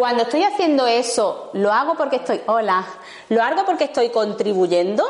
Cuando 0.00 0.22
estoy 0.22 0.42
haciendo 0.44 0.86
eso, 0.86 1.50
¿lo 1.52 1.70
hago 1.70 1.94
porque 1.94 2.16
estoy... 2.16 2.40
Hola. 2.46 2.86
¿Lo 3.28 3.42
hago 3.42 3.66
porque 3.66 3.84
estoy 3.84 4.08
contribuyendo? 4.08 5.04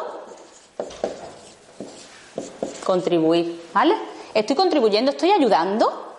Contribuir, 2.85 3.69
¿vale? 3.73 3.95
¿Estoy 4.35 4.57
contribuyendo? 4.57 5.13
¿Estoy 5.13 5.31
ayudando? 5.31 6.17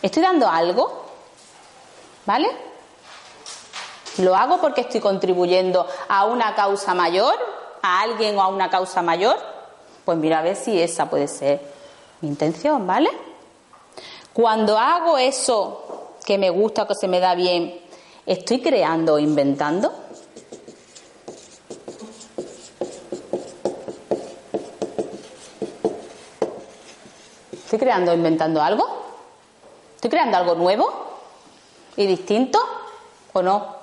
¿Estoy 0.00 0.22
dando 0.22 0.48
algo? 0.48 1.04
¿Vale? 2.24 2.48
¿Lo 4.16 4.34
hago 4.34 4.58
porque 4.58 4.80
estoy 4.80 5.00
contribuyendo 5.00 5.86
a 6.08 6.24
una 6.24 6.54
causa 6.54 6.94
mayor? 6.94 7.34
¿A 7.82 8.00
alguien 8.00 8.38
o 8.38 8.40
a 8.40 8.48
una 8.48 8.70
causa 8.70 9.02
mayor? 9.02 9.36
Pues 10.06 10.16
mira 10.16 10.38
a 10.38 10.42
ver 10.42 10.56
si 10.56 10.80
esa 10.80 11.10
puede 11.10 11.28
ser 11.28 11.60
mi 12.22 12.28
intención, 12.28 12.86
¿vale? 12.86 13.10
Cuando 14.32 14.78
hago 14.78 15.18
eso 15.18 15.81
que 16.24 16.38
me 16.38 16.50
gusta, 16.50 16.86
que 16.86 16.94
se 16.94 17.08
me 17.08 17.20
da 17.20 17.34
bien, 17.34 17.80
¿estoy 18.26 18.60
creando 18.60 19.14
o 19.14 19.18
inventando? 19.18 19.92
¿Estoy 27.52 27.78
creando 27.78 28.12
o 28.12 28.14
inventando 28.14 28.62
algo? 28.62 28.86
¿Estoy 29.94 30.10
creando 30.10 30.36
algo 30.36 30.54
nuevo 30.54 30.92
y 31.96 32.06
distinto 32.06 32.58
o 33.32 33.42
no? 33.42 33.76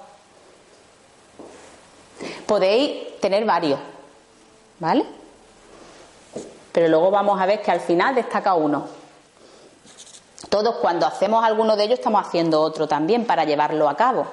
Podéis 2.46 3.20
tener 3.20 3.46
varios, 3.46 3.80
¿vale? 4.80 5.06
Pero 6.72 6.88
luego 6.88 7.12
vamos 7.12 7.42
a 7.42 7.46
ver 7.46 7.62
que 7.62 7.72
al 7.72 7.80
final 7.80 8.16
destaca 8.16 8.54
uno. 8.54 8.99
Todos 10.50 10.76
cuando 10.78 11.06
hacemos 11.06 11.43
alguno 11.43 11.76
de 11.76 11.84
ellos 11.84 12.00
estamos 12.00 12.26
haciendo 12.26 12.62
otro 12.62 12.88
también 12.88 13.26
para 13.26 13.45
llevarlo 13.45 13.88
a 13.88 13.95
cabo. 13.95 14.26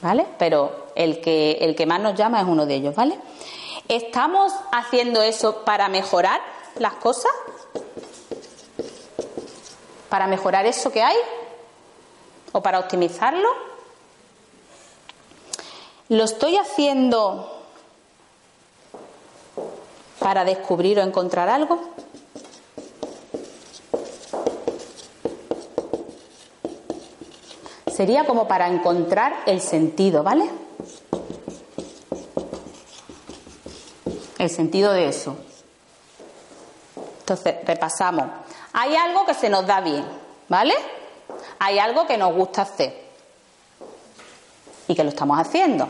¿Vale? 0.00 0.26
Pero 0.38 0.86
el 0.96 1.20
que, 1.20 1.52
el 1.60 1.76
que 1.76 1.86
más 1.86 2.00
nos 2.00 2.16
llama 2.16 2.40
es 2.40 2.46
uno 2.46 2.66
de 2.66 2.74
ellos, 2.74 2.94
¿vale? 2.96 3.18
¿Estamos 3.86 4.52
haciendo 4.72 5.22
eso 5.22 5.64
para 5.64 5.88
mejorar 5.88 6.40
las 6.76 6.94
cosas? 6.94 7.30
¿Para 10.08 10.26
mejorar 10.26 10.66
eso 10.66 10.90
que 10.90 11.02
hay? 11.02 11.16
¿O 12.50 12.60
para 12.60 12.80
optimizarlo? 12.80 13.48
¿Lo 16.08 16.24
estoy 16.24 16.56
haciendo 16.56 17.62
para 20.18 20.44
descubrir 20.44 20.98
o 20.98 21.02
encontrar 21.02 21.48
algo? 21.48 21.80
Sería 27.94 28.24
como 28.24 28.48
para 28.48 28.68
encontrar 28.68 29.34
el 29.44 29.60
sentido, 29.60 30.22
¿vale? 30.22 30.48
El 34.38 34.48
sentido 34.48 34.92
de 34.92 35.08
eso. 35.08 35.36
Entonces, 37.20 37.56
repasamos. 37.64 38.26
Hay 38.72 38.96
algo 38.96 39.26
que 39.26 39.34
se 39.34 39.50
nos 39.50 39.66
da 39.66 39.80
bien, 39.80 40.04
¿vale? 40.48 40.74
Hay 41.58 41.78
algo 41.78 42.06
que 42.06 42.16
nos 42.16 42.34
gusta 42.34 42.62
hacer 42.62 42.98
y 44.88 44.94
que 44.94 45.04
lo 45.04 45.10
estamos 45.10 45.38
haciendo. 45.38 45.86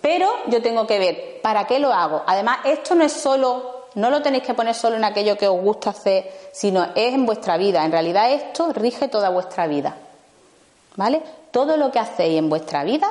Pero 0.00 0.28
yo 0.46 0.62
tengo 0.62 0.86
que 0.86 0.98
ver 0.98 1.40
para 1.42 1.66
qué 1.66 1.78
lo 1.78 1.92
hago. 1.92 2.22
Además, 2.26 2.60
esto 2.64 2.94
no 2.94 3.04
es 3.04 3.12
solo, 3.12 3.88
no 3.94 4.08
lo 4.08 4.22
tenéis 4.22 4.44
que 4.44 4.54
poner 4.54 4.74
solo 4.74 4.96
en 4.96 5.04
aquello 5.04 5.36
que 5.36 5.46
os 5.46 5.60
gusta 5.60 5.90
hacer, 5.90 6.50
sino 6.52 6.82
es 6.94 7.14
en 7.14 7.26
vuestra 7.26 7.58
vida. 7.58 7.84
En 7.84 7.92
realidad 7.92 8.32
esto 8.32 8.72
rige 8.72 9.08
toda 9.08 9.28
vuestra 9.28 9.66
vida. 9.66 9.96
¿Vale? 10.96 11.22
Todo 11.50 11.76
lo 11.76 11.90
que 11.90 11.98
hacéis 11.98 12.38
en 12.38 12.48
vuestra 12.48 12.84
vida, 12.84 13.10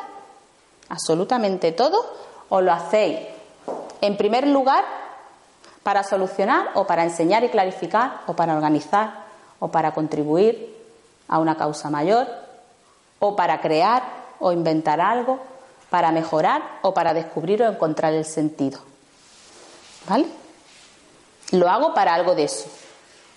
absolutamente 0.89 1.71
todo, 1.71 2.05
os 2.49 2.63
lo 2.63 2.71
hacéis 2.71 3.19
en 4.01 4.17
primer 4.17 4.47
lugar 4.47 4.85
para 5.83 6.03
solucionar 6.03 6.71
o 6.75 6.85
para 6.85 7.03
enseñar 7.03 7.43
y 7.43 7.49
clarificar 7.49 8.21
o 8.27 8.33
para 8.33 8.55
organizar 8.55 9.25
o 9.59 9.69
para 9.69 9.93
contribuir 9.93 10.75
a 11.27 11.39
una 11.39 11.55
causa 11.55 11.89
mayor, 11.89 12.27
o 13.19 13.35
para 13.35 13.61
crear 13.61 14.03
o 14.39 14.51
inventar 14.51 14.99
algo, 14.99 15.39
para 15.89 16.11
mejorar 16.11 16.79
o 16.81 16.93
para 16.93 17.13
descubrir 17.13 17.61
o 17.61 17.67
encontrar 17.67 18.13
el 18.13 18.25
sentido. 18.25 18.79
¿Vale? 20.07 20.25
Lo 21.51 21.69
hago 21.69 21.93
para 21.93 22.13
algo 22.13 22.35
de 22.35 22.43
eso. 22.43 22.69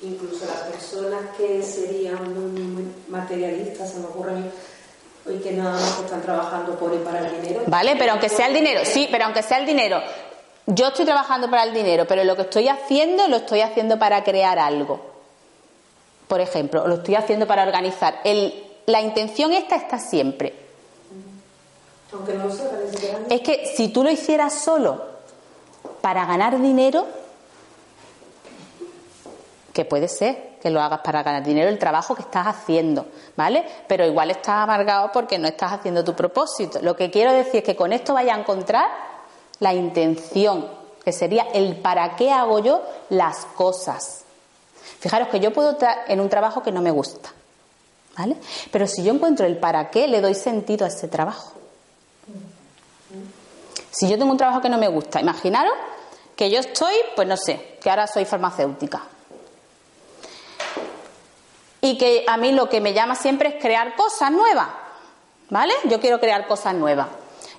Incluso 0.02 0.44
las 0.46 0.62
personas 0.62 1.20
que 1.36 1.62
serían 1.62 2.34
muy, 2.34 2.62
muy 2.62 2.84
materialistas, 3.08 3.92
se 3.92 4.00
me 4.00 4.06
ocurre 4.06 4.32
a 4.32 4.34
mí, 4.34 4.50
hoy 5.26 5.36
que 5.38 5.52
nada 5.52 5.72
más 5.72 5.92
que 5.92 6.04
están 6.04 6.22
trabajando 6.22 6.76
por 6.76 6.92
y 6.92 6.98
para 6.98 7.20
el 7.20 7.40
dinero. 7.40 7.62
¿Vale? 7.66 7.94
Pero 7.96 8.12
aunque 8.12 8.28
sea 8.28 8.48
el 8.48 8.54
dinero, 8.54 8.80
sí, 8.84 9.08
pero 9.10 9.24
aunque 9.26 9.42
sea 9.42 9.58
el 9.58 9.66
dinero, 9.66 10.00
yo 10.66 10.88
estoy 10.88 11.04
trabajando 11.04 11.48
para 11.48 11.64
el 11.64 11.72
dinero, 11.72 12.06
pero 12.06 12.24
lo 12.24 12.34
que 12.34 12.42
estoy 12.42 12.68
haciendo 12.68 13.28
lo 13.28 13.36
estoy 13.36 13.60
haciendo 13.60 13.98
para 13.98 14.24
crear 14.24 14.58
algo. 14.58 15.00
Por 16.26 16.40
ejemplo, 16.40 16.86
lo 16.88 16.96
estoy 16.96 17.14
haciendo 17.14 17.46
para 17.46 17.62
organizar. 17.62 18.20
El, 18.24 18.54
la 18.86 19.00
intención 19.00 19.52
esta 19.52 19.76
está 19.76 19.98
siempre. 19.98 20.54
Aunque 22.12 22.34
no 22.34 22.50
se 22.50 22.64
Es 23.30 23.40
que 23.40 23.72
si 23.74 23.88
tú 23.88 24.02
lo 24.02 24.10
hicieras 24.10 24.54
solo 24.54 25.02
para 26.00 26.26
ganar 26.26 26.60
dinero, 26.60 27.06
que 29.72 29.84
puede 29.84 30.08
ser 30.08 30.52
que 30.60 30.70
lo 30.70 30.80
hagas 30.80 31.00
para 31.00 31.22
ganar 31.22 31.42
dinero 31.42 31.68
el 31.68 31.78
trabajo 31.78 32.14
que 32.14 32.22
estás 32.22 32.46
haciendo, 32.46 33.06
¿vale? 33.36 33.66
Pero 33.88 34.06
igual 34.06 34.30
estás 34.30 34.56
amargado 34.56 35.10
porque 35.12 35.38
no 35.38 35.48
estás 35.48 35.72
haciendo 35.72 36.04
tu 36.04 36.14
propósito. 36.14 36.78
Lo 36.82 36.94
que 36.94 37.10
quiero 37.10 37.32
decir 37.32 37.56
es 37.56 37.64
que 37.64 37.74
con 37.74 37.92
esto 37.92 38.14
vaya 38.14 38.34
a 38.34 38.38
encontrar 38.38 38.88
la 39.58 39.74
intención, 39.74 40.68
que 41.04 41.12
sería 41.12 41.48
el 41.54 41.76
para 41.76 42.14
qué 42.16 42.30
hago 42.30 42.60
yo 42.60 42.82
las 43.08 43.44
cosas. 43.56 44.24
Fijaros 45.00 45.28
que 45.28 45.40
yo 45.40 45.52
puedo 45.52 45.72
estar 45.72 46.04
en 46.06 46.20
un 46.20 46.28
trabajo 46.28 46.62
que 46.62 46.70
no 46.70 46.80
me 46.80 46.92
gusta, 46.92 47.30
¿vale? 48.16 48.36
Pero 48.70 48.86
si 48.86 49.02
yo 49.02 49.12
encuentro 49.12 49.46
el 49.46 49.58
para 49.58 49.90
qué, 49.90 50.06
le 50.06 50.20
doy 50.20 50.34
sentido 50.34 50.84
a 50.84 50.88
ese 50.88 51.08
trabajo. 51.08 51.52
Si 53.90 54.08
yo 54.08 54.16
tengo 54.16 54.30
un 54.30 54.38
trabajo 54.38 54.60
que 54.60 54.68
no 54.68 54.78
me 54.78 54.88
gusta, 54.88 55.20
imaginaros 55.20 55.74
que 56.36 56.50
yo 56.50 56.60
estoy, 56.60 56.94
pues 57.16 57.26
no 57.26 57.36
sé, 57.36 57.78
que 57.82 57.90
ahora 57.90 58.06
soy 58.06 58.24
farmacéutica. 58.24 59.02
Y 61.82 61.98
que 61.98 62.24
a 62.26 62.38
mí 62.38 62.52
lo 62.52 62.70
que 62.70 62.80
me 62.80 62.94
llama 62.94 63.14
siempre 63.14 63.50
es 63.50 63.54
crear 63.60 63.94
cosas 63.96 64.30
nuevas. 64.30 64.68
¿Vale? 65.50 65.74
Yo 65.84 66.00
quiero 66.00 66.18
crear 66.18 66.46
cosas 66.46 66.74
nuevas. 66.74 67.08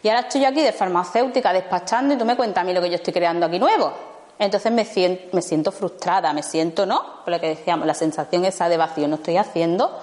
Y 0.01 0.09
ahora 0.09 0.21
estoy 0.21 0.41
yo 0.41 0.47
aquí 0.47 0.61
de 0.61 0.74
farmacéutica 0.74 1.53
despachando 1.53 2.15
y 2.15 2.17
tú 2.17 2.26
me 2.26 2.36
cuentas 2.36 2.63
a 2.63 2.65
mí 2.65 2.74
lo 2.74 2.82
que 2.82 2.89
yo 2.89 2.95
estoy 2.95 3.13
creando 3.13 3.45
aquí 3.45 3.59
nuevo. 3.59 3.93
Entonces 4.39 4.71
me 4.71 4.86
siento, 4.86 5.30
me 5.34 5.41
siento 5.41 5.71
frustrada, 5.71 6.34
me 6.34 6.41
siento, 6.41 6.86
¿no? 6.86 7.24
Por 7.24 7.34
lo 7.34 7.39
que 7.39 7.49
decíamos, 7.49 7.86
la 7.86 7.93
sensación 7.93 8.45
esa 8.45 8.67
de 8.67 8.78
vacío. 8.78 9.07
No 9.07 9.15
estoy 9.15 9.38
haciendo 9.38 9.99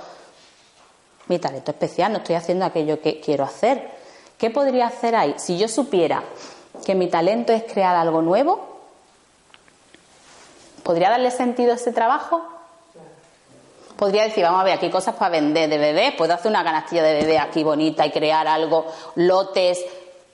mi 1.27 1.39
talento 1.39 1.71
especial, 1.71 2.13
no 2.13 2.19
estoy 2.19 2.37
haciendo 2.37 2.65
aquello 2.65 3.01
que 3.01 3.21
quiero 3.21 3.45
hacer. 3.45 3.91
¿Qué 4.39 4.51
podría 4.51 4.87
hacer 4.87 5.17
ahí? 5.17 5.35
Si 5.39 5.59
yo 5.59 5.69
supiera 5.69 6.23
que 6.85 6.95
mi 6.95 7.09
talento 7.09 7.53
es 7.53 7.65
crear 7.65 7.97
algo 7.97 8.23
nuevo, 8.23 8.81
¿podría 10.83 11.11
darle 11.11 11.31
sentido 11.31 11.73
a 11.73 11.75
ese 11.75 11.93
trabajo? 11.93 12.60
Podría 14.01 14.25
decir, 14.25 14.43
vamos 14.43 14.63
a 14.63 14.65
ver, 14.65 14.73
aquí 14.79 14.89
cosas 14.89 15.15
para 15.15 15.33
vender 15.33 15.69
de 15.69 15.77
bebé, 15.77 16.15
puedo 16.17 16.33
hacer 16.33 16.51
una 16.51 16.65
canastilla 16.65 17.03
de 17.03 17.21
bebé 17.21 17.39
aquí 17.39 17.63
bonita 17.63 18.07
y 18.07 18.11
crear 18.11 18.49
algo, 18.49 18.87
lotes 19.17 19.85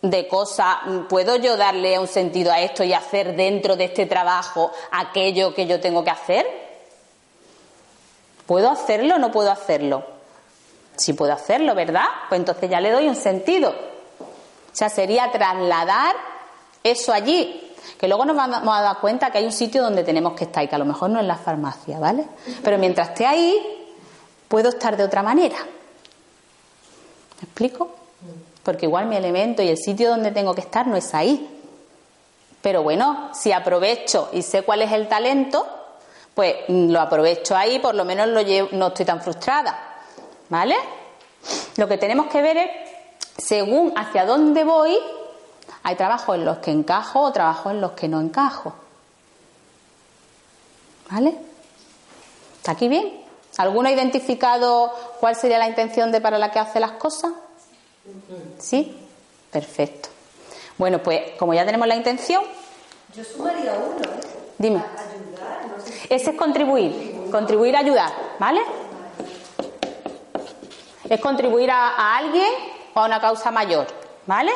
de 0.03 0.29
cosas, 0.29 0.77
¿puedo 1.09 1.35
yo 1.35 1.57
darle 1.57 1.99
un 1.99 2.07
sentido 2.07 2.53
a 2.53 2.61
esto 2.61 2.85
y 2.85 2.93
hacer 2.93 3.35
dentro 3.35 3.75
de 3.75 3.87
este 3.87 4.07
trabajo 4.07 4.71
aquello 4.93 5.53
que 5.53 5.67
yo 5.67 5.81
tengo 5.81 6.05
que 6.05 6.11
hacer? 6.11 6.47
¿Puedo 8.47 8.71
hacerlo 8.71 9.17
o 9.17 9.19
no 9.19 9.33
puedo 9.33 9.51
hacerlo? 9.51 10.05
Si 10.97 11.15
puedo 11.15 11.33
hacerlo, 11.33 11.75
¿verdad? 11.75 12.07
Pues 12.29 12.39
entonces 12.39 12.71
ya 12.71 12.81
le 12.81 12.93
doy 12.93 13.09
un 13.09 13.17
sentido. 13.17 13.71
O 13.71 14.77
sea, 14.77 14.89
sería 14.91 15.33
trasladar 15.33 16.15
eso 16.85 17.13
allí. 17.13 17.66
Que 17.99 18.09
luego 18.09 18.25
nos 18.25 18.37
vamos 18.37 18.77
a 18.77 18.83
dar 18.83 18.99
cuenta 19.01 19.31
que 19.31 19.39
hay 19.39 19.45
un 19.45 19.53
sitio 19.53 19.83
donde 19.83 20.05
tenemos 20.05 20.35
que 20.35 20.45
estar 20.45 20.63
y 20.65 20.69
que 20.69 20.75
a 20.75 20.79
lo 20.79 20.85
mejor 20.85 21.11
no 21.11 21.21
es 21.21 21.27
la 21.27 21.37
farmacia, 21.37 21.99
¿vale? 21.99 22.25
Pero 22.63 22.79
mientras 22.79 23.09
esté 23.09 23.27
ahí, 23.27 23.87
puedo 24.49 24.71
estar 24.71 24.97
de 24.97 25.05
otra 25.05 25.23
manera. 25.23 25.57
¿Me 25.57 27.43
explico? 27.43 27.91
Porque 28.63 28.87
igual 28.87 29.07
mi 29.07 29.17
elemento 29.17 29.63
y 29.63 29.69
el 29.69 29.79
sitio 29.79 30.11
donde 30.11 30.31
tengo 30.33 30.55
que 30.55 30.63
estar 30.63 30.87
no 30.87 30.97
es 30.97 31.15
ahí. 31.15 31.49
Pero 32.63 32.83
bueno, 32.83 33.31
si 33.33 33.53
aprovecho 33.53 34.31
y 34.33 34.43
sé 34.43 34.63
cuál 34.63 34.83
es 34.83 34.93
el 34.93 35.09
talento, 35.09 35.67
pues 36.35 36.57
lo 36.69 37.01
aprovecho 37.01 37.57
ahí, 37.57 37.79
por 37.79 37.95
lo 37.95 38.05
menos 38.05 38.29
lo 38.29 38.43
llevo, 38.43 38.69
no 38.73 38.89
estoy 38.89 39.07
tan 39.07 39.23
frustrada. 39.23 39.79
¿Vale? 40.49 40.77
Lo 41.77 41.89
que 41.89 41.99
tenemos 41.99 42.27
que 42.27 42.43
ver 42.43 42.57
es, 42.57 42.71
según 43.39 43.93
hacia 43.97 44.25
dónde 44.25 44.65
voy, 44.65 44.97
hay 45.87 45.95
trabajos 45.95 46.35
en 46.35 46.45
los 46.45 46.59
que 46.59 46.73
encajo 46.73 47.21
o 47.21 47.31
trabajos 47.31 47.71
en 47.71 47.81
los 47.81 47.93
que 47.93 48.09
no 48.09 48.21
encajo. 48.21 48.75
¿Vale? 51.09 51.39
¿Está 52.57 52.73
aquí 52.73 52.89
bien? 52.89 53.23
¿Alguno 53.59 53.89
ha 53.89 53.93
identificado 53.93 54.93
cuál 55.21 55.37
sería 55.37 55.59
la 55.59 55.69
intención 55.69 56.11
de 56.11 56.21
para 56.21 56.39
la 56.39 56.51
que 56.51 56.59
hace 56.59 56.81
las 56.81 56.91
cosas? 56.93 57.31
¿Sí? 58.59 58.99
Perfecto. 59.53 60.09
Bueno, 60.77 61.01
pues 61.01 61.21
como 61.39 61.55
ya 61.55 61.65
tenemos 61.65 61.87
la 61.87 61.95
intención. 61.95 62.43
Yo 63.15 63.23
sumaría 63.23 63.73
uno, 63.75 64.11
¿eh? 64.11 64.21
Dime. 64.59 64.79
Ayudar, 64.79 65.69
no 65.69 65.85
sé. 65.85 66.13
Ese 66.13 66.31
es 66.31 66.37
contribuir. 66.37 67.29
Contribuir 67.31 67.77
a 67.77 67.79
ayudar, 67.79 68.13
¿vale? 68.41 68.61
Es 71.09 71.21
contribuir 71.21 71.71
a, 71.71 71.91
a 71.91 72.17
alguien 72.17 72.53
o 72.93 72.99
a 72.99 73.07
una 73.07 73.21
causa 73.21 73.53
mayor, 73.53 73.87
¿vale? 74.27 74.51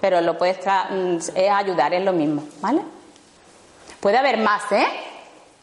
Pero 0.00 0.20
lo 0.20 0.36
puedes 0.36 0.58
mm, 0.58 1.16
es 1.34 1.50
ayudar, 1.50 1.94
es 1.94 2.04
lo 2.04 2.12
mismo, 2.12 2.44
¿vale? 2.60 2.82
Puede 4.00 4.18
haber 4.18 4.38
más, 4.38 4.70
¿eh? 4.72 4.86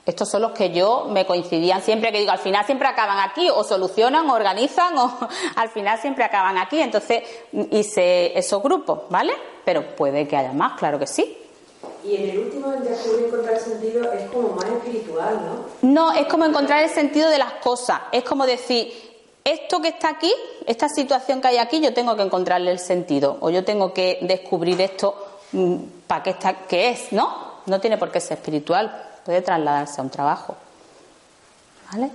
Estos 0.05 0.29
son 0.29 0.41
los 0.41 0.51
que 0.51 0.71
yo 0.71 1.07
me 1.09 1.25
coincidían 1.25 1.81
siempre, 1.81 2.11
que 2.11 2.19
digo, 2.19 2.31
al 2.31 2.39
final 2.39 2.65
siempre 2.65 2.88
acaban 2.89 3.19
aquí, 3.19 3.49
o 3.49 3.63
solucionan, 3.63 4.29
o 4.29 4.34
organizan, 4.34 4.97
o 4.97 5.17
al 5.55 5.69
final 5.69 5.99
siempre 5.99 6.23
acaban 6.23 6.57
aquí. 6.57 6.79
Entonces 6.79 7.23
hice 7.71 8.38
esos 8.38 8.61
grupos, 8.61 9.03
¿vale? 9.09 9.34
Pero 9.63 9.95
puede 9.95 10.27
que 10.27 10.36
haya 10.36 10.51
más, 10.51 10.77
claro 10.77 10.99
que 10.99 11.07
sí. 11.07 11.38
Y 12.03 12.15
en 12.17 12.29
el 12.31 12.39
último, 12.39 12.73
el 12.73 12.84
descubrir 12.84 13.27
encontrar 13.27 13.59
sentido, 13.59 14.11
es 14.11 14.29
como 14.29 14.49
más 14.49 14.65
espiritual, 14.65 15.39
¿no? 15.81 15.89
No, 15.89 16.11
es 16.11 16.25
como 16.27 16.43
encontrar 16.43 16.84
el 16.84 16.89
sentido 16.89 17.29
de 17.29 17.38
las 17.38 17.53
cosas. 17.53 18.01
Es 18.11 18.25
como 18.25 18.45
decir, 18.45 19.12
esto 19.44 19.82
que 19.82 19.89
está 19.89 20.10
aquí, 20.10 20.32
esta 20.66 20.88
situación 20.89 21.41
que 21.41 21.50
hay 21.50 21.58
aquí, 21.58 21.82
yo 21.82 21.94
tengo 21.94 22.16
que 22.16 22.24
encontrarle 22.24 22.72
el 22.72 22.80
sentido. 22.80 23.38
O 23.41 23.50
yo 23.50 23.64
tengo 23.64 23.94
que 23.94 24.20
descubrir 24.22 24.80
esto 24.82 25.16
para 26.08 26.24
qué 26.24 26.30
está, 26.32 26.54
qué 26.68 26.89
es, 26.89 27.12
¿no? 27.12 27.54
No 27.66 27.80
tiene 27.80 27.98
por 27.98 28.12
qué 28.12 28.20
ser 28.20 28.38
espiritual, 28.38 29.10
puede 29.26 29.41
trasladarse 29.41 30.00
a 30.00 30.04
un 30.04 30.10
trabajo. 30.10 30.56
¿Vale? 31.91 32.10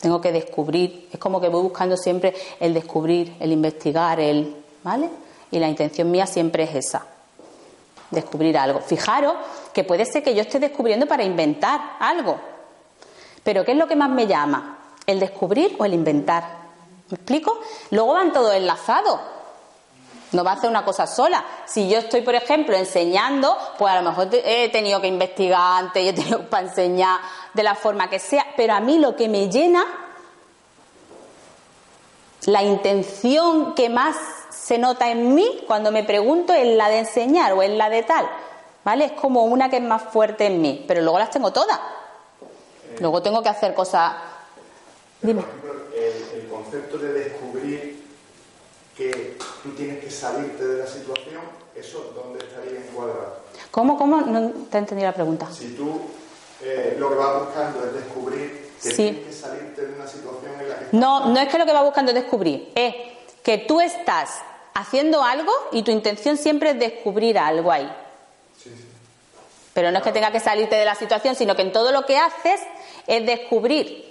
Tengo 0.00 0.20
que 0.20 0.32
descubrir, 0.32 1.08
es 1.12 1.18
como 1.18 1.40
que 1.40 1.48
voy 1.48 1.62
buscando 1.62 1.96
siempre 1.96 2.34
el 2.58 2.74
descubrir, 2.74 3.36
el 3.40 3.52
investigar, 3.52 4.18
el. 4.18 4.56
¿Vale? 4.82 5.10
Y 5.50 5.58
la 5.58 5.68
intención 5.68 6.10
mía 6.10 6.26
siempre 6.26 6.62
es 6.64 6.74
esa 6.74 7.06
descubrir 8.10 8.58
algo. 8.58 8.80
Fijaros 8.80 9.34
que 9.72 9.84
puede 9.84 10.04
ser 10.04 10.22
que 10.22 10.34
yo 10.34 10.42
esté 10.42 10.58
descubriendo 10.58 11.06
para 11.06 11.24
inventar 11.24 11.96
algo. 12.00 12.38
Pero 13.42 13.64
¿qué 13.64 13.72
es 13.72 13.78
lo 13.78 13.88
que 13.88 13.96
más 13.96 14.10
me 14.10 14.26
llama? 14.26 14.78
¿El 15.06 15.20
descubrir 15.20 15.76
o 15.78 15.84
el 15.84 15.94
inventar? 15.94 16.59
¿Me 17.10 17.16
explico? 17.16 17.60
Luego 17.90 18.12
van 18.12 18.32
todos 18.32 18.54
enlazados. 18.54 19.20
No 20.32 20.44
va 20.44 20.52
a 20.52 20.54
hacer 20.54 20.70
una 20.70 20.84
cosa 20.84 21.06
sola. 21.08 21.44
Si 21.66 21.88
yo 21.88 21.98
estoy, 21.98 22.22
por 22.22 22.36
ejemplo, 22.36 22.76
enseñando, 22.76 23.56
pues 23.78 23.92
a 23.92 24.00
lo 24.00 24.08
mejor 24.08 24.28
he 24.32 24.68
tenido 24.68 25.00
que 25.00 25.08
investigar 25.08 25.60
antes 25.60 26.04
y 26.04 26.08
he 26.08 26.12
tenido 26.14 26.48
para 26.48 26.68
enseñar 26.68 27.18
de 27.52 27.62
la 27.62 27.74
forma 27.74 28.08
que 28.08 28.20
sea. 28.20 28.46
Pero 28.56 28.74
a 28.74 28.80
mí 28.80 28.98
lo 28.98 29.16
que 29.16 29.28
me 29.28 29.48
llena, 29.48 29.84
la 32.46 32.62
intención 32.62 33.74
que 33.74 33.88
más 33.88 34.16
se 34.50 34.78
nota 34.78 35.10
en 35.10 35.34
mí 35.34 35.64
cuando 35.66 35.90
me 35.90 36.04
pregunto 36.04 36.52
es 36.52 36.76
la 36.76 36.88
de 36.88 37.00
enseñar 37.00 37.52
o 37.54 37.62
es 37.62 37.70
la 37.70 37.90
de 37.90 38.04
tal. 38.04 38.30
¿Vale? 38.84 39.06
Es 39.06 39.12
como 39.12 39.44
una 39.44 39.68
que 39.68 39.76
es 39.76 39.82
más 39.82 40.02
fuerte 40.02 40.46
en 40.46 40.62
mí. 40.62 40.84
Pero 40.86 41.02
luego 41.02 41.18
las 41.18 41.30
tengo 41.30 41.52
todas. 41.52 41.78
Luego 43.00 43.20
tengo 43.20 43.42
que 43.42 43.48
hacer 43.48 43.74
cosas. 43.74 44.12
Dime. 45.20 45.42
Por 45.42 45.58
ejemplo, 45.58 45.84
concepto 46.70 46.98
de 46.98 47.12
descubrir 47.12 48.00
que 48.96 49.36
tú 49.62 49.70
tienes 49.74 50.02
que 50.04 50.10
salirte 50.10 50.64
de 50.64 50.78
la 50.78 50.86
situación, 50.86 51.40
¿eso 51.74 52.12
dónde 52.14 52.44
estaría 52.44 52.78
encuadrado? 52.80 53.38
¿Cómo, 53.70 53.98
cómo? 53.98 54.20
No 54.20 54.50
te 54.70 54.76
he 54.76 54.80
entendido 54.80 55.08
la 55.08 55.14
pregunta. 55.14 55.48
Si 55.52 55.68
tú 55.74 56.00
eh, 56.62 56.96
lo 56.98 57.08
que 57.08 57.14
vas 57.16 57.44
buscando 57.46 57.84
es 57.86 57.94
descubrir 57.94 58.70
que 58.82 58.90
Sí. 58.90 58.96
tienes 58.96 59.26
que 59.26 59.32
salirte 59.32 59.86
de 59.86 59.94
una 59.94 60.06
situación 60.06 60.52
en 60.60 60.68
la 60.68 60.78
que 60.78 60.86
No, 60.92 61.26
no 61.26 61.40
es 61.40 61.48
que 61.48 61.58
lo 61.58 61.66
que 61.66 61.72
va 61.72 61.82
buscando 61.82 62.12
es 62.12 62.14
descubrir, 62.14 62.70
es 62.74 62.94
que 63.42 63.58
tú 63.58 63.80
estás 63.80 64.30
haciendo 64.74 65.22
algo 65.22 65.52
y 65.72 65.82
tu 65.82 65.90
intención 65.90 66.36
siempre 66.36 66.70
es 66.70 66.78
descubrir 66.78 67.38
algo 67.38 67.70
ahí. 67.72 67.90
Sí, 68.62 68.70
sí. 68.70 68.84
Pero 69.74 69.90
no 69.90 69.98
es 69.98 70.04
que 70.04 70.12
tenga 70.12 70.30
que 70.32 70.40
salirte 70.40 70.76
de 70.76 70.84
la 70.84 70.94
situación, 70.94 71.34
sino 71.34 71.56
que 71.56 71.62
en 71.62 71.72
todo 71.72 71.90
lo 71.92 72.04
que 72.06 72.16
haces 72.18 72.60
es 73.06 73.26
descubrir. 73.26 74.08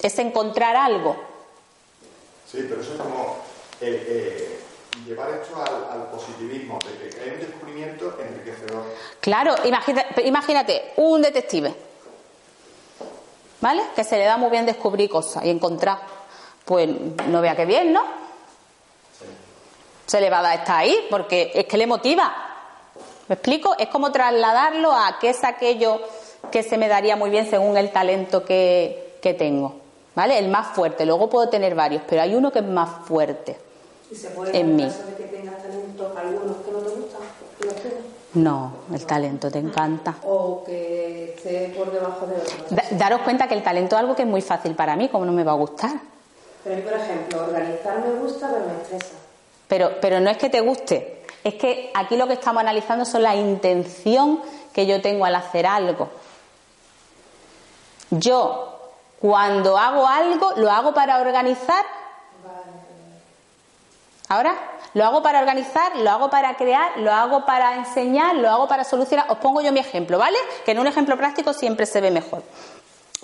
es 0.00 0.16
encontrar 0.20 0.76
algo. 0.76 1.16
Sí, 2.50 2.64
pero 2.68 2.80
eso 2.80 2.94
es 2.94 3.00
como 3.00 3.36
eh, 3.80 4.04
eh, 4.08 4.60
llevar 5.06 5.30
esto 5.30 5.56
al, 5.60 6.00
al 6.00 6.06
positivismo, 6.10 6.78
de 6.78 7.08
que 7.10 7.20
hay 7.20 7.30
un 7.30 7.40
descubrimiento 7.40 8.18
enriquecedor. 8.20 8.84
Claro, 9.20 9.54
imagina- 9.64 10.06
imagínate, 10.24 10.92
un 10.96 11.20
detective, 11.22 11.74
¿vale? 13.60 13.82
Que 13.94 14.04
se 14.04 14.16
le 14.16 14.24
da 14.24 14.36
muy 14.36 14.50
bien 14.50 14.64
descubrir 14.66 15.10
cosas 15.10 15.44
y 15.44 15.50
encontrar. 15.50 15.98
Pues 16.64 16.88
no 17.28 17.40
vea 17.40 17.56
qué 17.56 17.64
bien, 17.66 17.92
¿no? 17.92 18.02
Se 20.06 20.20
le 20.20 20.30
va 20.30 20.38
a 20.38 20.42
dar 20.42 20.58
estar 20.58 20.76
ahí 20.80 21.06
porque 21.10 21.50
es 21.54 21.66
que 21.66 21.76
le 21.76 21.86
motiva. 21.86 22.34
¿Me 23.28 23.34
explico? 23.34 23.74
Es 23.78 23.88
como 23.88 24.10
trasladarlo 24.10 24.92
a 24.92 25.18
qué 25.20 25.30
es 25.30 25.44
aquello 25.44 26.00
que 26.50 26.62
se 26.62 26.78
me 26.78 26.88
daría 26.88 27.14
muy 27.16 27.28
bien 27.28 27.48
según 27.48 27.76
el 27.76 27.90
talento 27.90 28.42
que, 28.44 29.18
que 29.20 29.34
tengo. 29.34 29.80
¿Vale? 30.18 30.36
El 30.36 30.48
más 30.48 30.74
fuerte. 30.74 31.06
Luego 31.06 31.30
puedo 31.30 31.48
tener 31.48 31.76
varios, 31.76 32.02
pero 32.08 32.22
hay 32.22 32.34
uno 32.34 32.50
que 32.50 32.58
es 32.58 32.64
más 32.64 33.06
fuerte. 33.06 33.56
Y 34.10 34.16
se 34.16 34.30
puede 34.30 34.58
En 34.58 34.74
mí. 34.74 34.82
caso 34.82 35.04
de 35.06 35.14
que 35.14 35.22
tengas 35.36 35.62
talentos 35.62 36.16
algunos 36.16 36.56
que 36.56 36.72
no 36.72 36.78
te 36.78 36.88
gustan, 36.88 37.20
No, 38.34 38.72
el 38.92 39.06
talento 39.06 39.48
te 39.48 39.60
encanta. 39.60 40.16
o 40.24 40.64
que 40.66 41.34
esté 41.36 41.72
por 41.78 41.92
debajo 41.92 42.26
de 42.26 42.34
otros. 42.34 42.64
Da- 42.70 42.82
daros 42.98 43.20
cuenta 43.20 43.46
que 43.46 43.54
el 43.54 43.62
talento 43.62 43.94
es 43.94 44.00
algo 44.00 44.16
que 44.16 44.22
es 44.22 44.28
muy 44.28 44.42
fácil 44.42 44.74
para 44.74 44.96
mí, 44.96 45.08
como 45.08 45.24
no 45.24 45.30
me 45.30 45.44
va 45.44 45.52
a 45.52 45.54
gustar. 45.54 45.92
Pero 46.64 46.74
a 46.74 46.78
mí, 46.78 46.82
por 46.82 46.92
ejemplo, 46.94 47.44
organizar 47.44 48.00
me 48.04 48.18
gusta, 48.20 48.48
pero 48.52 48.64
me 48.66 48.82
estresa. 48.82 49.14
Pero, 49.68 49.90
pero 50.00 50.18
no 50.18 50.30
es 50.30 50.36
que 50.36 50.50
te 50.50 50.60
guste, 50.62 51.22
es 51.44 51.54
que 51.54 51.92
aquí 51.94 52.16
lo 52.16 52.26
que 52.26 52.32
estamos 52.32 52.60
analizando 52.60 53.04
son 53.04 53.22
la 53.22 53.36
intención 53.36 54.40
que 54.72 54.84
yo 54.84 55.00
tengo 55.00 55.24
al 55.24 55.36
hacer 55.36 55.64
algo. 55.64 56.08
Yo, 58.10 58.77
cuando 59.20 59.76
hago 59.76 60.06
algo, 60.06 60.52
lo 60.56 60.70
hago 60.70 60.94
para 60.94 61.20
organizar. 61.20 61.84
Ahora, 64.28 64.54
lo 64.94 65.04
hago 65.04 65.22
para 65.22 65.40
organizar, 65.40 65.96
lo 65.96 66.10
hago 66.10 66.30
para 66.30 66.56
crear, 66.56 66.98
lo 66.98 67.12
hago 67.12 67.44
para 67.46 67.76
enseñar, 67.76 68.36
lo 68.36 68.48
hago 68.48 68.68
para 68.68 68.84
solucionar. 68.84 69.30
Os 69.30 69.38
pongo 69.38 69.60
yo 69.60 69.72
mi 69.72 69.80
ejemplo, 69.80 70.18
¿vale? 70.18 70.38
Que 70.64 70.72
en 70.72 70.78
un 70.78 70.86
ejemplo 70.86 71.16
práctico 71.16 71.52
siempre 71.52 71.86
se 71.86 72.00
ve 72.00 72.10
mejor. 72.10 72.42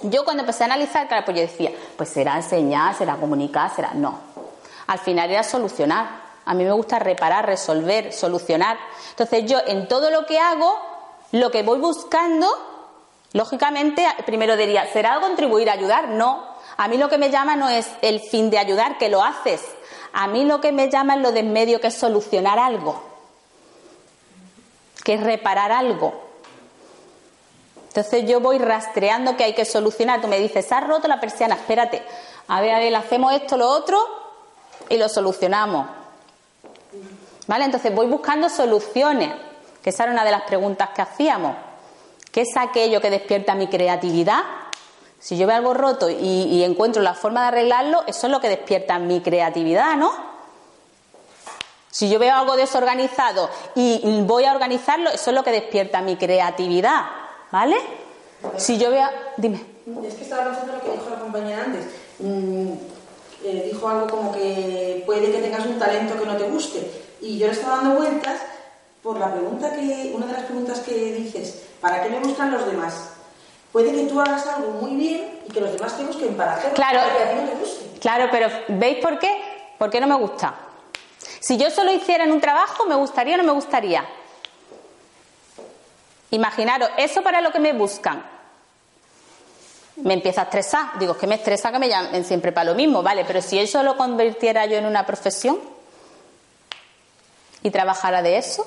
Yo 0.02 0.24
cuando 0.24 0.42
empecé 0.42 0.64
a 0.64 0.66
analizar, 0.66 1.06
claro, 1.06 1.24
pues 1.24 1.36
yo 1.36 1.42
decía, 1.42 1.70
pues 1.96 2.08
será 2.08 2.36
enseñar, 2.36 2.94
será 2.94 3.16
comunicar, 3.16 3.74
será. 3.74 3.92
No. 3.94 4.18
Al 4.86 4.98
final 4.98 5.30
era 5.30 5.42
solucionar. 5.42 6.24
A 6.44 6.54
mí 6.54 6.64
me 6.64 6.72
gusta 6.72 6.98
reparar, 6.98 7.46
resolver, 7.46 8.12
solucionar. 8.12 8.76
Entonces 9.10 9.46
yo 9.46 9.58
en 9.66 9.88
todo 9.88 10.10
lo 10.10 10.26
que 10.26 10.38
hago, 10.38 10.78
lo 11.32 11.50
que 11.50 11.62
voy 11.62 11.78
buscando, 11.78 12.73
lógicamente, 13.34 14.06
primero 14.24 14.56
diría, 14.56 14.86
¿será 14.90 15.20
contribuir 15.20 15.68
a 15.68 15.74
ayudar? 15.74 16.08
No. 16.08 16.54
A 16.78 16.88
mí 16.88 16.96
lo 16.96 17.10
que 17.10 17.18
me 17.18 17.30
llama 17.30 17.56
no 17.56 17.68
es 17.68 17.86
el 18.00 18.20
fin 18.20 18.48
de 18.48 18.58
ayudar, 18.58 18.96
que 18.96 19.10
lo 19.10 19.22
haces. 19.22 19.60
A 20.14 20.28
mí 20.28 20.44
lo 20.44 20.60
que 20.60 20.72
me 20.72 20.88
llama 20.88 21.16
es 21.16 21.20
lo 21.20 21.32
de 21.32 21.40
en 21.40 21.52
medio, 21.52 21.80
que 21.80 21.88
es 21.88 21.94
solucionar 21.94 22.58
algo. 22.58 23.02
Que 25.02 25.14
es 25.14 25.22
reparar 25.22 25.72
algo. 25.72 26.14
Entonces 27.88 28.24
yo 28.26 28.40
voy 28.40 28.58
rastreando 28.58 29.36
que 29.36 29.44
hay 29.44 29.52
que 29.52 29.64
solucionar. 29.64 30.20
Tú 30.20 30.28
me 30.28 30.38
dices, 30.38 30.70
has 30.72 30.86
roto 30.86 31.08
la 31.08 31.20
persiana, 31.20 31.56
espérate. 31.56 32.02
A 32.48 32.60
ver, 32.60 32.74
a 32.74 32.78
ver, 32.78 32.94
hacemos 32.94 33.32
esto, 33.34 33.56
lo 33.56 33.68
otro 33.68 33.98
y 34.88 34.96
lo 34.96 35.08
solucionamos. 35.08 35.88
¿Vale? 37.48 37.64
Entonces 37.64 37.92
voy 37.94 38.06
buscando 38.06 38.48
soluciones, 38.48 39.34
que 39.82 39.90
esa 39.90 40.04
era 40.04 40.12
una 40.12 40.24
de 40.24 40.30
las 40.30 40.42
preguntas 40.42 40.90
que 40.90 41.02
hacíamos. 41.02 41.56
¿Qué 42.34 42.40
es 42.40 42.56
aquello 42.56 43.00
que 43.00 43.10
despierta 43.10 43.54
mi 43.54 43.68
creatividad? 43.68 44.40
Si 45.20 45.38
yo 45.38 45.46
veo 45.46 45.54
algo 45.54 45.72
roto 45.72 46.10
y, 46.10 46.64
encuentro 46.64 47.00
la 47.00 47.14
forma 47.14 47.42
de 47.42 47.46
arreglarlo, 47.46 48.02
eso 48.08 48.26
es 48.26 48.32
lo 48.32 48.40
que 48.40 48.48
despierta 48.48 48.98
mi 48.98 49.20
creatividad, 49.20 49.94
¿no? 49.94 50.10
Si 51.92 52.10
yo 52.10 52.18
veo 52.18 52.34
algo 52.34 52.56
desorganizado 52.56 53.48
y 53.76 54.22
voy 54.22 54.46
a 54.46 54.52
organizarlo, 54.52 55.10
eso 55.10 55.30
es 55.30 55.36
lo 55.36 55.44
que 55.44 55.52
despierta 55.52 56.02
mi 56.02 56.16
creatividad, 56.16 57.04
¿vale? 57.52 57.76
Si 58.56 58.78
yo 58.78 58.90
veo, 58.90 59.08
dime. 59.36 59.64
Es 60.04 60.14
que 60.14 60.24
estaba 60.24 60.46
pensando 60.46 60.72
lo 60.72 60.82
que 60.82 60.90
dijo 60.90 61.10
la 61.10 61.20
compañera 61.20 61.62
antes. 61.62 61.86
Mm, 62.18 62.72
eh, 63.44 63.70
dijo 63.72 63.88
algo 63.88 64.08
como 64.08 64.32
que 64.32 65.04
puede 65.06 65.30
que 65.30 65.38
tengas 65.38 65.64
un 65.66 65.78
talento 65.78 66.18
que 66.18 66.26
no 66.26 66.36
te 66.36 66.50
guste. 66.50 66.90
Y 67.20 67.38
yo 67.38 67.46
le 67.46 67.52
estaba 67.52 67.76
dando 67.76 68.00
vueltas 68.00 68.40
por 69.04 69.20
la 69.20 69.32
pregunta 69.32 69.70
que, 69.70 70.12
una 70.16 70.26
de 70.26 70.32
las 70.32 70.44
preguntas 70.44 70.80
que 70.80 71.12
dices, 71.12 71.62
¿para 71.84 72.02
qué 72.02 72.08
me 72.08 72.18
buscan 72.20 72.50
los 72.50 72.64
demás? 72.64 73.10
Puede 73.70 73.92
que 73.92 74.04
tú 74.06 74.18
hagas 74.18 74.46
algo 74.46 74.70
muy 74.70 74.96
bien 74.96 75.40
y 75.46 75.52
que 75.52 75.60
los 75.60 75.70
demás 75.74 75.94
te 75.98 76.04
busquen 76.04 76.34
para 76.34 76.54
hacerlo, 76.54 76.74
Claro. 76.76 77.00
pero 77.04 77.18
que 77.18 77.22
a 77.24 77.30
ti 77.30 77.36
no 77.42 77.48
te 77.50 77.54
guste. 77.56 77.98
Claro, 78.00 78.28
pero 78.30 78.48
¿veis 78.68 78.98
por 79.02 79.18
qué? 79.18 79.30
¿Por 79.78 79.90
qué 79.90 80.00
no 80.00 80.06
me 80.06 80.14
gusta? 80.14 80.54
Si 81.40 81.58
yo 81.58 81.70
solo 81.70 81.92
hiciera 81.92 82.24
en 82.24 82.32
un 82.32 82.40
trabajo, 82.40 82.86
¿me 82.86 82.94
gustaría 82.94 83.34
o 83.34 83.36
no 83.38 83.44
me 83.44 83.52
gustaría? 83.52 84.02
Imaginaros, 86.30 86.88
eso 86.96 87.22
para 87.22 87.42
lo 87.42 87.52
que 87.52 87.60
me 87.60 87.74
buscan. 87.74 88.24
Me 89.96 90.14
empieza 90.14 90.40
a 90.40 90.44
estresar. 90.44 90.98
Digo, 90.98 91.12
es 91.12 91.18
que 91.18 91.26
me 91.26 91.34
estresa 91.34 91.70
que 91.70 91.78
me 91.78 91.88
llamen 91.88 92.24
siempre 92.24 92.50
para 92.50 92.70
lo 92.70 92.74
mismo, 92.74 93.02
¿vale? 93.02 93.26
Pero 93.26 93.42
si 93.42 93.58
eso 93.58 93.82
lo 93.82 93.96
convirtiera 93.98 94.64
yo 94.64 94.78
en 94.78 94.86
una 94.86 95.04
profesión 95.04 95.60
y 97.62 97.70
trabajara 97.70 98.22
de 98.22 98.38
eso 98.38 98.66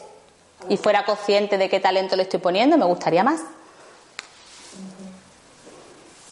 y 0.70 0.78
fuera 0.78 1.06
consciente 1.06 1.58
de 1.58 1.70
qué 1.70 1.80
talento 1.80 2.16
le 2.16 2.24
estoy 2.24 2.40
poniendo, 2.40 2.78
me 2.78 2.86
gustaría 2.86 3.24
más. 3.24 3.42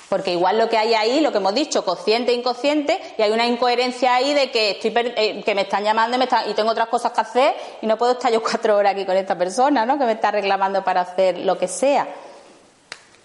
Porque 0.10 0.32
igual 0.34 0.60
lo 0.60 0.70
que 0.70 0.78
hay 0.78 0.94
ahí, 0.94 1.20
lo 1.20 1.32
que 1.32 1.40
hemos 1.40 1.56
dicho, 1.56 1.84
consciente 1.84 2.32
e 2.32 2.36
inconsciente, 2.36 3.00
y 3.18 3.22
hay 3.24 3.32
una 3.32 3.48
incoherencia 3.48 4.14
ahí 4.16 4.34
de 4.36 4.52
que 4.52 4.72
estoy 4.72 4.94
eh, 4.96 5.42
que 5.44 5.56
me 5.56 5.62
están 5.64 5.84
llamando 5.84 6.16
y, 6.16 6.20
me 6.20 6.26
están- 6.26 6.50
y 6.50 6.54
tengo 6.54 6.72
otras 6.72 6.90
cosas 6.90 7.12
que 7.12 7.22
hacer 7.22 7.56
y 7.82 7.88
no 7.88 7.98
puedo 7.98 8.12
estar 8.14 8.32
yo 8.32 8.42
cuatro 8.42 8.78
horas 8.78 8.94
aquí 8.94 9.04
con 9.06 9.18
esta 9.18 9.36
persona, 9.38 9.86
¿no? 9.86 9.98
Que 9.98 10.06
me 10.06 10.12
está 10.14 10.30
reclamando 10.32 10.84
para 10.84 11.02
hacer 11.02 11.40
lo 11.40 11.58
que 11.58 11.68
sea. 11.68 12.08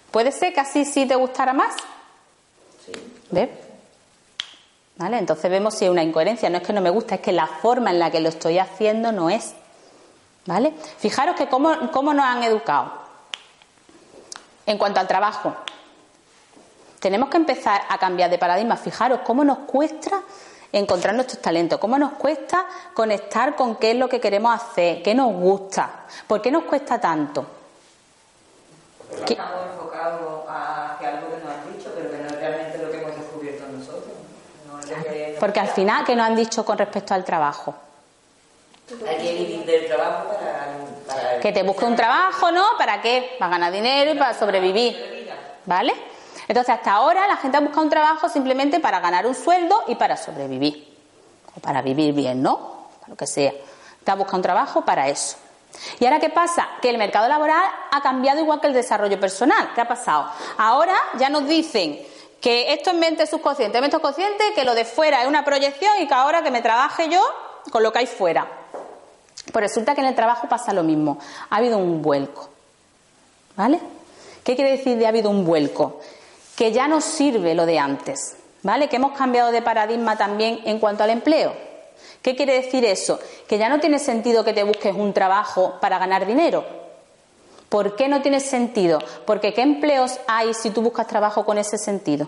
Puede 0.09 0.31
ser 0.31 0.53
que 0.53 0.59
así 0.59 0.83
sí 0.83 1.05
te 1.05 1.15
gustara 1.15 1.53
más. 1.53 1.75
¿Ves? 3.29 3.49
¿Vale? 4.97 5.17
Entonces 5.19 5.49
vemos 5.51 5.75
si 5.75 5.85
hay 5.85 5.89
una 5.91 6.03
incoherencia. 6.03 6.49
No 6.49 6.57
es 6.57 6.63
que 6.63 6.73
no 6.73 6.81
me 6.81 6.89
gusta, 6.89 7.15
es 7.15 7.21
que 7.21 7.31
la 7.31 7.47
forma 7.47 7.91
en 7.91 7.99
la 7.99 8.09
que 8.11 8.19
lo 8.19 8.29
estoy 8.29 8.57
haciendo 8.57 9.11
no 9.11 9.29
es. 9.29 9.53
¿Vale? 10.45 10.73
Fijaros 10.97 11.35
que 11.35 11.47
cómo, 11.47 11.91
cómo 11.91 12.13
nos 12.13 12.25
han 12.25 12.43
educado. 12.43 12.93
En 14.65 14.77
cuanto 14.77 14.99
al 14.99 15.07
trabajo, 15.07 15.55
tenemos 16.99 17.29
que 17.29 17.37
empezar 17.37 17.81
a 17.89 17.97
cambiar 17.97 18.29
de 18.29 18.37
paradigma. 18.37 18.77
Fijaros 18.77 19.21
cómo 19.23 19.43
nos 19.43 19.59
cuesta 19.59 20.21
encontrar 20.71 21.13
nuestros 21.15 21.41
talentos, 21.41 21.79
cómo 21.79 21.97
nos 21.97 22.13
cuesta 22.13 22.65
conectar 22.93 23.55
con 23.55 23.75
qué 23.75 23.91
es 23.91 23.97
lo 23.97 24.07
que 24.07 24.21
queremos 24.21 24.53
hacer, 24.53 25.03
qué 25.03 25.13
nos 25.13 25.33
gusta, 25.33 26.05
por 26.27 26.41
qué 26.41 26.51
nos 26.51 26.63
cuesta 26.63 26.99
tanto. 26.99 27.45
¿Qué? 29.25 29.33
Estamos 29.33 29.65
enfocados 29.73 30.45
hacia 30.47 31.09
algo 31.09 31.27
que 31.29 31.43
nos 31.43 31.53
han 31.53 31.77
dicho, 31.77 31.91
pero 31.95 32.11
que 32.11 32.17
no 32.17 32.27
es 32.27 32.35
realmente 32.35 32.77
lo 32.77 32.91
que 32.91 33.01
hemos 33.01 33.15
descubierto 33.15 33.67
nosotros. 33.67 34.13
No 34.67 34.79
es 34.79 35.05
que 35.05 35.37
Porque 35.39 35.59
al 35.59 35.67
final, 35.67 36.05
¿qué 36.05 36.15
nos 36.15 36.25
han 36.25 36.35
dicho 36.35 36.63
con 36.63 36.77
respecto 36.77 37.13
al 37.13 37.25
trabajo? 37.25 37.75
Hay 39.07 39.17
que 39.17 39.33
vivir 39.33 39.65
del 39.65 39.87
trabajo 39.87 40.29
para... 41.07 41.39
Que 41.39 41.51
te 41.51 41.63
busque 41.63 41.85
un 41.85 41.95
trabajo, 41.95 42.51
¿no? 42.51 42.65
¿Para 42.77 43.01
qué? 43.01 43.35
Para 43.39 43.51
ganar 43.51 43.71
dinero 43.71 44.13
y 44.13 44.17
para 44.17 44.33
sobrevivir. 44.33 45.29
¿Vale? 45.65 45.93
Entonces, 46.47 46.75
hasta 46.75 46.91
ahora 46.91 47.27
la 47.27 47.37
gente 47.37 47.57
ha 47.57 47.61
buscado 47.61 47.83
un 47.83 47.89
trabajo 47.89 48.27
simplemente 48.27 48.79
para 48.79 48.99
ganar 48.99 49.25
un 49.25 49.35
sueldo 49.35 49.83
y 49.87 49.95
para 49.95 50.17
sobrevivir. 50.17 50.97
O 51.55 51.59
para 51.59 51.81
vivir 51.81 52.13
bien, 52.13 52.41
¿no? 52.41 52.89
Para 52.99 53.11
lo 53.11 53.15
que 53.15 53.27
sea. 53.27 53.53
Te 54.03 54.11
ha 54.11 54.15
buscado 54.15 54.37
un 54.37 54.43
trabajo 54.43 54.83
para 54.83 55.07
eso. 55.07 55.37
¿Y 55.99 56.05
ahora 56.05 56.19
qué 56.19 56.29
pasa? 56.29 56.67
Que 56.81 56.89
el 56.89 56.97
mercado 56.97 57.27
laboral 57.27 57.63
ha 57.91 58.01
cambiado 58.01 58.41
igual 58.41 58.59
que 58.59 58.67
el 58.67 58.73
desarrollo 58.73 59.19
personal. 59.19 59.71
¿Qué 59.73 59.81
ha 59.81 59.87
pasado? 59.87 60.29
Ahora 60.57 60.95
ya 61.17 61.29
nos 61.29 61.47
dicen 61.47 62.05
que 62.41 62.73
esto 62.73 62.89
es 62.89 62.95
mente 62.97 63.27
subconsciente, 63.27 63.79
mente 63.79 63.99
consciente, 63.99 64.53
que 64.53 64.65
lo 64.65 64.73
de 64.73 64.83
fuera 64.83 65.21
es 65.21 65.27
una 65.27 65.45
proyección 65.45 65.93
y 66.01 66.07
que 66.07 66.13
ahora 66.13 66.41
que 66.41 66.51
me 66.51 66.61
trabaje 66.61 67.07
yo 67.07 67.21
con 67.71 67.83
lo 67.83 67.93
que 67.93 67.99
hay 67.99 68.07
fuera. 68.07 68.60
Pues 69.51 69.63
resulta 69.63 69.95
que 69.95 70.01
en 70.01 70.07
el 70.07 70.15
trabajo 70.15 70.47
pasa 70.47 70.73
lo 70.73 70.83
mismo. 70.83 71.17
Ha 71.49 71.57
habido 71.57 71.77
un 71.77 72.01
vuelco. 72.01 72.49
¿Vale? 73.55 73.79
¿Qué 74.43 74.55
quiere 74.55 74.71
decir 74.71 74.97
de 74.97 75.05
ha 75.05 75.09
habido 75.09 75.29
un 75.29 75.45
vuelco? 75.45 75.99
Que 76.55 76.71
ya 76.71 76.87
no 76.87 77.01
sirve 77.01 77.55
lo 77.55 77.65
de 77.65 77.79
antes. 77.79 78.35
¿Vale? 78.63 78.87
Que 78.87 78.97
hemos 78.97 79.17
cambiado 79.17 79.51
de 79.51 79.61
paradigma 79.61 80.17
también 80.17 80.61
en 80.65 80.79
cuanto 80.79 81.03
al 81.03 81.09
empleo. 81.09 81.53
¿Qué 82.21 82.35
quiere 82.35 82.53
decir 82.53 82.85
eso? 82.85 83.19
Que 83.47 83.57
ya 83.57 83.69
no 83.69 83.79
tiene 83.79 83.97
sentido 83.97 84.43
que 84.43 84.53
te 84.53 84.63
busques 84.63 84.95
un 84.95 85.13
trabajo 85.13 85.77
para 85.81 85.97
ganar 85.97 86.25
dinero. 86.25 86.63
¿Por 87.69 87.95
qué 87.95 88.07
no 88.07 88.21
tiene 88.21 88.39
sentido? 88.39 88.99
Porque 89.25 89.53
¿qué 89.53 89.61
empleos 89.61 90.19
hay 90.27 90.53
si 90.53 90.69
tú 90.69 90.81
buscas 90.81 91.07
trabajo 91.07 91.45
con 91.45 91.57
ese 91.57 91.77
sentido? 91.77 92.27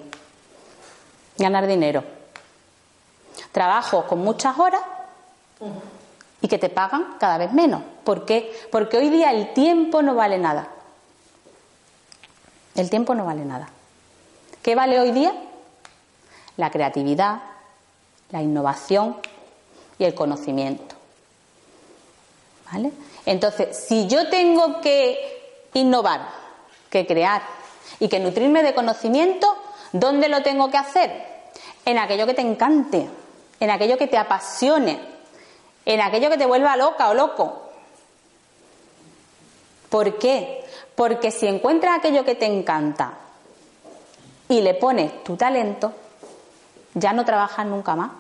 Ganar 1.38 1.68
dinero. 1.68 2.04
Trabajos 3.52 4.06
con 4.06 4.20
muchas 4.20 4.58
horas 4.58 4.82
y 6.44 6.48
que 6.48 6.60
te 6.60 6.70
pagan 6.70 7.16
cada 7.20 7.40
vez 7.40 7.52
menos. 7.54 7.82
¿Por 8.04 8.26
qué? 8.26 8.54
Porque 8.72 8.98
hoy 8.98 9.10
día 9.10 9.32
el 9.32 9.54
tiempo 9.54 10.04
no 10.04 10.14
vale 10.14 10.38
nada. 10.38 10.68
El 12.76 12.92
tiempo 12.92 13.16
no 13.16 13.26
vale 13.26 13.44
nada. 13.44 13.70
¿Qué 14.62 14.76
vale 14.76 15.00
hoy 15.00 15.12
día? 15.12 15.34
la 16.58 16.70
creatividad, 16.70 17.42
la 18.32 18.42
innovación 18.42 19.18
y 19.98 20.06
el 20.06 20.14
conocimiento. 20.14 20.96
¿Vale? 22.72 22.92
Entonces, 23.26 23.78
si 23.78 24.08
yo 24.08 24.30
tengo 24.30 24.82
que 24.82 25.18
innovar, 25.74 26.28
que 26.90 27.06
crear 27.06 27.42
y 28.00 28.08
que 28.08 28.20
nutrirme 28.20 28.64
de 28.64 28.74
conocimiento, 28.74 29.56
¿dónde 29.92 30.30
lo 30.30 30.42
tengo 30.44 30.70
que 30.70 30.78
hacer? 30.78 31.34
En 31.86 31.98
aquello 31.98 32.26
que 32.26 32.34
te 32.34 32.42
encante, 32.42 33.08
en 33.60 33.70
aquello 33.70 33.98
que 33.98 34.08
te 34.08 34.18
apasione, 34.18 35.00
en 35.86 36.02
aquello 36.02 36.30
que 36.30 36.38
te 36.38 36.46
vuelva 36.46 36.78
loca 36.78 37.10
o 37.10 37.14
loco. 37.14 37.62
¿Por 39.90 40.18
qué? 40.18 40.64
Porque 40.96 41.32
si 41.32 41.48
encuentras 41.48 41.98
aquello 41.98 42.24
que 42.24 42.36
te 42.36 42.46
encanta 42.46 43.14
y 44.50 44.62
le 44.62 44.74
pones 44.74 45.24
tu 45.24 45.36
talento, 45.36 45.94
ya 46.94 47.14
no 47.14 47.26
trabajas 47.26 47.66
nunca 47.66 47.96
más. 47.96 48.12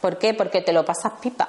¿Por 0.00 0.18
qué? 0.18 0.34
Porque 0.34 0.60
te 0.60 0.72
lo 0.72 0.84
pasas 0.84 1.14
pipa. 1.20 1.48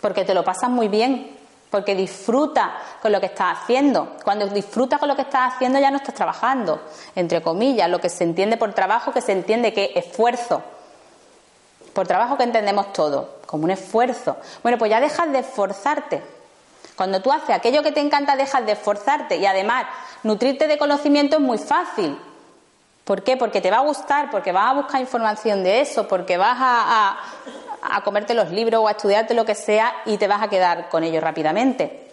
Porque 0.00 0.24
te 0.24 0.34
lo 0.34 0.44
pasas 0.44 0.70
muy 0.70 0.88
bien. 0.88 1.36
Porque 1.70 1.96
disfrutas 1.96 2.70
con 3.02 3.10
lo 3.10 3.20
que 3.20 3.26
estás 3.26 3.58
haciendo. 3.58 4.16
Cuando 4.22 4.46
disfrutas 4.46 5.00
con 5.00 5.08
lo 5.08 5.16
que 5.16 5.22
estás 5.22 5.54
haciendo 5.54 5.80
ya 5.80 5.90
no 5.90 5.96
estás 5.96 6.14
trabajando. 6.14 6.80
Entre 7.16 7.42
comillas, 7.42 7.90
lo 7.90 8.00
que 8.00 8.08
se 8.08 8.22
entiende 8.22 8.56
por 8.56 8.72
trabajo, 8.72 9.12
que 9.12 9.20
se 9.20 9.32
entiende 9.32 9.72
que 9.72 9.92
esfuerzo. 9.96 10.62
Por 11.94 12.06
trabajo 12.06 12.36
que 12.36 12.44
entendemos 12.44 12.92
todo, 12.92 13.36
como 13.46 13.64
un 13.64 13.70
esfuerzo. 13.70 14.36
Bueno, 14.62 14.78
pues 14.78 14.90
ya 14.90 15.00
dejas 15.00 15.30
de 15.32 15.38
esforzarte. 15.38 16.22
Cuando 16.96 17.20
tú 17.22 17.32
haces 17.32 17.50
aquello 17.50 17.82
que 17.82 17.92
te 17.92 18.00
encanta, 18.00 18.36
dejas 18.36 18.66
de 18.66 18.72
esforzarte. 18.72 19.36
Y 19.36 19.46
además, 19.46 19.86
nutrirte 20.22 20.66
de 20.66 20.76
conocimiento 20.78 21.36
es 21.36 21.42
muy 21.42 21.58
fácil. 21.58 22.18
¿Por 23.04 23.22
qué? 23.22 23.36
Porque 23.36 23.60
te 23.60 23.70
va 23.70 23.78
a 23.78 23.82
gustar, 23.82 24.30
porque 24.30 24.52
vas 24.52 24.70
a 24.70 24.74
buscar 24.74 25.00
información 25.00 25.62
de 25.62 25.82
eso, 25.82 26.08
porque 26.08 26.36
vas 26.36 26.56
a, 26.58 27.16
comerte 28.02 28.34
los 28.34 28.50
libros 28.50 28.80
o 28.82 28.88
a 28.88 28.92
estudiarte 28.92 29.34
lo 29.34 29.44
que 29.44 29.54
sea 29.54 29.92
y 30.06 30.16
te 30.16 30.26
vas 30.26 30.42
a 30.42 30.48
quedar 30.48 30.88
con 30.88 31.04
ello 31.04 31.20
rápidamente. 31.20 32.10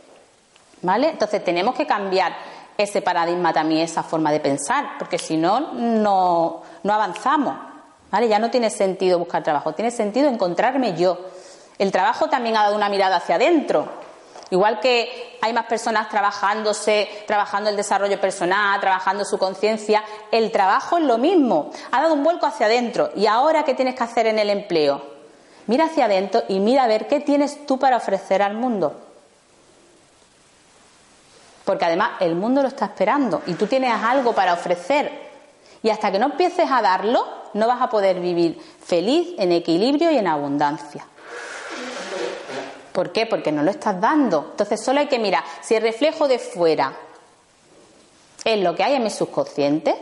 ¿Vale? 0.81 1.09
Entonces 1.09 1.43
tenemos 1.43 1.75
que 1.75 1.87
cambiar 1.87 2.35
ese 2.77 3.01
paradigma 3.01 3.53
también, 3.53 3.81
esa 3.81 4.03
forma 4.03 4.31
de 4.31 4.39
pensar, 4.39 4.97
porque 4.97 5.17
si 5.17 5.37
no, 5.37 5.73
no, 5.73 6.63
no 6.83 6.93
avanzamos. 6.93 7.70
¿Vale? 8.11 8.27
Ya 8.27 8.39
no 8.39 8.51
tiene 8.51 8.69
sentido 8.69 9.17
buscar 9.17 9.41
trabajo, 9.41 9.73
tiene 9.73 9.89
sentido 9.89 10.27
encontrarme 10.27 10.95
yo. 10.95 11.17
El 11.79 11.91
trabajo 11.91 12.29
también 12.29 12.57
ha 12.57 12.63
dado 12.63 12.75
una 12.75 12.89
mirada 12.89 13.17
hacia 13.17 13.35
adentro. 13.35 13.87
Igual 14.51 14.81
que 14.81 15.37
hay 15.41 15.53
más 15.53 15.65
personas 15.65 16.09
trabajándose, 16.09 17.07
trabajando 17.25 17.69
el 17.69 17.77
desarrollo 17.77 18.19
personal, 18.19 18.81
trabajando 18.81 19.23
su 19.23 19.37
conciencia, 19.37 20.03
el 20.29 20.51
trabajo 20.51 20.97
es 20.97 21.05
lo 21.05 21.17
mismo. 21.17 21.71
Ha 21.89 22.01
dado 22.01 22.13
un 22.13 22.23
vuelco 22.23 22.45
hacia 22.45 22.65
adentro. 22.65 23.11
¿Y 23.15 23.27
ahora 23.27 23.63
qué 23.63 23.73
tienes 23.73 23.95
que 23.95 24.03
hacer 24.03 24.27
en 24.27 24.39
el 24.39 24.49
empleo? 24.49 25.01
Mira 25.67 25.85
hacia 25.85 26.05
adentro 26.05 26.43
y 26.49 26.59
mira 26.59 26.83
a 26.83 26.87
ver 26.87 27.07
qué 27.07 27.21
tienes 27.21 27.65
tú 27.65 27.79
para 27.79 27.95
ofrecer 27.95 28.41
al 28.41 28.55
mundo. 28.55 28.93
Porque 31.63 31.85
además 31.85 32.11
el 32.19 32.35
mundo 32.35 32.61
lo 32.61 32.67
está 32.67 32.85
esperando 32.85 33.41
y 33.45 33.53
tú 33.53 33.67
tienes 33.67 33.93
algo 34.03 34.33
para 34.33 34.53
ofrecer. 34.53 35.30
Y 35.83 35.89
hasta 35.89 36.11
que 36.11 36.19
no 36.19 36.27
empieces 36.27 36.69
a 36.69 36.81
darlo, 36.81 37.25
no 37.53 37.67
vas 37.67 37.81
a 37.81 37.89
poder 37.89 38.19
vivir 38.19 38.59
feliz, 38.83 39.35
en 39.37 39.51
equilibrio 39.51 40.11
y 40.11 40.17
en 40.17 40.27
abundancia. 40.27 41.05
¿Por 42.91 43.11
qué? 43.11 43.25
Porque 43.25 43.51
no 43.51 43.63
lo 43.63 43.71
estás 43.71 43.99
dando. 43.99 44.49
Entonces 44.51 44.83
solo 44.83 44.99
hay 44.99 45.07
que 45.07 45.19
mirar 45.19 45.43
si 45.61 45.75
el 45.75 45.81
reflejo 45.81 46.27
de 46.27 46.39
fuera 46.39 46.93
es 48.43 48.59
lo 48.61 48.75
que 48.75 48.83
hay 48.83 48.95
en 48.95 49.03
mi 49.03 49.09
subconsciente 49.09 49.95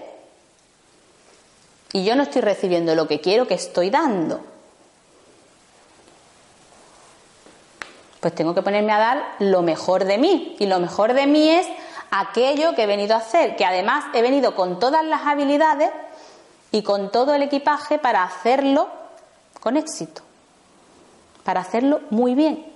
y 1.91 2.03
yo 2.03 2.15
no 2.15 2.23
estoy 2.23 2.41
recibiendo 2.41 2.93
lo 2.95 3.07
que 3.07 3.19
quiero 3.19 3.47
que 3.47 3.55
estoy 3.55 3.89
dando. 3.89 4.41
Pues 8.19 8.35
tengo 8.35 8.53
que 8.53 8.61
ponerme 8.61 8.91
a 8.91 8.99
dar 8.99 9.35
lo 9.39 9.61
mejor 9.61 10.05
de 10.05 10.17
mí. 10.17 10.55
Y 10.59 10.65
lo 10.65 10.79
mejor 10.79 11.13
de 11.13 11.25
mí 11.25 11.49
es 11.49 11.67
aquello 12.11 12.75
que 12.75 12.83
he 12.83 12.87
venido 12.87 13.15
a 13.15 13.19
hacer, 13.19 13.55
que 13.55 13.65
además 13.65 14.05
he 14.13 14.21
venido 14.21 14.55
con 14.55 14.79
todas 14.79 15.03
las 15.05 15.25
habilidades 15.25 15.89
y 16.71 16.83
con 16.83 17.11
todo 17.11 17.33
el 17.33 17.43
equipaje 17.43 17.99
para 17.99 18.23
hacerlo 18.23 18.89
con 19.59 19.77
éxito, 19.77 20.21
para 21.43 21.61
hacerlo 21.61 22.01
muy 22.09 22.35
bien 22.35 22.69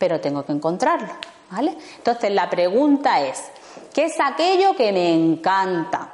pero 0.00 0.18
tengo 0.18 0.42
que 0.46 0.52
encontrarlo, 0.52 1.12
¿vale? 1.50 1.76
Entonces 1.98 2.32
la 2.32 2.48
pregunta 2.48 3.20
es, 3.20 3.44
¿qué 3.92 4.06
es 4.06 4.14
aquello 4.18 4.74
que 4.74 4.90
me 4.92 5.12
encanta? 5.12 6.10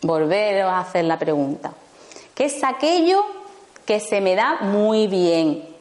Volver 0.00 0.62
a 0.62 0.78
hacer 0.78 1.04
la 1.04 1.18
pregunta. 1.18 1.74
¿Qué 2.34 2.46
es 2.46 2.64
aquello 2.64 3.22
que 3.84 4.00
se 4.00 4.22
me 4.22 4.34
da 4.34 4.60
muy 4.62 5.08
bien? 5.08 5.76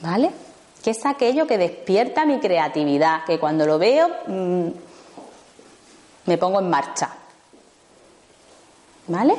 ¿Vale? 0.00 0.30
¿Qué 0.88 0.92
es 0.92 1.04
aquello 1.04 1.46
que 1.46 1.58
despierta 1.58 2.24
mi 2.24 2.40
creatividad? 2.40 3.26
Que 3.26 3.38
cuando 3.38 3.66
lo 3.66 3.78
veo 3.78 4.08
mm, 4.26 4.68
me 6.24 6.38
pongo 6.38 6.60
en 6.60 6.70
marcha. 6.70 7.10
¿Vale? 9.06 9.36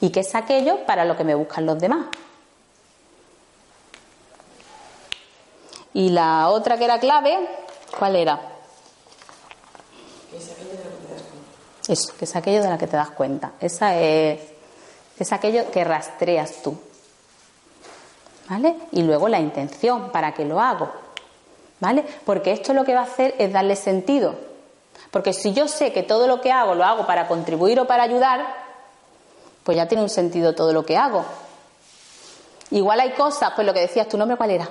¿Y 0.00 0.08
qué 0.08 0.20
es 0.20 0.34
aquello 0.34 0.86
para 0.86 1.04
lo 1.04 1.14
que 1.14 1.24
me 1.24 1.34
buscan 1.34 1.66
los 1.66 1.78
demás? 1.78 2.06
Y 5.92 6.08
la 6.08 6.48
otra 6.48 6.78
que 6.78 6.86
era 6.86 6.98
clave, 6.98 7.36
¿cuál 7.98 8.16
era? 8.16 8.40
Eso, 11.86 12.16
que 12.16 12.24
es 12.24 12.34
aquello 12.34 12.62
de 12.62 12.70
la 12.70 12.78
que 12.78 12.86
te 12.86 12.96
das 12.96 13.10
cuenta. 13.10 13.52
Esa 13.60 13.94
es, 13.94 14.40
es 15.18 15.32
aquello 15.34 15.70
que 15.70 15.84
rastreas 15.84 16.62
tú. 16.62 16.80
¿Vale? 18.50 18.74
Y 18.90 19.02
luego 19.04 19.28
la 19.28 19.38
intención, 19.38 20.10
¿para 20.10 20.34
qué 20.34 20.44
lo 20.44 20.60
hago? 20.60 20.90
¿Vale? 21.78 22.04
Porque 22.26 22.50
esto 22.50 22.74
lo 22.74 22.84
que 22.84 22.94
va 22.94 23.02
a 23.02 23.04
hacer 23.04 23.36
es 23.38 23.52
darle 23.52 23.76
sentido. 23.76 24.34
Porque 25.12 25.32
si 25.32 25.52
yo 25.52 25.68
sé 25.68 25.92
que 25.92 26.02
todo 26.02 26.26
lo 26.26 26.40
que 26.40 26.50
hago 26.50 26.74
lo 26.74 26.84
hago 26.84 27.06
para 27.06 27.28
contribuir 27.28 27.78
o 27.78 27.86
para 27.86 28.02
ayudar, 28.02 28.44
pues 29.62 29.76
ya 29.76 29.86
tiene 29.86 30.02
un 30.02 30.08
sentido 30.08 30.52
todo 30.52 30.72
lo 30.72 30.84
que 30.84 30.96
hago. 30.96 31.24
Igual 32.72 32.98
hay 32.98 33.12
cosas, 33.12 33.52
pues 33.54 33.64
lo 33.64 33.72
que 33.72 33.80
decías, 33.80 34.08
¿tu 34.08 34.18
nombre 34.18 34.36
cuál 34.36 34.50
era? 34.50 34.68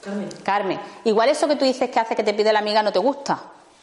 Carmen. 0.00 0.28
Carmen, 0.44 0.80
igual 1.04 1.28
eso 1.28 1.48
que 1.48 1.56
tú 1.56 1.64
dices 1.64 1.90
que 1.90 1.98
hace 1.98 2.14
que 2.14 2.22
te 2.22 2.34
pide 2.34 2.52
la 2.52 2.60
amiga 2.60 2.84
no 2.84 2.92
te 2.92 3.00
gusta, 3.00 3.36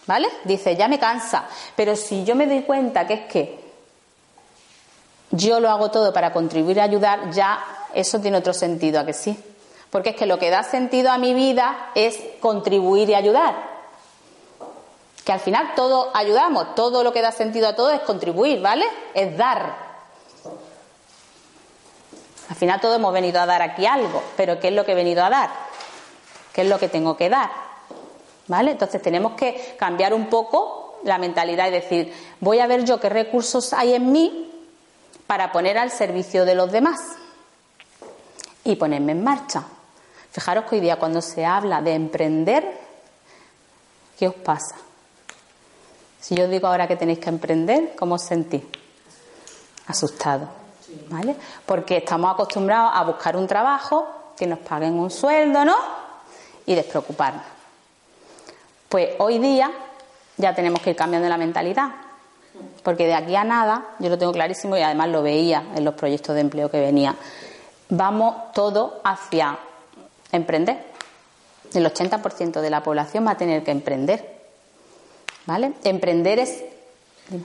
¿vale? 0.07 0.29
Dices, 0.45 0.77
ya 0.77 0.87
me 0.87 0.97
cansa. 0.97 1.43
Pero 1.75 1.97
si 1.97 2.23
yo 2.23 2.35
me 2.35 2.47
doy 2.47 2.61
cuenta 2.61 3.05
que 3.05 3.13
es 3.15 3.25
que 3.25 3.59
yo 5.31 5.59
lo 5.59 5.69
hago 5.69 5.91
todo 5.91 6.13
para 6.13 6.31
contribuir 6.31 6.79
a 6.79 6.83
ayudar, 6.83 7.31
ya 7.31 7.78
eso 7.93 8.19
tiene 8.19 8.37
otro 8.37 8.53
sentido, 8.53 8.99
¿a 8.99 9.05
que 9.05 9.13
sí? 9.13 9.37
Porque 9.89 10.11
es 10.11 10.15
que 10.15 10.25
lo 10.25 10.37
que 10.37 10.49
da 10.49 10.63
sentido 10.63 11.11
a 11.11 11.17
mi 11.17 11.33
vida 11.33 11.91
es 11.95 12.19
contribuir 12.39 13.09
y 13.09 13.15
ayudar. 13.15 13.55
Que 15.25 15.31
al 15.31 15.39
final 15.39 15.73
todo 15.75 16.11
ayudamos, 16.13 16.75
todo 16.75 17.03
lo 17.03 17.11
que 17.11 17.21
da 17.21 17.31
sentido 17.31 17.67
a 17.67 17.75
todo 17.75 17.91
es 17.91 18.01
contribuir, 18.01 18.61
¿vale? 18.61 18.85
Es 19.13 19.35
dar. 19.35 19.89
Al 22.49 22.55
final 22.55 22.79
todos 22.81 22.95
hemos 22.95 23.13
venido 23.13 23.39
a 23.39 23.45
dar 23.45 23.61
aquí 23.61 23.85
algo, 23.85 24.23
pero 24.35 24.59
¿qué 24.59 24.69
es 24.69 24.73
lo 24.73 24.85
que 24.85 24.93
he 24.93 24.95
venido 24.95 25.23
a 25.23 25.29
dar? 25.29 25.49
¿Qué 26.53 26.61
es 26.61 26.67
lo 26.67 26.79
que 26.79 26.89
tengo 26.89 27.15
que 27.15 27.29
dar? 27.29 27.49
¿Vale? 28.47 28.71
Entonces 28.71 29.01
tenemos 29.01 29.33
que 29.33 29.75
cambiar 29.77 30.13
un 30.13 30.27
poco 30.27 30.99
la 31.03 31.17
mentalidad 31.19 31.67
y 31.67 31.71
decir, 31.71 32.13
voy 32.39 32.59
a 32.59 32.67
ver 32.67 32.85
yo 32.85 32.99
qué 32.99 33.09
recursos 33.09 33.73
hay 33.73 33.93
en 33.93 34.11
mí 34.11 34.51
para 35.27 35.51
poner 35.51 35.77
al 35.77 35.91
servicio 35.91 36.45
de 36.45 36.55
los 36.55 36.71
demás 36.71 36.99
y 38.71 38.75
ponerme 38.75 39.11
en 39.13 39.23
marcha. 39.23 39.63
Fijaros 40.31 40.65
que 40.65 40.75
hoy 40.75 40.81
día 40.81 40.97
cuando 40.97 41.21
se 41.21 41.45
habla 41.45 41.81
de 41.81 41.93
emprender, 41.93 42.79
¿qué 44.17 44.27
os 44.27 44.35
pasa? 44.35 44.75
Si 46.19 46.35
yo 46.35 46.45
os 46.45 46.49
digo 46.49 46.67
ahora 46.67 46.87
que 46.87 46.95
tenéis 46.95 47.19
que 47.19 47.29
emprender, 47.29 47.95
¿cómo 47.97 48.15
os 48.15 48.23
sentís? 48.23 48.63
Asustado. 49.87 50.47
¿Vale? 51.09 51.35
Porque 51.65 51.97
estamos 51.97 52.33
acostumbrados 52.33 52.91
a 52.93 53.03
buscar 53.03 53.37
un 53.37 53.47
trabajo, 53.47 54.07
que 54.35 54.47
nos 54.47 54.59
paguen 54.59 54.93
un 54.93 55.11
sueldo, 55.11 55.65
¿no? 55.65 55.75
y 56.69 56.75
despreocuparnos. 56.75 57.41
Pues 58.87 59.09
hoy 59.17 59.39
día 59.39 59.71
ya 60.37 60.53
tenemos 60.53 60.81
que 60.81 60.91
ir 60.91 60.95
cambiando 60.95 61.27
la 61.27 61.35
mentalidad, 61.35 61.89
porque 62.83 63.07
de 63.07 63.15
aquí 63.15 63.35
a 63.35 63.43
nada, 63.43 63.95
yo 63.97 64.07
lo 64.07 64.19
tengo 64.19 64.31
clarísimo 64.31 64.77
y 64.77 64.81
además 64.81 65.09
lo 65.09 65.23
veía 65.23 65.63
en 65.75 65.83
los 65.83 65.95
proyectos 65.95 66.35
de 66.35 66.41
empleo 66.41 66.69
que 66.69 66.79
venía, 66.79 67.15
vamos 67.89 68.51
todo 68.53 69.01
hacia 69.03 69.57
emprender. 70.31 70.77
El 71.73 71.85
80% 71.85 72.61
de 72.61 72.69
la 72.69 72.81
población 72.81 73.25
va 73.27 73.31
a 73.31 73.37
tener 73.37 73.63
que 73.63 73.71
emprender. 73.71 74.39
¿Vale? 75.45 75.73
Emprender 75.83 76.39
es 76.39 76.63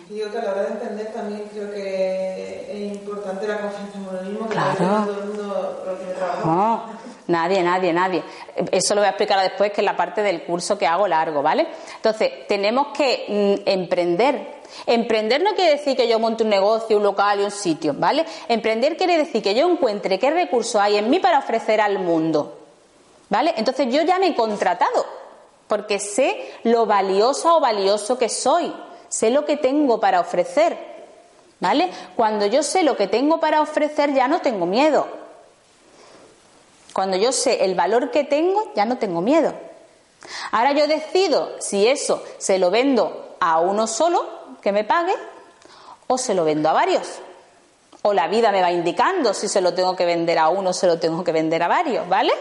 Digo 0.09 0.31
que 0.31 0.39
a 0.39 0.43
la 0.45 0.51
hora 0.53 0.63
de 0.63 0.69
emprender 0.69 1.13
también 1.13 1.43
creo 1.53 1.71
que 1.71 2.69
es 2.89 2.93
importante 2.97 3.47
la 3.47 3.61
confianza 3.61 3.99
en 3.99 4.09
uno 4.09 4.23
mismo, 4.23 4.49
que 4.49 4.55
Claro. 4.55 4.81
no 4.81 5.05
todo 5.07 5.19
el 5.21 5.27
mundo 5.29 5.83
lo 5.85 5.93
tiene 5.97 6.13
trabajado. 6.15 6.47
No, 6.47 6.85
nadie, 7.27 7.63
nadie, 7.63 7.93
nadie. 7.93 8.23
Eso 8.71 8.95
lo 8.95 9.03
voy 9.03 9.07
a 9.09 9.11
explicar 9.11 9.43
después, 9.43 9.73
que 9.73 9.83
es 9.83 9.85
la 9.85 9.95
parte 9.95 10.23
del 10.23 10.43
curso 10.45 10.79
que 10.79 10.87
hago 10.87 11.07
largo, 11.07 11.43
¿vale? 11.43 11.67
Entonces, 11.97 12.47
tenemos 12.49 12.89
que 12.97 13.27
mm, 13.67 13.69
emprender. 13.69 14.54
Emprender 14.87 15.43
no 15.43 15.55
quiere 15.55 15.73
decir 15.73 15.97
que 15.97 16.09
yo 16.09 16.19
monte 16.19 16.43
un 16.45 16.51
negocio, 16.51 16.97
un 16.97 17.03
local 17.03 17.41
y 17.41 17.45
un 17.45 17.51
sitio, 17.51 17.95
¿vale? 17.97 18.25
Emprender 18.49 18.97
quiere 18.97 19.17
decir 19.17 19.43
que 19.43 19.55
yo 19.55 19.69
encuentre 19.69 20.19
qué 20.19 20.31
recursos 20.31 20.81
hay 20.81 20.97
en 20.97 21.11
mí 21.11 21.21
para 21.21 21.39
ofrecer 21.39 21.81
al 21.81 21.99
mundo, 21.99 22.59
¿vale? 23.29 23.55
Entonces, 23.57 23.89
yo 23.91 24.03
ya 24.03 24.19
me 24.19 24.29
he 24.29 24.35
contratado, 24.35 25.07
porque 25.69 25.99
sé 25.99 26.53
lo 26.65 26.87
valiosa 26.87 27.55
o 27.55 27.61
valioso 27.61 28.19
que 28.19 28.29
soy, 28.29 28.73
sé 29.09 29.31
lo 29.31 29.45
que 29.45 29.57
tengo 29.57 30.01
para 30.01 30.21
ofrecer, 30.21 30.77
¿vale? 31.61 31.91
Cuando 32.17 32.47
yo 32.47 32.63
sé 32.63 32.83
lo 32.83 32.97
que 32.97 33.07
tengo 33.07 33.41
para 33.41 33.61
ofrecer, 33.61 34.13
ya 34.13 34.29
no 34.29 34.41
tengo 34.41 34.67
miedo. 34.67 35.07
Cuando 36.93 37.17
yo 37.17 37.33
sé 37.33 37.65
el 37.65 37.75
valor 37.75 38.11
que 38.11 38.25
tengo, 38.25 38.73
ya 38.77 38.85
no 38.85 38.99
tengo 38.99 39.21
miedo. 39.21 39.53
Ahora 40.53 40.73
yo 40.73 40.87
decido 40.87 41.61
si 41.61 41.87
eso 41.87 42.23
se 42.39 42.59
lo 42.59 42.71
vendo 42.71 43.37
a 43.41 43.61
uno 43.61 43.87
solo, 43.87 44.25
que 44.65 44.73
me 44.73 44.83
pague, 44.83 45.15
o 46.09 46.19
se 46.19 46.35
lo 46.35 46.45
vendo 46.45 46.69
a 46.69 46.73
varios. 46.73 47.21
O 48.03 48.13
la 48.13 48.27
vida 48.29 48.51
me 48.51 48.61
va 48.61 48.71
indicando 48.73 49.33
si 49.33 49.47
se 49.49 49.61
lo 49.61 49.73
tengo 49.73 49.95
que 49.95 50.05
vender 50.05 50.39
a 50.39 50.49
uno 50.49 50.71
o 50.71 50.73
se 50.73 50.87
lo 50.87 50.99
tengo 50.99 51.23
que 51.23 51.33
vender 51.33 51.63
a 51.63 51.69
varios, 51.69 52.09
¿vale? 52.09 52.33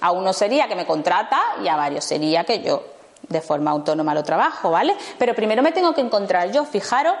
A 0.00 0.12
uno 0.12 0.32
sería 0.32 0.68
que 0.68 0.76
me 0.76 0.86
contrata 0.86 1.40
y 1.62 1.68
a 1.68 1.76
varios 1.76 2.04
sería 2.04 2.44
que 2.44 2.62
yo 2.62 2.82
de 3.28 3.40
forma 3.42 3.70
autónoma 3.70 4.14
lo 4.14 4.22
trabajo, 4.22 4.70
¿vale? 4.70 4.96
Pero 5.18 5.34
primero 5.34 5.62
me 5.62 5.72
tengo 5.72 5.92
que 5.94 6.00
encontrar 6.00 6.50
yo. 6.52 6.64
Fijaros 6.64 7.14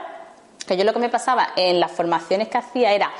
que 0.66 0.76
yo 0.76 0.84
lo 0.84 0.92
que 0.92 0.98
me 0.98 1.08
pasaba 1.10 1.48
en 1.56 1.78
las 1.80 1.90
formaciones 1.90 2.48
que 2.48 2.58
hacía 2.58 2.92
era 2.92 3.10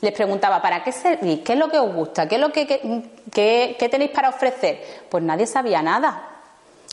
les 0.00 0.12
preguntaba, 0.12 0.60
¿para 0.60 0.82
qué 0.82 0.90
servís? 0.92 1.40
¿Qué 1.42 1.52
es 1.52 1.58
lo 1.58 1.68
que 1.70 1.78
os 1.78 1.92
gusta? 1.94 2.26
¿Qué 2.28 2.34
es 2.34 2.40
lo 2.40 2.50
que, 2.52 2.66
que- 2.66 3.76
que- 3.78 3.88
tenéis 3.88 4.10
para 4.10 4.28
ofrecer? 4.30 5.04
Pues 5.08 5.22
nadie 5.22 5.46
sabía 5.46 5.80
nada. 5.80 6.28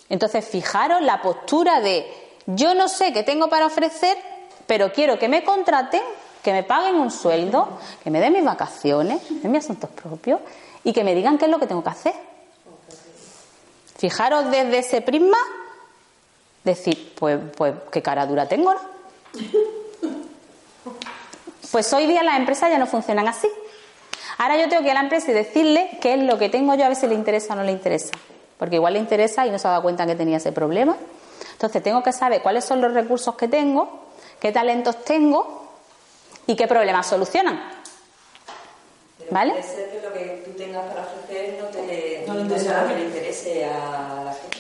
Entonces, 0.10 0.48
fijaros 0.48 1.02
la 1.02 1.22
postura 1.22 1.82
de 1.82 2.21
yo 2.46 2.74
no 2.74 2.88
sé 2.88 3.14
qué 3.14 3.24
tengo 3.24 3.50
para 3.50 3.66
ofrecer, 3.66 4.18
pero 4.68 4.92
quiero 4.92 5.20
que 5.20 5.28
me 5.28 5.44
contraten, 5.44 6.02
que 6.44 6.52
me 6.52 6.64
paguen 6.64 6.96
un 6.96 7.12
sueldo, 7.12 7.80
que 8.04 8.10
me 8.10 8.20
den 8.20 8.34
mis 8.34 8.44
vacaciones, 8.44 9.22
den 9.30 9.52
mis 9.52 9.64
asuntos 9.64 9.90
propios 9.90 10.40
y 10.84 10.94
que 10.94 11.04
me 11.04 11.14
digan 11.14 11.38
qué 11.38 11.46
es 11.46 11.52
lo 11.52 11.60
que 11.60 11.68
tengo 11.68 11.84
que 11.84 11.90
hacer. 11.90 12.14
Fijaros 13.98 14.50
desde 14.50 14.80
ese 14.80 15.02
prisma, 15.02 15.38
decir, 16.64 17.14
pues, 17.20 17.40
pues 17.56 17.76
qué 17.92 18.02
cara 18.02 18.26
dura 18.26 18.48
tengo, 18.48 18.74
¿no? 18.74 18.80
Pues 21.72 21.94
hoy 21.94 22.06
día 22.08 22.24
las 22.24 22.38
empresas 22.38 22.70
ya 22.70 22.80
no 22.80 22.88
funcionan 22.88 23.28
así. 23.28 23.48
Ahora 24.38 24.58
yo 24.58 24.68
tengo 24.68 24.82
que 24.82 24.88
ir 24.88 24.92
a 24.92 24.96
la 24.96 25.02
empresa 25.02 25.32
y 25.32 25.34
decirle 25.34 26.00
qué 26.02 26.16
es 26.16 26.24
lo 26.24 26.38
que 26.38 26.50
tengo 26.50 26.74
yo, 26.74 26.86
a 26.86 26.88
ver 26.88 26.98
si 26.98 27.08
le 27.08 27.14
interesa 27.14 27.54
o 27.54 27.58
no 27.58 27.64
le 27.64 27.72
interesa. 27.72 28.10
Porque 28.58 28.76
igual 28.76 28.94
le 28.94 29.00
interesa 29.00 29.46
y 29.46 29.52
no 29.52 29.60
se 29.60 29.68
ha 29.68 29.72
dado 29.72 29.84
cuenta 29.84 30.06
que 30.06 30.16
tenía 30.16 30.38
ese 30.38 30.52
problema. 30.52 30.98
Entonces 31.62 31.84
tengo 31.84 32.02
que 32.02 32.12
saber 32.12 32.42
cuáles 32.42 32.66
son 32.66 32.82
los 32.82 32.92
recursos 32.92 33.36
que 33.36 33.48
tengo, 33.48 34.08
qué 34.40 34.52
talentos 34.52 35.06
tengo 35.06 35.68
y 36.48 36.56
qué 36.56 36.66
problemas 36.66 37.06
solucionan. 37.06 37.62
Pero 39.20 39.32
¿Vale? 39.32 39.52
Puede 39.52 39.64
ser 39.64 39.92
que 39.92 40.02
lo 40.02 40.12
que 40.12 40.44
tú 40.44 40.58
tengas 40.58 40.84
para 40.88 41.04
ofrecer 41.04 41.60
no, 41.62 41.68
te, 41.68 42.24
No 42.26 42.34
le 42.34 42.44
no 42.46 43.00
interese 43.00 43.66
a 43.66 44.24
la 44.26 44.34
gente. 44.34 44.58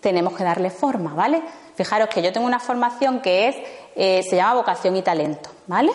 tenemos 0.00 0.36
que 0.36 0.42
darle 0.42 0.70
forma, 0.70 1.14
¿vale? 1.14 1.40
Fijaros 1.76 2.08
que 2.08 2.20
yo 2.20 2.32
tengo 2.32 2.48
una 2.48 2.58
formación 2.58 3.20
que 3.20 3.46
es, 3.46 3.56
eh, 3.94 4.24
se 4.28 4.34
llama 4.34 4.54
vocación 4.54 4.96
y 4.96 5.02
talento, 5.02 5.50
¿vale? 5.68 5.92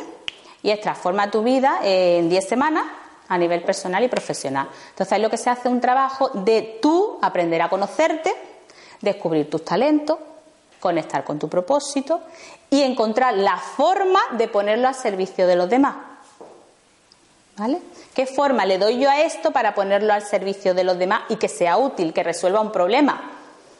Y 0.63 0.71
es 0.71 0.79
transforma 0.79 1.29
tu 1.29 1.43
vida 1.43 1.81
en 1.83 2.29
10 2.29 2.47
semanas 2.47 2.85
a 3.27 3.37
nivel 3.37 3.61
personal 3.63 4.01
y 4.05 4.07
profesional. 4.07 4.69
Entonces 4.91 5.17
es 5.17 5.21
lo 5.21 5.29
que 5.29 5.37
se 5.37 5.49
hace 5.49 5.67
un 5.67 5.81
trabajo 5.81 6.29
de 6.29 6.79
tú 6.81 7.19
aprender 7.21 7.61
a 7.61 7.67
conocerte, 7.67 8.33
descubrir 9.01 9.49
tus 9.49 9.65
talentos, 9.65 10.17
conectar 10.85 11.23
con 11.23 11.39
tu 11.39 11.49
propósito 11.49 12.21
y 12.69 12.83
encontrar 12.83 13.33
la 13.33 13.57
forma 13.57 14.19
de 14.33 14.47
ponerlo 14.47 14.87
al 14.87 14.93
servicio 14.93 15.47
de 15.47 15.55
los 15.55 15.67
demás. 15.67 15.95
¿Vale? 17.57 17.81
¿Qué 18.13 18.27
forma 18.27 18.67
le 18.67 18.77
doy 18.77 18.99
yo 18.99 19.09
a 19.09 19.21
esto 19.21 19.49
para 19.49 19.73
ponerlo 19.73 20.13
al 20.13 20.21
servicio 20.21 20.75
de 20.75 20.83
los 20.83 20.99
demás 20.99 21.23
y 21.29 21.37
que 21.37 21.47
sea 21.47 21.77
útil, 21.77 22.13
que 22.13 22.21
resuelva 22.21 22.61
un 22.61 22.71
problema? 22.71 23.31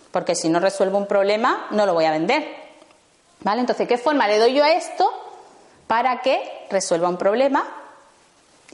Porque 0.10 0.34
si 0.34 0.50
no 0.50 0.60
resuelvo 0.60 0.98
un 0.98 1.06
problema, 1.06 1.68
no 1.70 1.86
lo 1.86 1.94
voy 1.94 2.06
a 2.06 2.12
vender. 2.12 2.44
¿Vale? 3.42 3.62
Entonces, 3.62 3.88
¿qué 3.88 4.00
forma 4.00 4.28
le 4.28 4.40
doy 4.40 4.56
yo 4.56 4.64
a 4.64 4.72
esto 4.72 5.08
para 5.86 6.24
que 6.24 6.42
resuelva 6.72 7.08
un 7.08 7.18
problema 7.18 7.68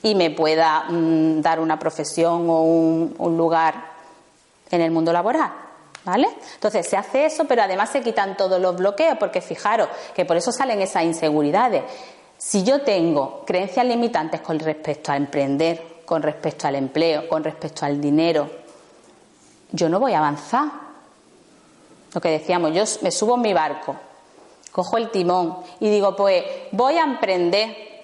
y 0.03 0.15
me 0.15 0.29
pueda 0.29 0.86
mm, 0.88 1.41
dar 1.41 1.59
una 1.59 1.77
profesión 1.77 2.49
o 2.49 2.61
un, 2.61 3.13
un 3.17 3.36
lugar 3.36 3.75
en 4.69 4.79
el 4.79 4.91
mundo 4.91 5.11
laboral? 5.11 5.51
¿Vale? 6.04 6.28
Entonces 6.56 6.88
se 6.88 6.97
hace 6.97 7.26
eso, 7.26 7.45
pero 7.45 7.62
además 7.62 7.91
se 7.91 8.02
quitan 8.02 8.36
todos 8.36 8.60
los 8.60 8.76
bloqueos, 8.76 9.18
porque 9.20 9.39
fijaros 9.39 9.88
que 10.16 10.26
por 10.26 10.36
eso 10.36 10.52
salen 10.52 10.82
esas 10.82 11.04
inseguridades. 11.04 11.84
Si 12.38 12.64
yo 12.64 12.82
tengo 12.82 13.43
creencias 13.45 13.86
limitantes 13.86 14.41
con 14.41 14.58
respecto 14.58 15.12
a 15.12 15.18
emprender, 15.18 16.02
con 16.06 16.24
respecto 16.24 16.68
al 16.68 16.76
empleo, 16.76 17.30
con 17.30 17.43
respecto 17.43 17.86
al 17.86 18.02
dinero, 18.02 18.49
yo 19.72 19.89
no 19.89 19.99
voy 19.99 20.14
a 20.14 20.18
avanzar. 20.18 20.72
Lo 22.14 22.20
que 22.20 22.30
decíamos, 22.30 22.74
yo 22.74 22.84
me 23.04 23.12
subo 23.12 23.36
en 23.36 23.41
mi 23.41 23.54
barco, 23.54 23.95
cojo 24.72 24.97
el 24.97 25.12
timón 25.12 25.58
y 25.80 25.89
digo, 25.89 26.16
pues 26.16 26.43
voy 26.72 26.97
a 26.97 27.04
emprender 27.04 28.04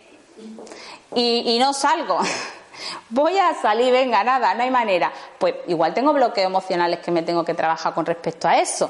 y, 1.15 1.55
y 1.55 1.59
no 1.59 1.73
salgo. 1.73 2.19
Voy 3.09 3.37
a 3.37 3.53
salir, 3.55 3.91
venga, 3.91 4.23
nada, 4.23 4.53
no 4.53 4.63
hay 4.63 4.71
manera. 4.71 5.11
Pues 5.37 5.55
igual 5.67 5.93
tengo 5.93 6.13
bloqueos 6.13 6.47
emocionales 6.47 6.99
que 6.99 7.11
me 7.11 7.23
tengo 7.23 7.43
que 7.43 7.53
trabajar 7.53 7.93
con 7.93 8.05
respecto 8.05 8.47
a 8.47 8.57
eso. 8.57 8.89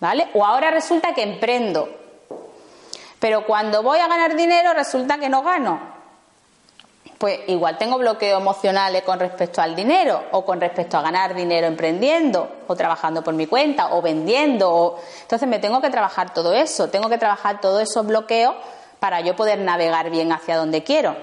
¿Vale? 0.00 0.28
O 0.34 0.44
ahora 0.44 0.70
resulta 0.70 1.14
que 1.14 1.22
emprendo. 1.22 1.88
Pero 3.20 3.46
cuando 3.46 3.84
voy 3.84 4.00
a 4.00 4.08
ganar 4.08 4.34
dinero 4.34 4.72
resulta 4.72 5.18
que 5.18 5.28
no 5.28 5.42
gano. 5.42 5.92
Pues 7.18 7.38
igual 7.46 7.78
tengo 7.78 7.98
bloqueos 7.98 8.40
emocionales 8.40 9.02
con 9.02 9.20
respecto 9.20 9.62
al 9.62 9.76
dinero 9.76 10.24
o 10.32 10.44
con 10.44 10.60
respecto 10.60 10.98
a 10.98 11.02
ganar 11.02 11.36
dinero 11.36 11.68
emprendiendo 11.68 12.50
o 12.66 12.74
trabajando 12.74 13.22
por 13.22 13.34
mi 13.34 13.46
cuenta 13.46 13.94
o 13.94 14.02
vendiendo. 14.02 14.68
O... 14.68 14.98
Entonces 15.20 15.48
me 15.48 15.60
tengo 15.60 15.80
que 15.80 15.88
trabajar 15.88 16.34
todo 16.34 16.52
eso, 16.52 16.88
tengo 16.90 17.08
que 17.08 17.18
trabajar 17.18 17.60
todos 17.60 17.80
esos 17.80 18.04
bloqueos 18.04 18.56
para 18.98 19.20
yo 19.20 19.36
poder 19.36 19.60
navegar 19.60 20.10
bien 20.10 20.32
hacia 20.32 20.56
donde 20.56 20.82
quiero. 20.82 21.14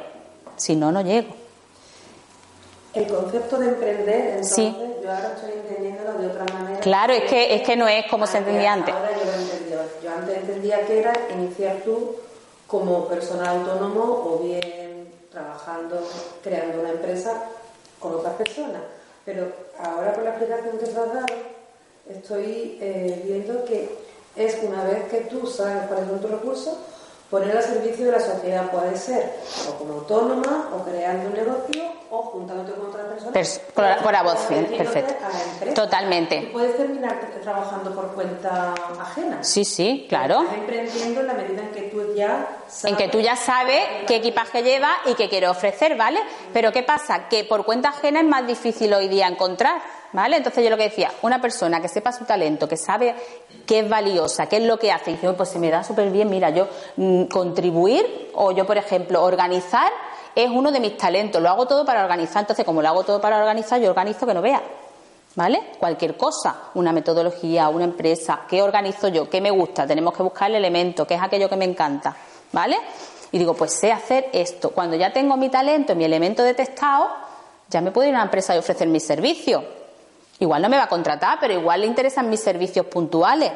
Si 0.56 0.78
no, 0.78 0.94
no 0.94 1.02
llego. 1.02 1.39
El 2.94 3.08
concepto 3.08 3.58
de 3.60 3.70
emprender, 3.70 4.26
entonces, 4.28 4.54
Sí. 4.56 4.76
yo 5.04 5.12
ahora 5.12 5.34
estoy 5.36 5.52
entendiéndolo 5.52 6.14
de 6.18 6.28
otra 6.28 6.46
manera. 6.54 6.80
Claro, 6.80 7.14
es 7.14 7.30
que, 7.30 7.54
es 7.56 7.62
que 7.62 7.76
no 7.76 7.88
es 7.88 8.06
como 8.10 8.26
se 8.26 8.40
entendía 8.40 8.74
antes. 8.74 8.94
Ahora 8.94 9.12
yo 9.12 9.26
lo 9.26 9.32
he 9.32 9.42
entendido. 9.42 9.82
Yo 10.04 10.12
antes 10.12 10.38
entendía 10.38 10.86
que 10.86 11.00
era 11.00 11.14
iniciar 11.34 11.78
tú 11.86 12.16
como 12.68 13.08
persona 13.08 13.52
autónomo 13.52 14.02
o 14.26 14.40
bien 14.44 15.12
trabajando, 15.32 16.02
creando 16.44 16.80
una 16.82 16.90
empresa 16.90 17.44
con 18.00 18.16
otras 18.16 18.34
personas. 18.36 18.82
Pero 19.26 19.48
ahora 19.80 20.14
con 20.14 20.24
la 20.24 20.32
explicación 20.32 20.78
que 20.80 20.86
te 20.86 20.90
has 20.90 20.96
dado, 20.96 21.26
estoy 22.10 22.78
eh, 22.82 23.22
viendo 23.26 23.64
que 23.66 23.90
es 24.36 24.58
una 24.64 24.84
vez 24.86 25.04
que 25.10 25.22
tú 25.22 25.46
sabes 25.46 25.86
cuáles 25.88 26.08
son 26.08 26.20
tus 26.22 26.32
recursos, 26.32 26.76
poner 27.30 27.56
al 27.58 27.64
servicio 27.64 28.06
de 28.06 28.12
la 28.14 28.20
sociedad. 28.20 28.70
Puede 28.72 28.98
ser 28.98 29.34
o 29.70 29.76
como 29.78 29.94
autónoma, 29.96 30.70
o 30.76 30.84
creando 30.84 31.28
un 31.30 31.34
negocio, 31.34 31.84
o 32.12 32.22
juntándote 32.24 32.72
con 32.74 32.88
otras 32.90 33.06
personas. 33.08 33.34
Pers- 33.36 33.62
colabora- 33.74 34.02
colaboración, 34.04 34.60
convirtiéndote 34.66 35.00
perfecto. 35.02 35.26
a 35.26 35.30
la 35.38 35.44
empresa. 35.54 35.74
Totalmente. 35.76 36.36
Y 36.38 36.46
puedes 36.48 36.78
terminar 36.78 37.20
trabajando 37.44 37.94
por 37.94 38.14
cuenta 38.14 38.74
ajena. 39.00 39.44
Sí, 39.44 39.64
sí, 39.64 40.06
claro. 40.10 40.42
Estás 40.42 40.58
emprendiendo 40.58 41.22
en 41.22 41.28
la 41.28 41.34
medida 41.34 41.62
en 41.62 41.70
que 41.72 41.82
tú 41.84 42.14
ya 42.16 42.48
sabes. 42.68 42.86
En 42.86 42.96
que 42.98 43.08
tú 43.10 43.20
ya 43.20 43.36
sabes 43.36 43.82
qué 44.08 44.16
equipaje 44.18 44.64
lleva 44.64 44.90
y 45.06 45.14
qué 45.14 45.30
quiere 45.30 45.48
ofrecer, 45.48 45.96
¿vale? 45.96 46.20
Pero 46.54 46.72
¿qué 46.72 46.84
pasa? 46.84 47.28
Que 47.30 47.44
por 47.44 47.64
cuenta 47.66 47.90
ajena 47.90 48.22
es 48.22 48.26
más 48.26 48.46
difícil 48.48 48.94
hoy 48.94 49.08
día 49.08 49.28
encontrar, 49.28 49.80
¿vale? 50.14 50.38
Entonces 50.38 50.64
yo 50.64 50.70
lo 50.70 50.78
que 50.78 50.84
decía, 50.84 51.12
una 51.22 51.42
persona 51.42 51.82
que 51.82 51.88
sepa 51.88 52.12
su 52.12 52.26
talento, 52.26 52.68
que 52.68 52.78
sabe 52.78 53.16
qué 53.66 53.80
es 53.80 53.90
valiosa, 53.90 54.48
qué 54.48 54.58
es 54.58 54.64
lo 54.64 54.78
que 54.78 54.92
hace, 54.92 55.12
y 55.12 55.14
dice, 55.16 55.30
"Uy, 55.30 55.36
pues 55.36 55.50
se 55.50 55.60
me 55.60 55.70
da 55.70 55.84
súper 55.84 56.10
bien, 56.10 56.30
mira, 56.30 56.50
yo 56.50 56.68
mm, 56.98 57.26
contribuir 57.26 58.32
o 58.34 58.52
yo, 58.52 58.66
por 58.66 58.78
ejemplo, 58.78 59.24
organizar 59.24 59.92
es 60.36 60.50
uno 60.50 60.72
de 60.72 60.80
mis 60.80 60.98
talentos, 60.98 61.42
lo 61.42 61.50
hago 61.50 61.68
todo 61.68 61.86
para 61.86 62.04
organizar, 62.04 62.42
entonces 62.42 62.66
como 62.66 62.82
lo 62.82 62.88
hago 62.88 63.04
todo 63.04 63.20
para 63.20 63.40
organizar, 63.40 63.80
yo 63.82 63.90
organizo 63.90 64.26
que 64.26 64.34
no 64.34 64.42
vea. 64.42 64.62
¿Vale? 65.36 65.62
Cualquier 65.80 66.18
cosa, 66.18 66.56
una 66.74 66.92
metodología, 66.92 67.70
una 67.70 67.84
empresa, 67.86 68.42
¿qué 68.50 68.62
organizo 68.64 69.08
yo? 69.10 69.30
¿Qué 69.30 69.40
me 69.40 69.52
gusta? 69.52 69.86
Tenemos 69.86 70.14
que 70.14 70.24
buscar 70.24 70.50
el 70.50 70.56
elemento, 70.58 71.06
¿qué 71.06 71.14
es 71.14 71.22
aquello 71.22 71.48
que 71.48 71.56
me 71.56 71.66
encanta? 71.66 72.16
¿Vale? 72.52 72.78
Y 73.32 73.38
digo, 73.38 73.54
pues 73.54 73.74
sé 73.74 73.92
hacer 73.92 74.30
esto. 74.34 74.72
Cuando 74.72 74.96
ya 74.96 75.14
tengo 75.14 75.38
mi 75.38 75.50
talento, 75.50 75.96
mi 75.96 76.04
elemento 76.04 76.42
detectado, 76.42 77.10
ya 77.70 77.80
me 77.80 77.92
puedo 77.92 78.08
ir 78.10 78.16
a 78.16 78.18
una 78.18 78.26
empresa 78.26 78.56
y 78.56 78.58
ofrecer 78.58 78.88
mis 78.88 79.06
servicios. 79.06 79.64
Igual 80.40 80.62
no 80.62 80.70
me 80.70 80.78
va 80.78 80.84
a 80.84 80.90
contratar, 80.90 81.38
pero 81.40 81.54
igual 81.54 81.82
le 81.82 81.88
interesan 81.88 82.30
mis 82.30 82.40
servicios 82.40 82.86
puntuales. 82.86 83.52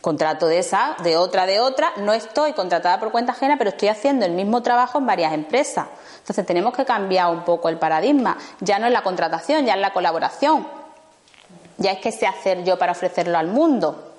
contrato 0.00 0.46
de 0.46 0.58
esa, 0.58 0.94
de 1.02 1.16
otra, 1.16 1.46
de 1.46 1.58
otra, 1.58 1.92
no 1.96 2.12
estoy 2.12 2.52
contratada 2.52 3.00
por 3.00 3.10
cuenta 3.10 3.32
ajena, 3.32 3.56
pero 3.58 3.70
estoy 3.70 3.88
haciendo 3.88 4.24
el 4.24 4.32
mismo 4.32 4.62
trabajo 4.62 4.98
en 4.98 5.06
varias 5.06 5.32
empresas. 5.32 5.86
Entonces 6.18 6.46
tenemos 6.46 6.74
que 6.74 6.84
cambiar 6.84 7.30
un 7.30 7.44
poco 7.44 7.68
el 7.68 7.78
paradigma. 7.78 8.36
Ya 8.60 8.78
no 8.78 8.86
es 8.86 8.92
la 8.92 9.02
contratación, 9.02 9.66
ya 9.66 9.74
es 9.74 9.80
la 9.80 9.92
colaboración. 9.92 10.66
Ya 11.78 11.92
es 11.92 11.98
que 11.98 12.12
sé 12.12 12.26
hacer 12.26 12.62
yo 12.64 12.78
para 12.78 12.92
ofrecerlo 12.92 13.36
al 13.36 13.48
mundo. 13.48 14.12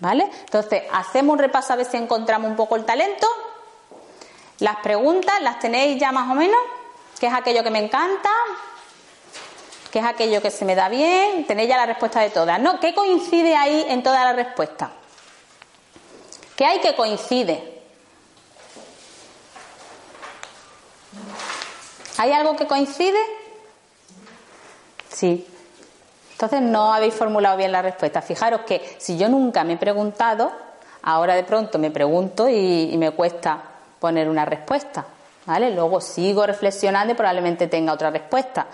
¿Vale? 0.00 0.30
Entonces, 0.44 0.82
hacemos 0.92 1.34
un 1.34 1.38
repaso 1.38 1.72
a 1.72 1.76
ver 1.76 1.86
si 1.86 1.96
encontramos 1.96 2.50
un 2.50 2.56
poco 2.56 2.76
el 2.76 2.84
talento. 2.84 3.26
Las 4.58 4.76
preguntas, 4.76 5.40
¿las 5.42 5.58
tenéis 5.58 5.98
ya 5.98 6.12
más 6.12 6.30
o 6.30 6.34
menos? 6.34 6.58
¿Qué 7.18 7.26
es 7.26 7.34
aquello 7.34 7.62
que 7.62 7.70
me 7.70 7.78
encanta? 7.78 8.30
¿Qué 9.96 10.00
es 10.00 10.06
aquello 10.06 10.42
que 10.42 10.50
se 10.50 10.66
me 10.66 10.74
da 10.74 10.90
bien? 10.90 11.46
Tenéis 11.46 11.70
ya 11.70 11.78
la 11.78 11.86
respuesta 11.86 12.20
de 12.20 12.28
todas, 12.28 12.60
¿no? 12.60 12.78
¿Qué 12.80 12.94
coincide 12.94 13.56
ahí 13.56 13.86
en 13.88 14.02
toda 14.02 14.24
la 14.24 14.34
respuesta? 14.34 14.90
¿Qué 16.54 16.66
hay 16.66 16.80
que 16.80 16.94
coincide? 16.94 17.80
¿Hay 22.18 22.30
algo 22.30 22.56
que 22.56 22.66
coincide? 22.66 23.18
Sí. 25.08 25.46
Entonces 26.32 26.60
no 26.60 26.92
habéis 26.92 27.14
formulado 27.14 27.56
bien 27.56 27.72
la 27.72 27.80
respuesta. 27.80 28.20
Fijaros 28.20 28.60
que 28.66 28.96
si 28.98 29.16
yo 29.16 29.30
nunca 29.30 29.64
me 29.64 29.72
he 29.72 29.78
preguntado, 29.78 30.52
ahora 31.04 31.34
de 31.36 31.44
pronto 31.44 31.78
me 31.78 31.90
pregunto 31.90 32.50
y, 32.50 32.90
y 32.92 32.98
me 32.98 33.12
cuesta 33.12 33.62
poner 33.98 34.28
una 34.28 34.44
respuesta. 34.44 35.06
¿Vale? 35.46 35.70
Luego 35.70 36.02
sigo 36.02 36.44
reflexionando 36.44 37.14
y 37.14 37.16
probablemente 37.16 37.66
tenga 37.66 37.94
otra 37.94 38.10
respuesta. 38.10 38.66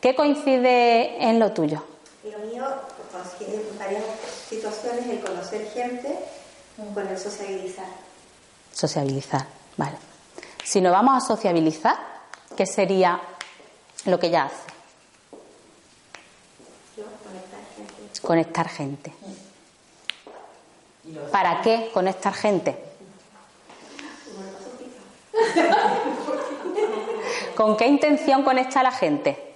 ¿Qué 0.00 0.14
coincide 0.14 1.22
en 1.22 1.38
lo 1.38 1.52
tuyo? 1.52 1.84
Lo 2.24 2.38
mío 2.38 2.64
coincide 3.12 3.68
en 3.70 3.78
varias 3.78 4.04
situaciones 4.48 5.06
el 5.06 5.20
conocer 5.20 5.70
gente 5.72 6.18
con 6.94 7.06
el 7.06 7.18
sociabilizar. 7.18 7.86
Sociabilizar, 8.72 9.46
vale. 9.76 9.98
Si 10.64 10.80
nos 10.80 10.92
vamos 10.92 11.22
a 11.22 11.26
sociabilizar, 11.26 11.98
¿qué 12.56 12.64
sería 12.64 13.20
lo 14.06 14.18
que 14.18 14.28
ella 14.28 14.44
hace? 14.44 14.70
Yo, 16.96 17.04
conectar 17.22 17.60
gente. 17.76 18.20
Conectar 18.22 18.68
gente. 18.68 19.12
¿Para 21.30 21.60
qué 21.60 21.90
conectar 21.92 22.32
gente? 22.32 22.78
¿Con 27.54 27.76
qué 27.76 27.86
intención 27.86 28.42
conecta 28.44 28.80
a 28.80 28.84
la 28.84 28.92
gente? 28.92 29.49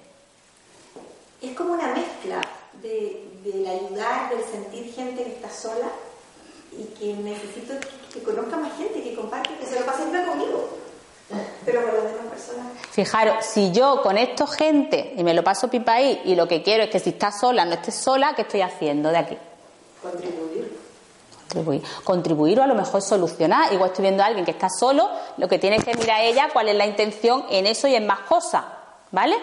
Es 1.45 1.57
como 1.57 1.75
una 1.75 1.89
mezcla 1.89 2.41
de, 2.83 3.29
del 3.45 3.67
ayudar, 3.67 4.31
del 4.31 4.43
sentir 4.45 4.93
gente 4.95 5.25
que 5.25 5.31
está 5.33 5.51
sola 5.51 5.89
y 6.73 6.85
que 6.99 7.15
necesito 7.15 7.75
que, 7.79 8.19
que 8.19 8.25
conozca 8.25 8.57
más 8.57 8.77
gente, 8.77 9.03
que 9.03 9.15
comparte, 9.15 9.51
que 9.61 9.67
se 9.67 9.79
lo 9.79 9.87
pase 9.87 10.11
bien 10.11 10.25
conmigo, 10.25 10.69
pero 11.65 11.83
con 11.83 11.95
las 11.95 12.05
demás 12.05 12.27
personas. 12.31 12.67
Fijaros, 12.91 13.45
si 13.45 13.73
yo 13.73 14.01
conecto 14.03 14.47
gente 14.47 15.15
y 15.17 15.23
me 15.23 15.35
lo 15.35 15.45
paso 15.45 15.69
pipa 15.69 15.95
ahí 15.95 16.23
y 16.25 16.35
lo 16.35 16.49
que 16.49 16.63
quiero 16.63 16.85
es 16.85 16.91
que 16.91 16.99
si 16.99 17.11
está 17.11 17.31
sola 17.31 17.65
no 17.65 17.75
esté 17.75 17.93
sola, 17.93 18.35
¿qué 18.35 18.43
estoy 18.43 18.63
haciendo 18.63 19.11
de 19.11 19.19
aquí? 19.19 19.39
Contribuir. 20.03 20.79
Contribuir. 21.49 21.83
Contribuir 22.05 22.61
o 22.61 22.63
a 22.63 22.67
lo 22.67 22.75
mejor 22.75 23.03
solucionar. 23.03 23.73
Igual 23.73 23.91
estoy 23.91 24.03
viendo 24.03 24.23
a 24.23 24.27
alguien 24.27 24.45
que 24.45 24.51
está 24.51 24.69
solo, 24.69 25.09
lo 25.37 25.49
que 25.49 25.59
tiene 25.59 25.79
que 25.79 25.95
mirar 25.95 26.23
ella 26.23 26.49
cuál 26.53 26.69
es 26.69 26.77
la 26.77 26.87
intención 26.87 27.45
en 27.51 27.67
eso 27.67 27.87
y 27.87 27.95
en 27.95 28.07
más 28.07 28.21
cosas. 28.21 28.65
¿Vale? 29.13 29.37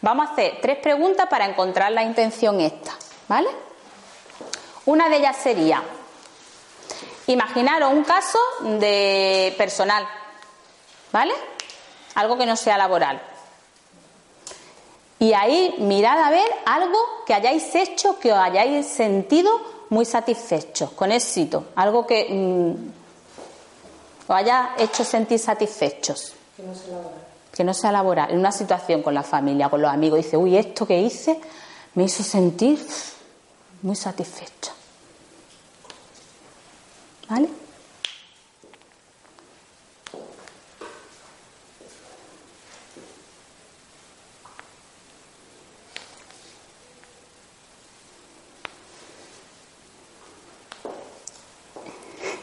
Vamos 0.00 0.28
a 0.28 0.32
hacer 0.32 0.58
tres 0.60 0.78
preguntas 0.78 1.26
para 1.28 1.46
encontrar 1.46 1.92
la 1.92 2.02
intención 2.02 2.60
esta. 2.60 2.92
¿Vale? 3.26 3.48
Una 4.86 5.08
de 5.08 5.16
ellas 5.16 5.36
sería, 5.36 5.82
imaginaros 7.26 7.92
un 7.92 8.04
caso 8.04 8.38
de 8.62 9.54
personal. 9.58 10.08
¿Vale? 11.12 11.34
Algo 12.14 12.38
que 12.38 12.46
no 12.46 12.56
sea 12.56 12.78
laboral. 12.78 13.20
Y 15.18 15.32
ahí 15.32 15.74
mirad 15.78 16.22
a 16.22 16.30
ver 16.30 16.48
algo 16.64 16.98
que 17.26 17.34
hayáis 17.34 17.74
hecho, 17.74 18.18
que 18.18 18.32
os 18.32 18.38
hayáis 18.38 18.86
sentido 18.86 19.50
muy 19.90 20.04
satisfechos, 20.04 20.92
con 20.92 21.10
éxito, 21.10 21.66
algo 21.74 22.06
que 22.06 22.28
mm, 22.30 24.30
os 24.30 24.36
haya 24.36 24.74
hecho 24.78 25.04
sentir 25.04 25.38
satisfechos. 25.38 26.34
Que 26.56 26.62
no 26.62 26.74
se 26.74 26.88
labora. 26.88 27.27
Que 27.58 27.64
no 27.64 27.74
sea 27.74 27.90
laboral, 27.90 28.30
en 28.30 28.38
una 28.38 28.52
situación 28.52 29.02
con 29.02 29.12
la 29.14 29.24
familia, 29.24 29.68
con 29.68 29.82
los 29.82 29.90
amigos, 29.90 30.18
dice, 30.18 30.36
uy, 30.36 30.56
esto 30.56 30.86
que 30.86 30.96
hice 30.96 31.40
me 31.94 32.04
hizo 32.04 32.22
sentir 32.22 32.78
muy 33.82 33.96
satisfecha. 33.96 34.72
¿Vale? 37.28 37.48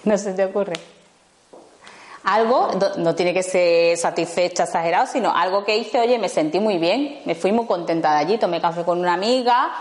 No 0.04 0.18
se 0.18 0.34
te 0.34 0.44
ocurre. 0.44 0.95
Algo, 2.26 2.70
no, 2.98 3.14
tiene 3.14 3.36
que 3.36 3.44
ser 3.44 3.96
satisfecha, 3.98 4.64
exagerado, 4.64 5.06
sino 5.06 5.32
algo 5.32 5.64
que 5.64 5.78
hice, 5.78 6.00
oye, 6.00 6.18
me 6.18 6.28
sentí 6.28 6.60
muy 6.60 6.80
bien, 6.80 7.22
me 7.26 7.36
fui 7.36 7.52
muy 7.52 7.68
contenta 7.68 8.14
de 8.14 8.18
allí, 8.18 8.38
tomé 8.40 8.60
café 8.60 8.84
con 8.84 9.00
una 9.00 9.14
amiga, 9.14 9.72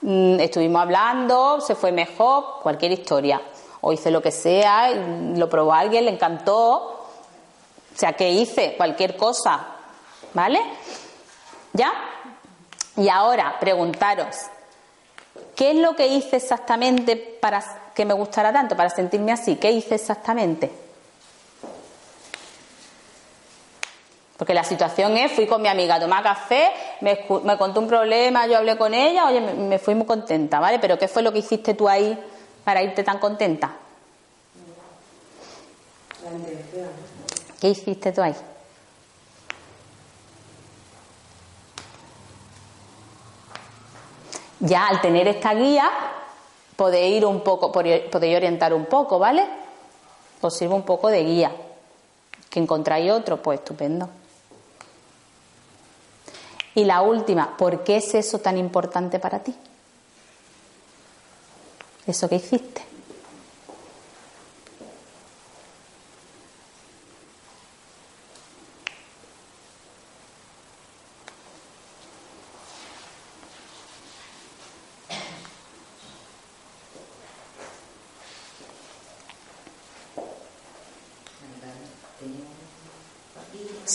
mm, 0.00 0.40
estuvimos 0.40 0.82
hablando, 0.82 1.60
se 1.60 1.76
fue 1.76 1.92
mejor, 1.92 2.60
cualquier 2.60 2.90
historia. 2.90 3.40
O 3.82 3.92
hice 3.92 4.10
lo 4.10 4.20
que 4.20 4.32
sea, 4.32 4.90
lo 4.90 5.48
probó 5.48 5.74
alguien, 5.74 6.04
le 6.06 6.10
encantó. 6.10 6.74
O 6.74 7.98
sea, 7.98 8.14
que 8.14 8.30
hice 8.30 8.74
cualquier 8.76 9.16
cosa, 9.16 9.64
¿vale? 10.34 10.60
¿Ya? 11.72 11.92
Y 12.96 13.08
ahora, 13.08 13.58
preguntaros, 13.60 14.36
¿qué 15.54 15.70
es 15.70 15.76
lo 15.76 15.94
que 15.94 16.08
hice 16.08 16.36
exactamente 16.36 17.16
para 17.16 17.62
que 17.94 18.04
me 18.04 18.14
gustara 18.14 18.52
tanto, 18.52 18.76
para 18.76 18.90
sentirme 18.90 19.30
así? 19.30 19.54
¿Qué 19.54 19.70
hice 19.70 19.94
exactamente? 19.94 20.81
Porque 24.42 24.54
la 24.54 24.64
situación 24.64 25.16
es, 25.16 25.30
fui 25.30 25.46
con 25.46 25.62
mi 25.62 25.68
amiga 25.68 25.94
a 25.94 26.00
tomar 26.00 26.20
café, 26.20 26.72
me, 27.00 27.24
me 27.44 27.56
contó 27.56 27.78
un 27.78 27.86
problema, 27.86 28.44
yo 28.48 28.58
hablé 28.58 28.76
con 28.76 28.92
ella, 28.92 29.28
oye, 29.28 29.40
me, 29.40 29.52
me 29.54 29.78
fui 29.78 29.94
muy 29.94 30.04
contenta, 30.04 30.58
¿vale? 30.58 30.80
Pero 30.80 30.98
¿qué 30.98 31.06
fue 31.06 31.22
lo 31.22 31.32
que 31.32 31.38
hiciste 31.38 31.74
tú 31.74 31.88
ahí 31.88 32.18
para 32.64 32.82
irte 32.82 33.04
tan 33.04 33.20
contenta? 33.20 33.70
La 36.24 36.32
intención. 36.32 36.88
¿Qué 37.60 37.68
hiciste 37.68 38.10
tú 38.10 38.20
ahí? 38.20 38.34
Ya 44.58 44.88
al 44.88 45.00
tener 45.00 45.28
esta 45.28 45.54
guía, 45.54 45.88
podéis 46.74 47.18
ir 47.18 47.26
un 47.26 47.42
poco, 47.42 47.70
podéis 47.70 48.36
orientar 48.36 48.74
un 48.74 48.86
poco, 48.86 49.20
¿vale? 49.20 49.46
Os 50.40 50.52
sirve 50.56 50.74
un 50.74 50.82
poco 50.82 51.10
de 51.10 51.22
guía. 51.22 51.52
Que 52.50 52.58
encontráis 52.58 53.08
otro, 53.12 53.40
pues 53.40 53.60
estupendo. 53.60 54.08
Y 56.74 56.84
la 56.84 57.02
última, 57.02 57.56
¿por 57.56 57.84
qué 57.84 57.96
es 57.96 58.14
eso 58.14 58.38
tan 58.38 58.56
importante 58.56 59.18
para 59.18 59.40
ti? 59.40 59.54
Eso 62.06 62.28
que 62.28 62.36
hiciste. 62.36 62.91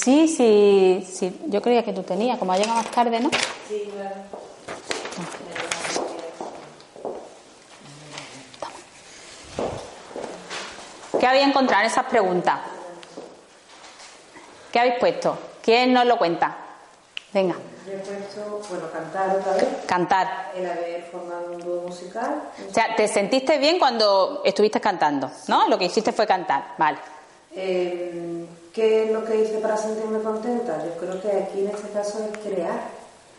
Sí, 0.08 0.26
sí, 0.30 1.06
sí, 1.06 1.38
yo 1.48 1.62
creía 1.62 1.84
que 1.84 1.92
tú 1.92 2.02
tenías, 2.02 2.40
como 2.40 2.54
ha 2.54 2.58
llegado 2.58 2.76
más 2.78 2.90
tarde, 2.92 3.20
¿no? 3.20 3.30
Sí, 3.68 3.92
claro. 3.94 4.16
¿Qué 11.20 11.26
habéis 11.26 11.48
encontrado 11.48 11.82
en 11.84 11.90
esas 11.92 12.06
preguntas? 12.06 12.60
¿Qué 14.72 14.80
habéis 14.80 14.96
puesto? 15.00 15.38
¿Quién 15.62 15.94
nos 15.94 16.06
lo 16.06 16.18
cuenta? 16.18 16.56
Venga, 17.34 17.56
Yo 17.86 17.94
he 17.94 17.98
puesto, 17.98 18.62
bueno, 18.70 18.90
cantar 18.92 19.36
otra 19.36 19.54
vez, 19.54 19.66
cantar. 19.86 20.52
el 20.56 20.70
haber 20.70 21.04
formado 21.12 21.52
un 21.54 21.60
dúo 21.60 21.82
musical. 21.82 22.44
O 22.70 22.74
sea, 22.74 22.96
¿te 22.96 23.08
sentiste 23.08 23.58
bien 23.58 23.80
cuando 23.80 24.42
estuviste 24.46 24.80
cantando? 24.80 25.30
¿No? 25.48 25.68
Lo 25.68 25.78
que 25.78 25.86
hiciste 25.86 26.12
fue 26.14 26.26
cantar, 26.28 26.76
vale. 26.78 26.98
Eh, 27.54 28.46
¿Qué 28.78 29.06
es 29.06 29.12
lo 29.12 29.26
que 29.26 29.42
hice 29.42 29.58
para 29.58 29.76
sentirme 29.76 30.20
contenta? 30.22 30.78
Yo 30.86 30.92
creo 31.00 31.20
que 31.20 31.32
aquí 31.32 31.62
en 31.62 31.70
este 31.70 31.90
caso 31.90 32.20
es 32.24 32.38
crear. 32.38 32.80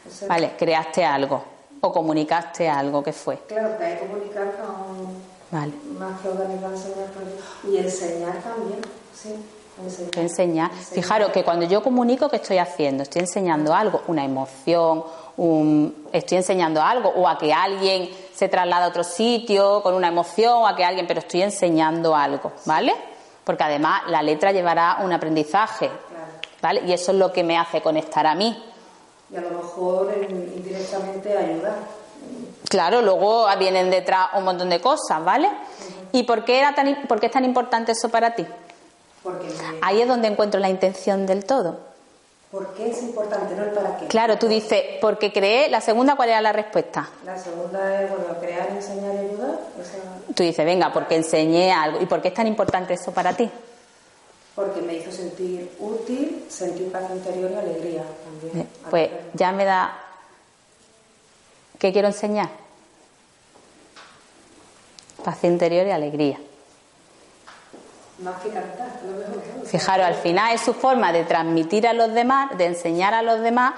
O 0.04 0.10
sea, 0.12 0.26
Vale, 0.26 0.50
creaste 0.58 1.04
algo 1.04 1.40
o 1.80 1.92
comunicaste 1.92 2.68
algo, 2.68 3.04
¿qué 3.04 3.12
fue? 3.12 3.38
Claro, 3.46 3.78
que 3.78 3.84
hay 3.84 3.98
que 3.98 4.06
comunicar 4.08 4.52
con, 4.56 5.06
Vale. 5.52 5.72
Más 5.96 6.20
que 6.20 6.28
organizar, 6.28 6.72
enseñar, 6.72 7.06
pues, 7.14 7.72
y 7.72 7.78
enseñar 7.78 8.32
también, 8.42 8.80
sí. 9.14 9.34
Enseñar. 9.80 10.10
Que 10.10 10.20
enseñar. 10.22 10.70
Fijaros 10.72 11.30
que 11.30 11.44
cuando 11.44 11.64
yo 11.66 11.84
comunico, 11.84 12.28
¿qué 12.28 12.36
estoy 12.36 12.58
haciendo? 12.58 13.04
Estoy 13.04 13.20
enseñando 13.20 13.72
algo, 13.72 14.02
una 14.08 14.24
emoción, 14.24 15.04
un- 15.36 16.08
estoy 16.12 16.38
enseñando 16.38 16.82
algo, 16.82 17.10
o 17.10 17.28
a 17.28 17.38
que 17.38 17.52
alguien 17.52 18.10
se 18.34 18.48
traslada 18.48 18.86
a 18.86 18.88
otro 18.88 19.04
sitio 19.04 19.80
con 19.84 19.94
una 19.94 20.08
emoción, 20.08 20.52
o 20.64 20.66
a 20.66 20.74
que 20.74 20.84
alguien, 20.84 21.06
pero 21.06 21.20
estoy 21.20 21.42
enseñando 21.42 22.16
algo, 22.16 22.50
¿vale? 22.66 22.92
Porque 23.48 23.64
además 23.64 24.02
la 24.08 24.20
letra 24.22 24.52
llevará 24.52 24.98
un 25.00 25.10
aprendizaje, 25.10 25.88
¿vale? 26.60 26.82
Y 26.86 26.92
eso 26.92 27.12
es 27.12 27.16
lo 27.18 27.32
que 27.32 27.42
me 27.42 27.56
hace 27.56 27.80
conectar 27.80 28.26
a 28.26 28.34
mí. 28.34 28.62
Y 29.32 29.36
a 29.36 29.40
lo 29.40 29.48
mejor 29.52 30.14
indirectamente 30.54 31.34
ayudar. 31.34 31.76
Claro, 32.68 33.00
luego 33.00 33.46
vienen 33.58 33.90
detrás 33.90 34.28
un 34.34 34.44
montón 34.44 34.68
de 34.68 34.82
cosas, 34.82 35.24
¿vale? 35.24 35.48
¿Y 36.12 36.24
por 36.24 36.44
qué, 36.44 36.58
era 36.58 36.74
tan, 36.74 37.06
por 37.08 37.20
qué 37.20 37.26
es 37.26 37.32
tan 37.32 37.46
importante 37.46 37.92
eso 37.92 38.10
para 38.10 38.34
ti? 38.34 38.46
Porque 39.22 39.46
me- 39.46 39.78
Ahí 39.80 40.02
es 40.02 40.08
donde 40.08 40.28
encuentro 40.28 40.60
la 40.60 40.68
intención 40.68 41.24
del 41.24 41.46
todo. 41.46 41.78
¿Por 42.50 42.72
qué 42.74 42.90
es 42.90 43.02
importante? 43.02 43.54
No 43.54 43.64
el 43.64 43.70
para 43.72 43.98
qué. 43.98 44.06
Claro, 44.06 44.38
tú 44.38 44.48
dices, 44.48 44.82
porque 45.02 45.32
creé, 45.32 45.68
la 45.68 45.80
segunda, 45.82 46.16
¿cuál 46.16 46.30
era 46.30 46.40
la 46.40 46.52
respuesta? 46.52 47.08
La 47.24 47.36
segunda 47.38 48.02
es, 48.02 48.10
bueno, 48.10 48.38
crear, 48.40 48.70
enseñar 48.70 49.14
y 49.16 49.18
ayudar. 49.18 49.58
Esa, 49.80 50.32
Tú 50.34 50.42
dices, 50.42 50.64
venga, 50.64 50.92
porque 50.92 51.16
enseñé 51.16 51.70
algo. 51.72 52.00
¿Y 52.00 52.06
por 52.06 52.22
qué 52.22 52.28
es 52.28 52.34
tan 52.34 52.46
importante 52.46 52.94
eso 52.94 53.12
para 53.12 53.32
ti? 53.34 53.50
porque 54.54 54.80
me 54.82 54.94
hizo 54.94 55.12
sentir 55.12 55.70
útil, 55.78 56.44
sentir 56.48 56.90
paz 56.90 57.04
interior 57.12 57.48
y 57.48 57.54
alegría 57.54 58.02
también. 58.24 58.66
Eh, 58.66 58.68
Pues 58.90 59.08
ya 59.34 59.52
me 59.52 59.64
da... 59.64 59.96
¿Qué 61.78 61.92
quiero 61.92 62.08
enseñar? 62.08 62.48
Paz 65.22 65.44
interior 65.44 65.86
y 65.86 65.92
alegría. 65.92 66.40
Más 68.18 68.40
que 68.42 68.50
cantar, 68.50 69.00
lo 69.04 69.16
mejor. 69.16 69.66
Fijaros, 69.66 70.06
al 70.06 70.14
final 70.14 70.54
es 70.54 70.60
su 70.60 70.74
forma 70.74 71.12
de 71.12 71.24
transmitir 71.24 71.86
a 71.86 71.92
los 71.92 72.12
demás, 72.12 72.56
de 72.58 72.66
enseñar 72.66 73.14
a 73.14 73.22
los 73.22 73.40
demás 73.40 73.74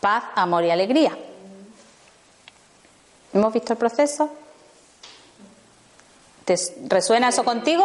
paz, 0.00 0.24
amor 0.34 0.64
y 0.64 0.70
alegría. 0.70 1.16
¿Hemos 3.32 3.52
visto 3.52 3.74
el 3.74 3.78
proceso? 3.78 4.30
¿Te 6.44 6.56
resuena 6.88 7.28
eso 7.28 7.44
contigo? 7.44 7.84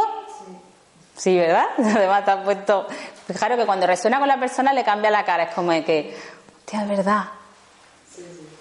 Sí, 1.16 1.38
¿verdad? 1.38 1.66
Además 1.78 2.26
te 2.26 2.32
has 2.32 2.43
puesto... 2.43 2.88
Fijaros 3.28 3.58
que 3.58 3.66
cuando 3.66 3.86
resuena 3.86 4.20
con 4.20 4.28
la 4.30 4.39
persona 4.39 4.72
le 4.72 4.86
cambia 4.86 5.12
la 5.12 5.26
cara, 5.26 5.43
es 5.43 5.53
como 5.53 5.72
de 5.72 5.84
que, 5.84 6.18
hostia, 6.60 6.86
verdad. 6.86 7.26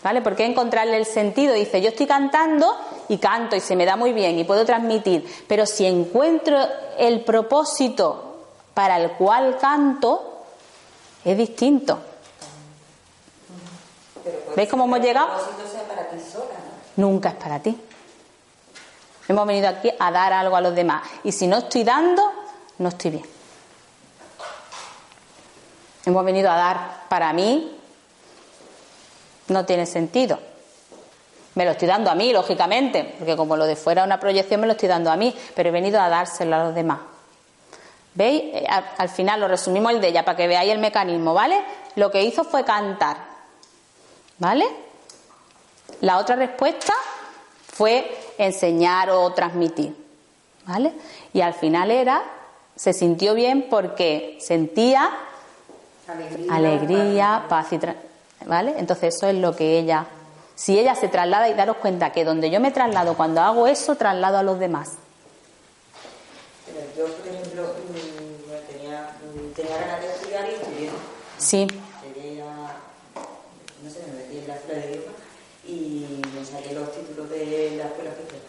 ¿Vale? 0.07 0.23
Porque 0.23 0.47
encontrarle 0.47 0.99
el 0.99 1.05
sentido. 1.05 1.53
Dice, 1.53 1.81
yo 1.81 1.89
estoy 1.89 2.07
cantando 2.07 2.77
y 3.09 3.19
canto 3.19 3.57
y 3.57 3.61
se 3.61 3.75
me 3.75 3.85
da 3.85 3.97
muy 3.97 4.13
bien 4.13 4.39
y 4.39 4.45
puedo 4.45 4.65
transmitir, 4.65 5.29
pero 5.49 5.67
si 5.67 5.85
encuentro 5.85 6.57
el 6.97 7.25
propósito 7.25 8.37
para 8.73 8.99
el 8.99 9.11
cual 9.15 9.59
canto, 9.59 10.45
es 11.25 11.37
distinto. 11.37 11.99
¿Veis 14.55 14.69
cómo 14.69 14.85
hemos 14.85 15.01
llegado? 15.01 15.27
propósito 15.27 15.69
sea 15.73 15.83
para 15.89 16.09
ti 16.09 16.19
sola, 16.21 16.55
¿no? 16.97 17.09
Nunca 17.09 17.31
es 17.31 17.35
para 17.35 17.59
ti. 17.59 17.77
Hemos 19.27 19.45
venido 19.45 19.69
aquí 19.69 19.91
a 19.99 20.13
dar 20.13 20.33
algo 20.33 20.55
a 20.55 20.61
los 20.61 20.73
demás. 20.73 21.03
Y 21.25 21.33
si 21.33 21.49
no 21.49 21.57
estoy 21.57 21.83
dando, 21.83 22.23
no 22.79 22.91
estoy 22.91 23.11
bien. 23.11 23.25
Hemos 26.05 26.25
venido 26.25 26.49
a 26.49 26.55
dar 26.55 27.09
para 27.09 27.33
mí, 27.33 27.76
no 29.49 29.65
tiene 29.65 29.87
sentido. 29.87 30.39
Me 31.55 31.65
lo 31.65 31.71
estoy 31.71 31.89
dando 31.89 32.11
a 32.11 32.15
mí, 32.15 32.33
lógicamente, 32.33 33.15
porque 33.19 33.35
como 33.37 33.57
lo 33.57 33.65
de 33.65 33.77
fuera 33.77 34.03
es 34.03 34.07
una 34.07 34.21
proyección, 34.21 34.61
me 34.61 34.67
lo 34.67 34.75
estoy 34.75 34.89
dando 34.89 35.11
a 35.11 35.17
mí, 35.17 35.35
pero 35.55 35.69
he 35.71 35.73
venido 35.73 36.01
a 36.01 36.09
dárselo 36.09 36.57
a 36.57 36.65
los 36.65 36.75
demás. 36.75 36.99
¿Veis? 38.15 38.43
Eh, 38.55 38.67
Al, 38.69 38.85
al 38.99 39.09
final 39.09 39.41
lo 39.41 39.49
resumimos 39.49 39.93
el 39.93 40.01
de 40.01 40.09
ella 40.09 40.25
para 40.25 40.37
que 40.37 40.47
veáis 40.49 40.71
el 40.73 40.79
mecanismo, 40.79 41.33
¿vale? 41.33 41.59
Lo 41.95 42.11
que 42.11 42.23
hizo 42.23 42.45
fue 42.45 42.65
cantar, 42.65 43.17
¿vale? 44.39 44.67
La 46.03 46.19
otra 46.19 46.37
respuesta 46.37 46.93
fue 47.73 48.35
enseñar 48.39 49.11
o 49.11 49.33
transmitir, 49.33 49.97
¿vale? 50.67 50.93
Y 51.33 51.41
al 51.41 51.55
final 51.55 51.91
era, 51.91 52.23
se 52.75 52.93
sintió 52.93 53.33
bien 53.35 53.67
porque 53.71 54.37
sentía 54.41 55.11
Alegría. 56.07 56.55
alegría, 56.55 57.45
paz 57.49 57.73
y... 57.73 57.79
tra- 57.79 57.97
¿Vale? 58.47 58.75
Entonces 58.79 59.15
eso 59.15 59.27
es 59.27 59.35
lo 59.35 59.55
que 59.55 59.79
ella... 59.79 60.07
Si 60.55 60.79
ella 60.79 60.95
se 60.95 61.09
traslada 61.09 61.51
y 61.51 61.55
daros 61.55 61.77
cuenta 61.77 62.13
que 62.13 62.25
donde 62.25 62.49
yo 62.49 62.61
me 62.61 62.71
traslado, 62.71 63.15
cuando 63.15 63.43
hago 63.43 63.67
eso, 63.67 63.95
traslado 63.97 64.39
a 64.39 64.43
los 64.43 64.59
demás. 64.59 64.93
Pero 66.65 66.81
yo, 66.97 67.15
por 67.15 67.29
ejemplo, 67.29 67.63
mm, 67.65 68.73
tenía, 68.73 69.11
mm, 69.21 69.53
tenía 69.53 69.77
ganas 69.77 70.01
de 70.01 70.07
estudiar 70.07 70.49
y 70.49 70.55
estudié. 70.55 70.91
Sí, 71.37 71.67
Llegué 72.15 72.41
a, 72.41 72.77
no 73.83 73.91
sé, 73.91 74.01
me 74.07 74.23
metí 74.23 74.39
en 74.39 74.49
la 74.49 74.55
escuela 74.57 74.81
de 74.81 74.93
idioma 74.93 75.13
y 75.67 76.23
me 76.35 76.45
saqué 76.45 76.73
los 76.73 76.91
títulos 76.93 77.29
de 77.29 77.75
la 77.77 77.85
escuela 77.89 78.11
oficial. 78.11 78.41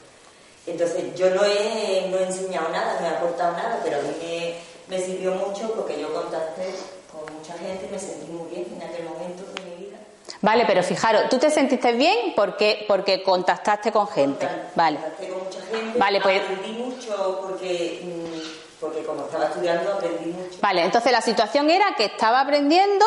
Entonces, 0.65 1.15
yo 1.15 1.29
no 1.31 1.43
he, 1.43 2.07
no 2.09 2.17
he 2.19 2.23
enseñado 2.23 2.69
nada, 2.69 3.01
no 3.01 3.07
he 3.07 3.09
aportado 3.09 3.51
nada, 3.53 3.81
pero 3.83 3.99
a 3.99 4.01
mí 4.01 4.09
me, 4.21 4.55
me 4.87 5.03
sirvió 5.03 5.35
mucho 5.35 5.73
porque 5.73 5.99
yo 5.99 6.13
contacté 6.13 6.73
con 7.11 7.35
mucha 7.35 7.57
gente 7.57 7.87
y 7.87 7.91
me 7.91 7.99
sentí 7.99 8.31
muy 8.31 8.49
bien 8.49 8.65
en 8.75 8.81
aquel 8.81 9.05
momento 9.05 9.43
de 9.55 9.61
mi 9.69 9.85
vida. 9.85 9.97
Vale, 10.41 10.65
pero 10.67 10.83
fijaros, 10.83 11.29
tú 11.29 11.37
te 11.39 11.49
sentiste 11.49 11.93
bien 11.93 12.33
porque, 12.35 12.85
porque 12.87 13.23
contactaste 13.23 13.91
con 13.91 14.07
gente. 14.07 14.47
Vale. 14.75 14.97
Contacté 14.99 15.29
con 15.29 15.43
mucha 15.43 15.61
gente, 15.61 15.97
Vale, 15.99 16.21
pues- 16.21 16.41
aprendí 16.41 16.71
mucho 16.73 17.39
porque, 17.41 18.01
mm, 18.03 18.79
porque 18.79 19.03
como 19.03 19.25
estaba 19.25 19.45
estudiando 19.45 19.93
aprendí 19.93 20.29
mucho. 20.31 20.57
Vale, 20.61 20.83
entonces 20.83 21.11
la 21.11 21.21
situación 21.21 21.69
era 21.71 21.95
que 21.97 22.05
estaba 22.05 22.39
aprendiendo 22.41 23.05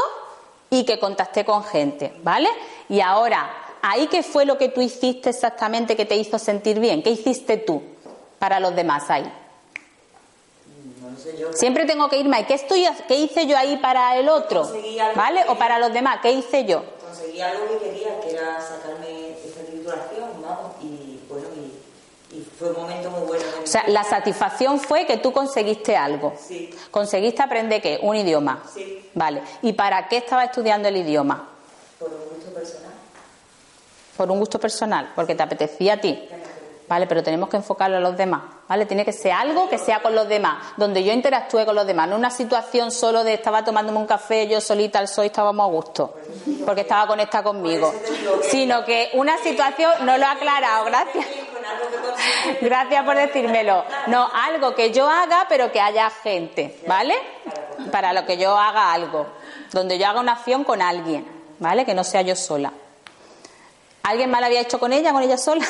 y 0.70 0.85
que 0.85 0.98
contacté 0.98 1.44
con 1.44 1.62
gente, 1.65 2.12
¿vale? 2.23 2.48
Y 2.89 3.01
ahora, 3.01 3.48
¿ahí 3.82 4.09
qué 4.09 4.23
fue 4.24 4.44
lo 4.44 4.59
que 4.59 4.69
tú 4.69 4.81
hiciste 4.81 5.31
exactamente 5.31 5.97
que 5.97 6.07
te 6.07 6.16
hizo 6.16 6.39
sentir 6.39 6.81
bien? 6.81 7.02
¿Qué 7.02 7.11
hiciste 7.11 7.57
tú 7.59 7.81
para 8.40 8.59
los 8.59 8.74
demás 8.74 9.09
ahí? 9.09 9.32
No 11.01 11.16
sé 11.19 11.36
yo. 11.39 11.52
Siempre 11.52 11.85
tengo 11.86 12.09
que 12.09 12.16
irme. 12.19 12.39
ahí. 12.39 12.44
¿Qué, 12.44 12.55
estoy, 12.55 12.86
¿Qué 13.09 13.15
hice 13.16 13.47
yo 13.47 13.57
ahí 13.57 13.77
para 13.77 14.16
el 14.16 14.28
otro? 14.28 14.69
¿Vale? 15.15 15.44
que- 15.44 15.51
O 15.51 15.57
para 15.57 15.78
los 15.78 15.93
demás. 15.93 16.19
¿Qué 16.23 16.31
hice 16.32 16.65
yo? 16.65 16.82
Conseguí 17.40 17.42
algo 17.42 17.68
que 17.68 17.84
quería, 17.84 18.20
que 18.20 18.30
era 18.30 18.60
sacarme 18.60 19.30
esta 19.44 19.60
titulación, 19.62 20.42
vamos, 20.42 20.72
y 20.82 21.20
bueno, 21.28 21.46
y, 21.56 22.36
y 22.36 22.44
fue 22.58 22.70
un 22.70 22.76
momento 22.76 23.10
muy 23.10 23.26
bueno. 23.26 23.44
O 23.62 23.66
sea, 23.66 23.84
la 23.88 24.04
satisfacción 24.04 24.78
fue 24.78 25.06
que 25.06 25.16
tú 25.16 25.32
conseguiste 25.32 25.96
algo. 25.96 26.34
Sí. 26.38 26.70
¿Conseguiste 26.90 27.42
aprender 27.42 27.80
qué? 27.82 27.98
Un 28.02 28.16
idioma. 28.16 28.62
Sí. 28.72 29.10
Vale. 29.14 29.42
¿Y 29.62 29.72
para 29.72 30.08
qué 30.08 30.18
estaba 30.18 30.44
estudiando 30.44 30.88
el 30.88 30.96
idioma? 30.96 31.48
por 31.98 32.08
un 32.10 32.28
gusto 32.34 32.50
personal. 32.54 32.92
Por 34.16 34.30
un 34.30 34.38
gusto 34.38 34.58
personal, 34.58 35.12
porque 35.14 35.34
te 35.34 35.42
apetecía 35.42 35.94
a 35.94 36.00
ti. 36.00 36.28
Vale, 36.90 37.06
pero 37.06 37.22
tenemos 37.22 37.48
que 37.48 37.56
enfocarlo 37.56 37.98
a 37.98 38.00
los 38.00 38.16
demás. 38.16 38.42
¿Vale? 38.66 38.84
Tiene 38.84 39.04
que 39.04 39.12
ser 39.12 39.30
algo 39.30 39.68
que 39.68 39.78
sea 39.78 40.02
con 40.02 40.12
los 40.12 40.28
demás, 40.28 40.72
donde 40.76 41.04
yo 41.04 41.12
interactúe 41.12 41.64
con 41.64 41.76
los 41.76 41.86
demás, 41.86 42.08
no 42.08 42.16
una 42.16 42.32
situación 42.32 42.90
solo 42.90 43.22
de 43.22 43.34
estaba 43.34 43.64
tomándome 43.64 43.96
un 43.96 44.08
café, 44.08 44.48
yo 44.48 44.60
solita 44.60 44.98
al 44.98 45.06
sol 45.06 45.26
estábamos 45.26 45.68
a 45.68 45.70
gusto, 45.70 46.16
porque 46.66 46.80
estaba 46.80 47.06
conectada 47.06 47.44
conmigo. 47.44 47.94
Sino 48.42 48.84
que 48.84 49.10
una 49.12 49.38
situación, 49.38 50.04
no 50.04 50.18
lo 50.18 50.24
he 50.24 50.26
aclarado, 50.26 50.84
gracias. 50.86 51.26
Gracias 52.60 53.04
por 53.04 53.14
decírmelo. 53.14 53.84
No, 54.08 54.28
algo 54.32 54.74
que 54.74 54.90
yo 54.90 55.08
haga, 55.08 55.46
pero 55.48 55.70
que 55.70 55.80
haya 55.80 56.10
gente, 56.10 56.80
¿vale? 56.88 57.14
Para 57.92 58.12
lo 58.12 58.26
que 58.26 58.36
yo 58.36 58.56
haga 58.56 58.92
algo. 58.92 59.28
Donde 59.70 59.96
yo 59.96 60.08
haga 60.08 60.18
una 60.18 60.32
acción 60.32 60.64
con 60.64 60.82
alguien, 60.82 61.24
¿vale? 61.60 61.84
Que 61.84 61.94
no 61.94 62.02
sea 62.02 62.22
yo 62.22 62.34
sola. 62.34 62.72
¿Alguien 64.02 64.32
la 64.32 64.44
había 64.44 64.60
hecho 64.60 64.80
con 64.80 64.92
ella, 64.92 65.12
con 65.12 65.22
ella 65.22 65.38
sola? 65.38 65.64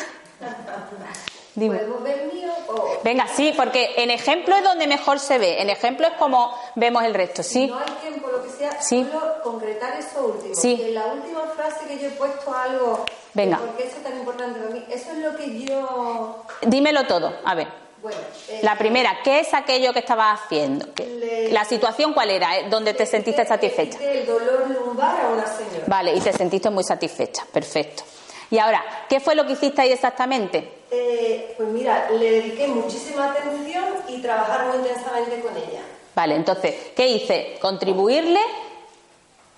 Dime. 1.54 1.76
¿Podemos 1.78 2.02
ver 2.04 2.20
el 2.20 2.32
mío? 2.32 2.48
O 2.68 3.00
Venga, 3.02 3.26
sí, 3.26 3.52
porque 3.56 3.94
en 3.96 4.10
ejemplo 4.10 4.54
es 4.56 4.62
donde 4.62 4.86
mejor 4.86 5.18
se 5.18 5.36
ve. 5.38 5.60
En 5.60 5.68
ejemplo 5.68 6.06
es 6.06 6.12
como 6.14 6.54
vemos 6.76 7.02
el 7.02 7.12
resto, 7.12 7.42
¿sí? 7.42 7.66
no 7.66 7.78
hay 7.78 7.90
tiempo, 8.00 8.28
lo 8.28 8.42
que 8.42 8.50
sea, 8.50 8.80
Sí. 8.80 9.06
solo 9.10 9.42
concretar 9.42 9.98
eso 9.98 10.26
último. 10.26 10.54
Sí. 10.54 10.76
Que 10.76 10.88
en 10.88 10.94
la 10.94 11.06
última 11.06 11.40
frase 11.56 11.86
que 11.86 11.98
yo 11.98 12.06
he 12.06 12.12
puesto 12.12 12.54
algo, 12.54 13.04
Venga. 13.34 13.58
¿por 13.58 13.76
qué 13.76 13.82
eso 13.88 13.96
es 13.96 14.02
tan 14.04 14.16
importante 14.16 14.60
para 14.60 14.70
mí? 14.72 14.84
Eso 14.90 15.10
es 15.10 15.18
lo 15.18 15.36
que 15.36 15.64
yo... 15.64 16.44
Dímelo 16.62 17.06
todo, 17.06 17.32
a 17.44 17.54
ver. 17.54 17.66
Bueno, 18.00 18.16
eh, 18.48 18.60
La 18.62 18.78
primera, 18.78 19.18
¿qué 19.22 19.40
es 19.40 19.52
aquello 19.52 19.92
que 19.92 19.98
estabas 19.98 20.40
haciendo? 20.40 20.94
¿Qué- 20.94 21.04
Le- 21.06 21.52
La 21.52 21.64
situación 21.64 22.14
cuál 22.14 22.30
era, 22.30 22.56
eh? 22.58 22.66
donde 22.70 22.94
te 22.94 23.04
sentiste 23.04 23.44
satisfecha. 23.44 23.98
el 24.02 24.24
dolor 24.24 24.70
lumbar 24.70 25.20
a 25.20 25.28
una 25.28 25.46
señora. 25.46 25.84
Vale, 25.86 26.14
y 26.14 26.20
te 26.20 26.32
sentiste 26.32 26.70
muy 26.70 26.84
satisfecha, 26.84 27.44
perfecto. 27.52 28.04
Y 28.50 28.58
ahora, 28.58 28.84
¿qué 29.08 29.20
fue 29.20 29.34
lo 29.34 29.46
que 29.46 29.52
hiciste 29.52 29.80
ahí 29.80 29.92
exactamente? 29.92 30.80
Eh, 30.90 31.54
pues 31.56 31.68
mira, 31.68 32.10
le 32.10 32.30
dediqué 32.30 32.66
muchísima 32.66 33.30
atención 33.30 33.84
y 34.08 34.20
trabajar 34.20 34.66
muy 34.66 34.78
intensamente 34.78 35.40
con 35.40 35.56
ella. 35.56 35.82
Vale, 36.14 36.34
entonces, 36.34 36.74
¿qué 36.96 37.06
hice? 37.06 37.58
¿Contribuirle? 37.60 38.40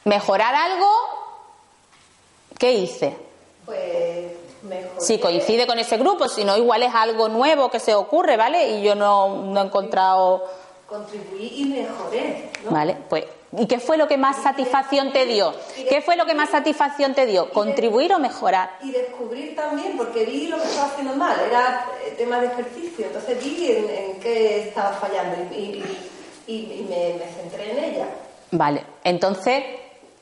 ¿Mejorar 0.05 0.55
algo? 0.55 0.89
¿Qué 2.59 2.73
hice? 2.73 3.16
Pues 3.64 4.32
Mejoré. 4.62 5.01
Si 5.01 5.19
coincide 5.19 5.66
con 5.66 5.78
ese 5.78 5.97
grupo, 5.97 6.28
si 6.28 6.44
no, 6.44 6.56
igual 6.56 6.82
es 6.82 6.94
algo 6.94 7.28
nuevo 7.28 7.70
que 7.70 7.81
se 7.81 7.94
ocurre, 7.94 8.36
¿vale? 8.36 8.78
Y 8.78 8.82
yo 8.82 8.94
no, 8.94 9.43
no 9.43 9.60
he 9.60 9.64
encontrado. 9.64 10.44
Contribuí 10.86 11.52
y 11.56 11.64
mejoré, 11.64 12.51
¿no? 12.64 12.70
¿Vale? 12.70 12.97
Pues. 13.09 13.24
¿Y 13.57 13.66
qué 13.66 13.79
fue 13.81 13.97
lo 13.99 14.09
que 14.09 14.16
más 14.16 14.43
satisfacción 14.43 15.12
te 15.12 15.27
dio? 15.27 15.55
¿Qué 15.89 16.01
fue 16.01 16.16
lo 16.16 16.24
que 16.24 16.35
más 16.35 16.49
satisfacción 16.51 17.15
te 17.15 17.27
dio? 17.27 17.51
¿Contribuir 17.51 18.15
o 18.15 18.19
mejorar? 18.19 18.70
Y 18.83 18.91
descubrir 18.93 19.55
también, 19.55 19.97
porque 19.97 20.24
vi 20.24 20.47
lo 20.49 20.57
que 20.57 20.65
estaba 20.69 20.87
haciendo 20.89 21.15
mal, 21.16 21.37
era 21.49 21.85
eh, 22.07 22.15
tema 22.16 22.41
de 22.41 22.47
ejercicio, 22.47 23.07
entonces 23.07 23.45
vi 23.45 23.70
en, 23.73 23.91
en 23.91 24.20
qué 24.20 24.69
estaba 24.69 24.93
fallando 24.95 25.55
y, 25.55 25.59
y- 25.59 25.85
y- 26.47 26.55
y 26.81 26.87
me, 26.89 27.19
me 27.24 27.31
centré 27.33 27.70
en 27.73 27.85
ella. 27.95 28.07
Vale, 28.53 28.85
entonces 29.05 29.62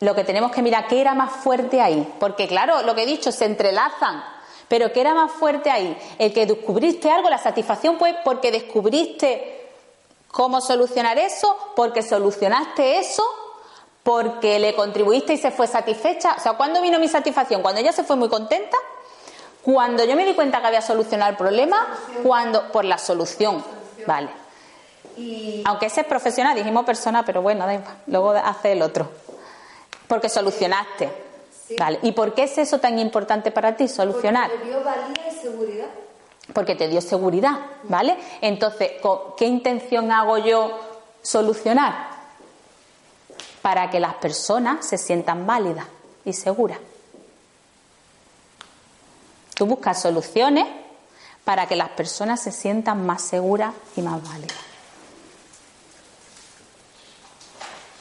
lo 0.00 0.14
que 0.14 0.24
tenemos 0.24 0.50
que 0.50 0.62
mirar, 0.62 0.86
¿qué 0.88 1.00
era 1.00 1.14
más 1.14 1.30
fuerte 1.30 1.80
ahí? 1.80 2.06
Porque 2.18 2.48
claro, 2.48 2.82
lo 2.82 2.94
que 2.94 3.02
he 3.02 3.06
dicho, 3.06 3.30
se 3.30 3.44
entrelazan. 3.44 4.24
Pero 4.66 4.92
¿qué 4.92 5.00
era 5.02 5.14
más 5.14 5.30
fuerte 5.32 5.70
ahí? 5.70 5.96
El 6.18 6.32
que 6.32 6.46
descubriste 6.46 7.10
algo, 7.10 7.28
la 7.28 7.38
satisfacción 7.38 7.98
pues 7.98 8.14
porque 8.24 8.50
descubriste 8.52 9.59
cómo 10.30 10.60
solucionar 10.60 11.18
eso, 11.18 11.56
porque 11.76 12.02
solucionaste 12.02 12.98
eso, 12.98 13.24
porque 14.02 14.58
le 14.58 14.74
contribuiste 14.74 15.34
y 15.34 15.38
se 15.38 15.50
fue 15.50 15.66
satisfecha. 15.66 16.34
O 16.38 16.40
sea, 16.40 16.52
¿cuándo 16.54 16.80
vino 16.80 16.98
mi 16.98 17.08
satisfacción? 17.08 17.62
Cuando 17.62 17.80
ella 17.80 17.92
se 17.92 18.04
fue 18.04 18.16
muy 18.16 18.28
contenta, 18.28 18.76
cuando 19.62 20.04
yo 20.04 20.16
me 20.16 20.24
di 20.24 20.34
cuenta 20.34 20.60
que 20.60 20.66
había 20.68 20.82
solucionado 20.82 21.30
el 21.30 21.36
problema, 21.36 21.86
cuando 22.22 22.70
por 22.72 22.84
la 22.84 22.98
solución. 22.98 23.62
Vale. 24.06 24.30
Y 25.16 25.62
Aunque 25.66 25.86
ese 25.86 26.02
es 26.02 26.06
profesional, 26.06 26.56
dijimos 26.56 26.84
persona, 26.84 27.24
pero 27.24 27.42
bueno, 27.42 27.66
da 27.66 27.74
igual. 27.74 27.94
Luego 28.06 28.30
hace 28.30 28.72
el 28.72 28.82
otro. 28.82 29.10
Porque 30.08 30.28
solucionaste. 30.28 31.10
Vale. 31.78 31.98
¿Y 32.02 32.12
por 32.12 32.34
qué 32.34 32.44
es 32.44 32.58
eso 32.58 32.78
tan 32.78 32.98
importante 32.98 33.50
para 33.50 33.76
ti, 33.76 33.86
solucionar? 33.86 34.50
porque 34.50 34.64
me 34.64 34.70
dio 34.70 34.82
valía 34.82 35.28
y 35.28 35.34
seguridad. 35.36 35.86
Porque 36.52 36.74
te 36.74 36.88
dio 36.88 37.00
seguridad, 37.00 37.58
¿vale? 37.84 38.16
Entonces, 38.40 38.92
¿con 39.00 39.36
¿qué 39.36 39.46
intención 39.46 40.10
hago 40.10 40.38
yo 40.38 40.78
solucionar? 41.22 42.10
Para 43.62 43.90
que 43.90 44.00
las 44.00 44.14
personas 44.14 44.86
se 44.86 44.98
sientan 44.98 45.46
válidas 45.46 45.86
y 46.24 46.32
seguras. 46.32 46.78
Tú 49.54 49.66
buscas 49.66 50.00
soluciones 50.00 50.66
para 51.44 51.66
que 51.66 51.76
las 51.76 51.90
personas 51.90 52.40
se 52.40 52.52
sientan 52.52 53.04
más 53.04 53.22
seguras 53.22 53.74
y 53.96 54.02
más 54.02 54.22
válidas. 54.22 54.56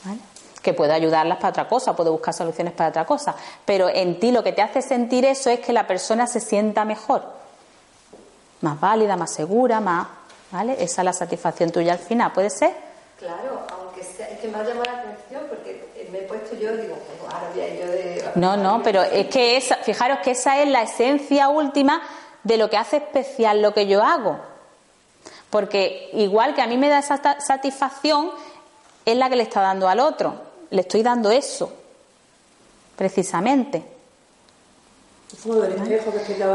¿Vale? 0.05 0.19
Que 0.61 0.73
puedo 0.73 0.93
ayudarlas 0.93 1.38
para 1.38 1.49
otra 1.49 1.67
cosa, 1.67 1.95
puedo 1.95 2.11
buscar 2.11 2.34
soluciones 2.34 2.73
para 2.73 2.89
otra 2.89 3.05
cosa, 3.05 3.35
pero 3.65 3.89
en 3.89 4.19
ti 4.19 4.31
lo 4.31 4.43
que 4.43 4.53
te 4.53 4.61
hace 4.61 4.81
sentir 4.81 5.26
eso 5.26 5.49
es 5.49 5.59
que 5.59 5.73
la 5.73 5.88
persona 5.88 6.27
se 6.27 6.39
sienta 6.39 6.85
mejor, 6.85 7.38
más 8.61 8.80
válida, 8.80 9.15
más 9.15 9.34
segura, 9.34 9.80
más, 9.80 10.07
¿vale? 10.52 10.73
Esa 10.73 11.02
es 11.02 11.06
la 11.06 11.14
satisfacción 11.14 11.72
tuya 11.72 11.94
al 11.94 11.99
final, 11.99 12.31
¿puede 12.31 12.49
ser? 12.49 12.73
Claro, 13.18 13.61
aunque 13.72 14.03
sea, 14.03 14.27
es 14.30 14.40
que 14.40 14.48
me 14.48 14.57
ha 14.57 14.64
llamado 14.64 14.86
la 14.86 14.99
atención 14.99 15.44
porque 15.49 16.07
me 16.11 16.19
he 16.19 16.22
puesto 16.23 16.56
yo, 16.56 16.76
digo, 16.76 16.95
pues 16.95 17.34
ahora 17.34 17.53
yo 17.53 17.91
de... 17.91 18.31
No, 18.36 18.57
no, 18.57 18.81
pero 18.84 19.03
es 19.03 19.27
que 19.27 19.57
esa, 19.57 19.76
fijaros 19.77 20.19
que 20.19 20.31
esa 20.31 20.61
es 20.61 20.69
la 20.69 20.84
esencia 20.84 21.49
última 21.49 22.02
de 22.44 22.57
lo 22.57 22.69
que 22.69 22.77
hace 22.77 22.98
especial 22.98 23.61
lo 23.61 23.73
que 23.73 23.88
yo 23.88 24.03
hago. 24.03 24.40
Porque 25.49 26.10
igual 26.14 26.53
que 26.53 26.61
a 26.61 26.68
mí 26.68 26.77
me 26.77 26.90
da 26.90 26.99
esa 26.99 27.40
satisfacción, 27.40 28.31
es 29.06 29.18
la 29.18 29.30
que 29.30 29.36
le 29.36 29.44
está 29.44 29.61
dando 29.61 29.88
al 29.88 29.99
otro. 29.99 30.36
Le 30.69 30.81
estoy 30.81 31.02
dando 31.02 31.31
eso, 31.31 31.73
precisamente. 32.95 33.77
Es 33.77 33.84
como 33.84 33.88
del 33.88 33.88
espejo 33.88 33.88
que 33.88 33.98
explicabas. 35.18 35.18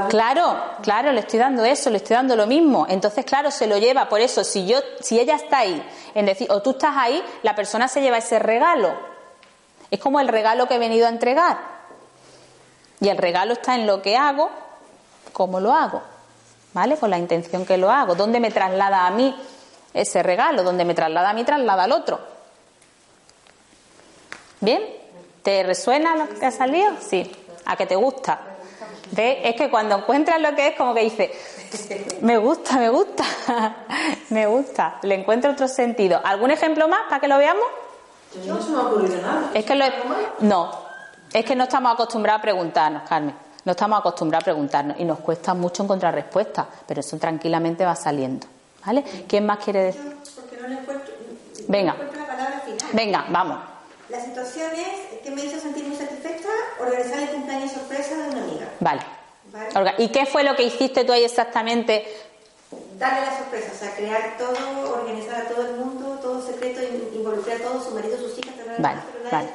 Claro, 0.08 0.56
claro, 0.82 1.12
le 1.12 1.20
estoy 1.20 1.38
dando 1.38 1.64
eso, 1.64 1.90
le 1.90 1.98
estoy 1.98 2.16
dando 2.16 2.34
lo 2.34 2.46
mismo. 2.46 2.86
Entonces, 2.88 3.24
claro, 3.24 3.50
se 3.50 3.66
lo 3.66 3.78
lleva. 3.78 4.08
Por 4.08 4.20
eso, 4.20 4.42
si 4.42 4.66
yo, 4.66 4.78
si 5.00 5.18
ella 5.20 5.36
está 5.36 5.58
ahí, 5.58 5.82
en 6.14 6.26
decir, 6.26 6.50
o 6.50 6.60
tú 6.60 6.70
estás 6.70 6.96
ahí, 6.96 7.22
la 7.42 7.54
persona 7.54 7.86
se 7.88 8.02
lleva 8.02 8.18
ese 8.18 8.38
regalo. 8.38 8.94
Es 9.90 10.00
como 10.00 10.18
el 10.18 10.28
regalo 10.28 10.66
que 10.66 10.74
he 10.74 10.78
venido 10.78 11.06
a 11.06 11.10
entregar. 11.10 11.58
Y 13.00 13.08
el 13.08 13.16
regalo 13.16 13.52
está 13.52 13.76
en 13.76 13.86
lo 13.86 14.02
que 14.02 14.16
hago, 14.16 14.50
cómo 15.32 15.60
lo 15.60 15.72
hago, 15.72 16.02
¿vale? 16.72 16.96
Con 16.96 17.10
la 17.10 17.18
intención 17.18 17.64
que 17.64 17.76
lo 17.76 17.90
hago. 17.90 18.14
¿Dónde 18.14 18.40
me 18.40 18.50
traslada 18.50 19.06
a 19.06 19.10
mí 19.10 19.36
ese 19.92 20.22
regalo? 20.22 20.62
¿Dónde 20.62 20.84
me 20.84 20.94
traslada 20.94 21.30
a 21.30 21.32
mí, 21.32 21.44
traslada 21.44 21.84
al 21.84 21.92
otro. 21.92 22.18
¿Bien? 24.60 24.82
¿Te 25.42 25.62
resuena 25.62 26.16
lo 26.16 26.28
que 26.28 26.46
ha 26.46 26.50
salido? 26.50 26.92
Sí. 27.00 27.30
¿A 27.66 27.76
que 27.76 27.86
te 27.86 27.96
gusta? 27.96 28.53
¿Ves? 29.14 29.38
Es 29.44 29.56
que 29.56 29.70
cuando 29.70 29.96
encuentras 29.96 30.40
lo 30.40 30.54
que 30.54 30.68
es, 30.68 30.76
como 30.76 30.92
que 30.92 31.02
dice, 31.02 31.30
me 32.20 32.36
gusta, 32.38 32.78
me 32.78 32.88
gusta, 32.88 33.24
me 34.30 34.46
gusta, 34.46 34.98
le 35.02 35.14
encuentro 35.14 35.52
otro 35.52 35.68
sentido. 35.68 36.20
¿Algún 36.24 36.50
ejemplo 36.50 36.88
más 36.88 37.00
para 37.08 37.20
que 37.20 37.28
lo 37.28 37.38
veamos? 37.38 37.64
No 38.46 38.60
se 38.60 38.70
me 38.70 38.76
ha 38.78 38.80
ocurrido 38.80 39.22
nada. 39.22 39.50
Es 39.54 39.64
que 39.64 39.74
lo, 39.76 39.84
no, 40.40 40.70
es 41.32 41.44
que 41.44 41.54
no 41.54 41.64
estamos 41.64 41.92
acostumbrados 41.92 42.40
a 42.40 42.42
preguntarnos, 42.42 43.02
Carmen. 43.08 43.34
No 43.64 43.72
estamos 43.72 44.00
acostumbrados 44.00 44.42
a 44.42 44.46
preguntarnos 44.46 44.98
y 44.98 45.04
nos 45.04 45.20
cuesta 45.20 45.54
mucho 45.54 45.84
encontrar 45.84 46.14
respuestas, 46.14 46.66
pero 46.86 47.00
eso 47.00 47.16
tranquilamente 47.16 47.84
va 47.84 47.94
saliendo. 47.94 48.46
¿Vale? 48.84 49.02
¿Quién 49.26 49.46
más 49.46 49.58
quiere 49.58 49.84
decir? 49.84 50.16
Porque 50.34 50.60
no 50.60 50.68
le 50.68 50.74
encuentro, 50.74 51.14
Venga. 51.68 51.92
no 51.92 52.02
encuentro 52.02 52.20
la 52.20 52.26
palabra 52.26 52.60
final. 52.60 52.86
Venga, 52.92 53.24
vamos. 53.30 53.58
La 54.10 54.20
situación 54.20 54.70
es 54.74 55.20
que 55.22 55.30
me 55.30 55.44
hizo 55.44 55.58
sentir 55.58 55.84
muy 55.86 55.96
satisfecha 55.96 56.13
organizar 56.80 57.18
el 57.20 57.28
cumpleaños 57.30 57.72
sorpresa 57.72 58.16
de 58.16 58.28
una 58.30 58.42
amiga. 58.42 58.68
Vale. 58.80 59.02
¿Y 59.98 60.08
qué 60.08 60.26
fue 60.26 60.42
lo 60.42 60.56
que 60.56 60.64
hiciste 60.64 61.04
tú 61.04 61.12
ahí 61.12 61.24
exactamente? 61.24 62.04
Darle 62.98 63.20
la 63.26 63.36
sorpresa, 63.36 63.70
o 63.74 63.78
sea, 63.78 63.94
crear 63.94 64.36
todo, 64.38 64.92
organizar 64.94 65.42
a 65.42 65.48
todo 65.48 65.62
el 65.66 65.76
mundo, 65.76 66.18
todo 66.20 66.40
secreto, 66.44 66.80
in- 66.82 67.10
involucrar 67.14 67.58
a 67.60 67.64
todos, 67.64 67.84
su 67.84 67.90
marido, 67.94 68.16
sus 68.18 68.36
hijas, 68.38 68.54
Vale, 68.78 69.00
pero 69.12 69.30
vale. 69.30 69.48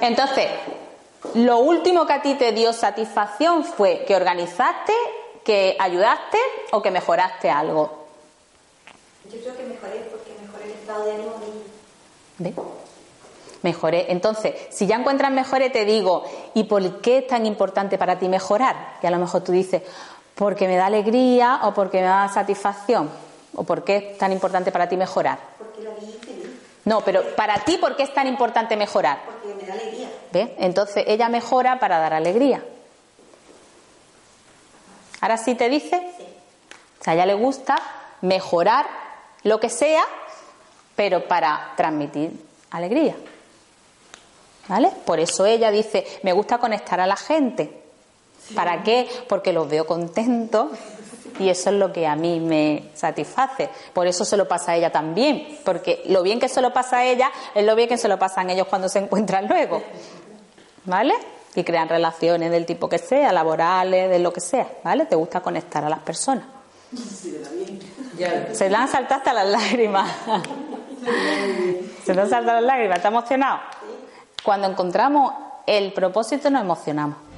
Entonces, 0.00 0.46
lo 1.34 1.58
último 1.58 2.06
que 2.06 2.12
a 2.12 2.22
ti 2.22 2.34
te 2.34 2.52
dio 2.52 2.72
satisfacción 2.72 3.64
fue 3.64 4.04
que 4.06 4.14
organizaste, 4.14 4.92
que 5.44 5.76
ayudaste 5.78 6.38
o 6.72 6.80
que 6.82 6.90
mejoraste 6.92 7.50
algo. 7.50 8.06
Yo 9.32 9.40
creo 9.40 9.56
que 9.56 9.62
mejoré 9.64 10.08
porque 10.10 10.32
mejoré 10.40 10.64
el 10.66 10.70
estado 10.72 11.04
de 11.04 11.12
ánimo 11.12 11.32
de 12.38 12.48
ella. 12.50 12.62
Mejoré. 13.62 14.06
Entonces, 14.10 14.54
si 14.70 14.86
ya 14.86 14.96
encuentras 14.96 15.30
mejoré, 15.30 15.68
te 15.70 15.84
digo, 15.84 16.24
¿y 16.54 16.64
por 16.64 17.00
qué 17.00 17.18
es 17.18 17.26
tan 17.26 17.44
importante 17.46 17.98
para 17.98 18.18
ti 18.18 18.28
mejorar? 18.28 18.94
Y 19.02 19.06
a 19.06 19.10
lo 19.10 19.18
mejor 19.18 19.42
tú 19.44 19.52
dices, 19.52 19.82
porque 20.34 20.66
me 20.66 20.76
da 20.76 20.86
alegría 20.86 21.60
o 21.64 21.74
porque 21.74 21.98
me 21.98 22.06
da 22.06 22.28
satisfacción. 22.28 23.10
¿O 23.54 23.64
por 23.64 23.84
qué 23.84 23.96
es 23.96 24.18
tan 24.18 24.32
importante 24.32 24.70
para 24.72 24.88
ti 24.88 24.96
mejorar? 24.96 25.38
Porque 25.58 25.82
la 25.82 25.90
vi 25.90 26.06
feliz, 26.24 26.46
No, 26.84 27.00
pero 27.02 27.22
para 27.36 27.58
ti, 27.64 27.76
¿por 27.78 27.96
qué 27.96 28.04
es 28.04 28.14
tan 28.14 28.26
importante 28.28 28.76
mejorar? 28.76 29.18
porque 29.26 29.54
me 29.54 29.66
da 29.68 29.74
alegría. 29.74 30.08
¿Ves? 30.32 30.50
Entonces 30.58 31.04
ella 31.06 31.28
mejora 31.28 31.78
para 31.80 31.98
dar 31.98 32.14
alegría. 32.14 32.62
¿Ahora 35.20 35.36
sí 35.36 35.54
te 35.54 35.68
dice? 35.68 36.00
Sí. 36.16 36.24
O 37.00 37.04
sea, 37.04 37.12
a 37.12 37.16
ella 37.16 37.26
le 37.26 37.34
gusta 37.34 37.76
mejorar 38.22 38.86
lo 39.42 39.60
que 39.60 39.68
sea, 39.68 40.02
pero 40.96 41.26
para 41.28 41.72
transmitir 41.76 42.32
alegría. 42.70 43.16
¿Vale? 44.70 44.92
Por 45.04 45.18
eso 45.18 45.46
ella 45.46 45.72
dice, 45.72 46.06
me 46.22 46.32
gusta 46.32 46.58
conectar 46.58 47.00
a 47.00 47.06
la 47.08 47.16
gente. 47.16 47.82
¿Para 48.54 48.84
qué? 48.84 49.08
Porque 49.28 49.52
los 49.52 49.68
veo 49.68 49.84
contentos 49.84 50.68
y 51.40 51.48
eso 51.48 51.70
es 51.70 51.76
lo 51.76 51.92
que 51.92 52.06
a 52.06 52.14
mí 52.14 52.38
me 52.38 52.90
satisface. 52.94 53.68
Por 53.92 54.06
eso 54.06 54.24
se 54.24 54.36
lo 54.36 54.46
pasa 54.46 54.70
a 54.70 54.76
ella 54.76 54.92
también, 54.92 55.58
porque 55.64 56.02
lo 56.06 56.22
bien 56.22 56.38
que 56.38 56.48
se 56.48 56.62
lo 56.62 56.72
pasa 56.72 56.98
a 56.98 57.04
ella 57.04 57.32
es 57.52 57.66
lo 57.66 57.74
bien 57.74 57.88
que 57.88 57.96
se 57.96 58.06
lo 58.06 58.16
pasan 58.16 58.48
ellos 58.48 58.68
cuando 58.68 58.88
se 58.88 59.00
encuentran 59.00 59.48
luego. 59.48 59.82
¿Vale? 60.84 61.14
Y 61.56 61.64
crean 61.64 61.88
relaciones 61.88 62.52
del 62.52 62.64
tipo 62.64 62.88
que 62.88 62.98
sea, 62.98 63.32
laborales, 63.32 64.08
de 64.08 64.20
lo 64.20 64.32
que 64.32 64.40
sea. 64.40 64.68
¿Vale? 64.84 65.06
Te 65.06 65.16
gusta 65.16 65.40
conectar 65.40 65.84
a 65.84 65.88
las 65.88 65.98
personas. 65.98 66.44
Se 68.52 68.70
le 68.70 68.76
han 68.76 68.86
saltado 68.86 69.16
hasta 69.16 69.32
las 69.32 69.48
lágrimas. 69.48 70.08
Se 72.04 72.14
le 72.14 72.22
han 72.22 72.30
saltado 72.30 72.60
las 72.60 72.64
lágrimas. 72.64 72.98
¿Está 72.98 73.08
emocionado? 73.08 73.60
Cuando 74.42 74.68
encontramos 74.68 75.32
el 75.66 75.92
propósito 75.92 76.50
nos 76.50 76.62
emocionamos. 76.62 77.29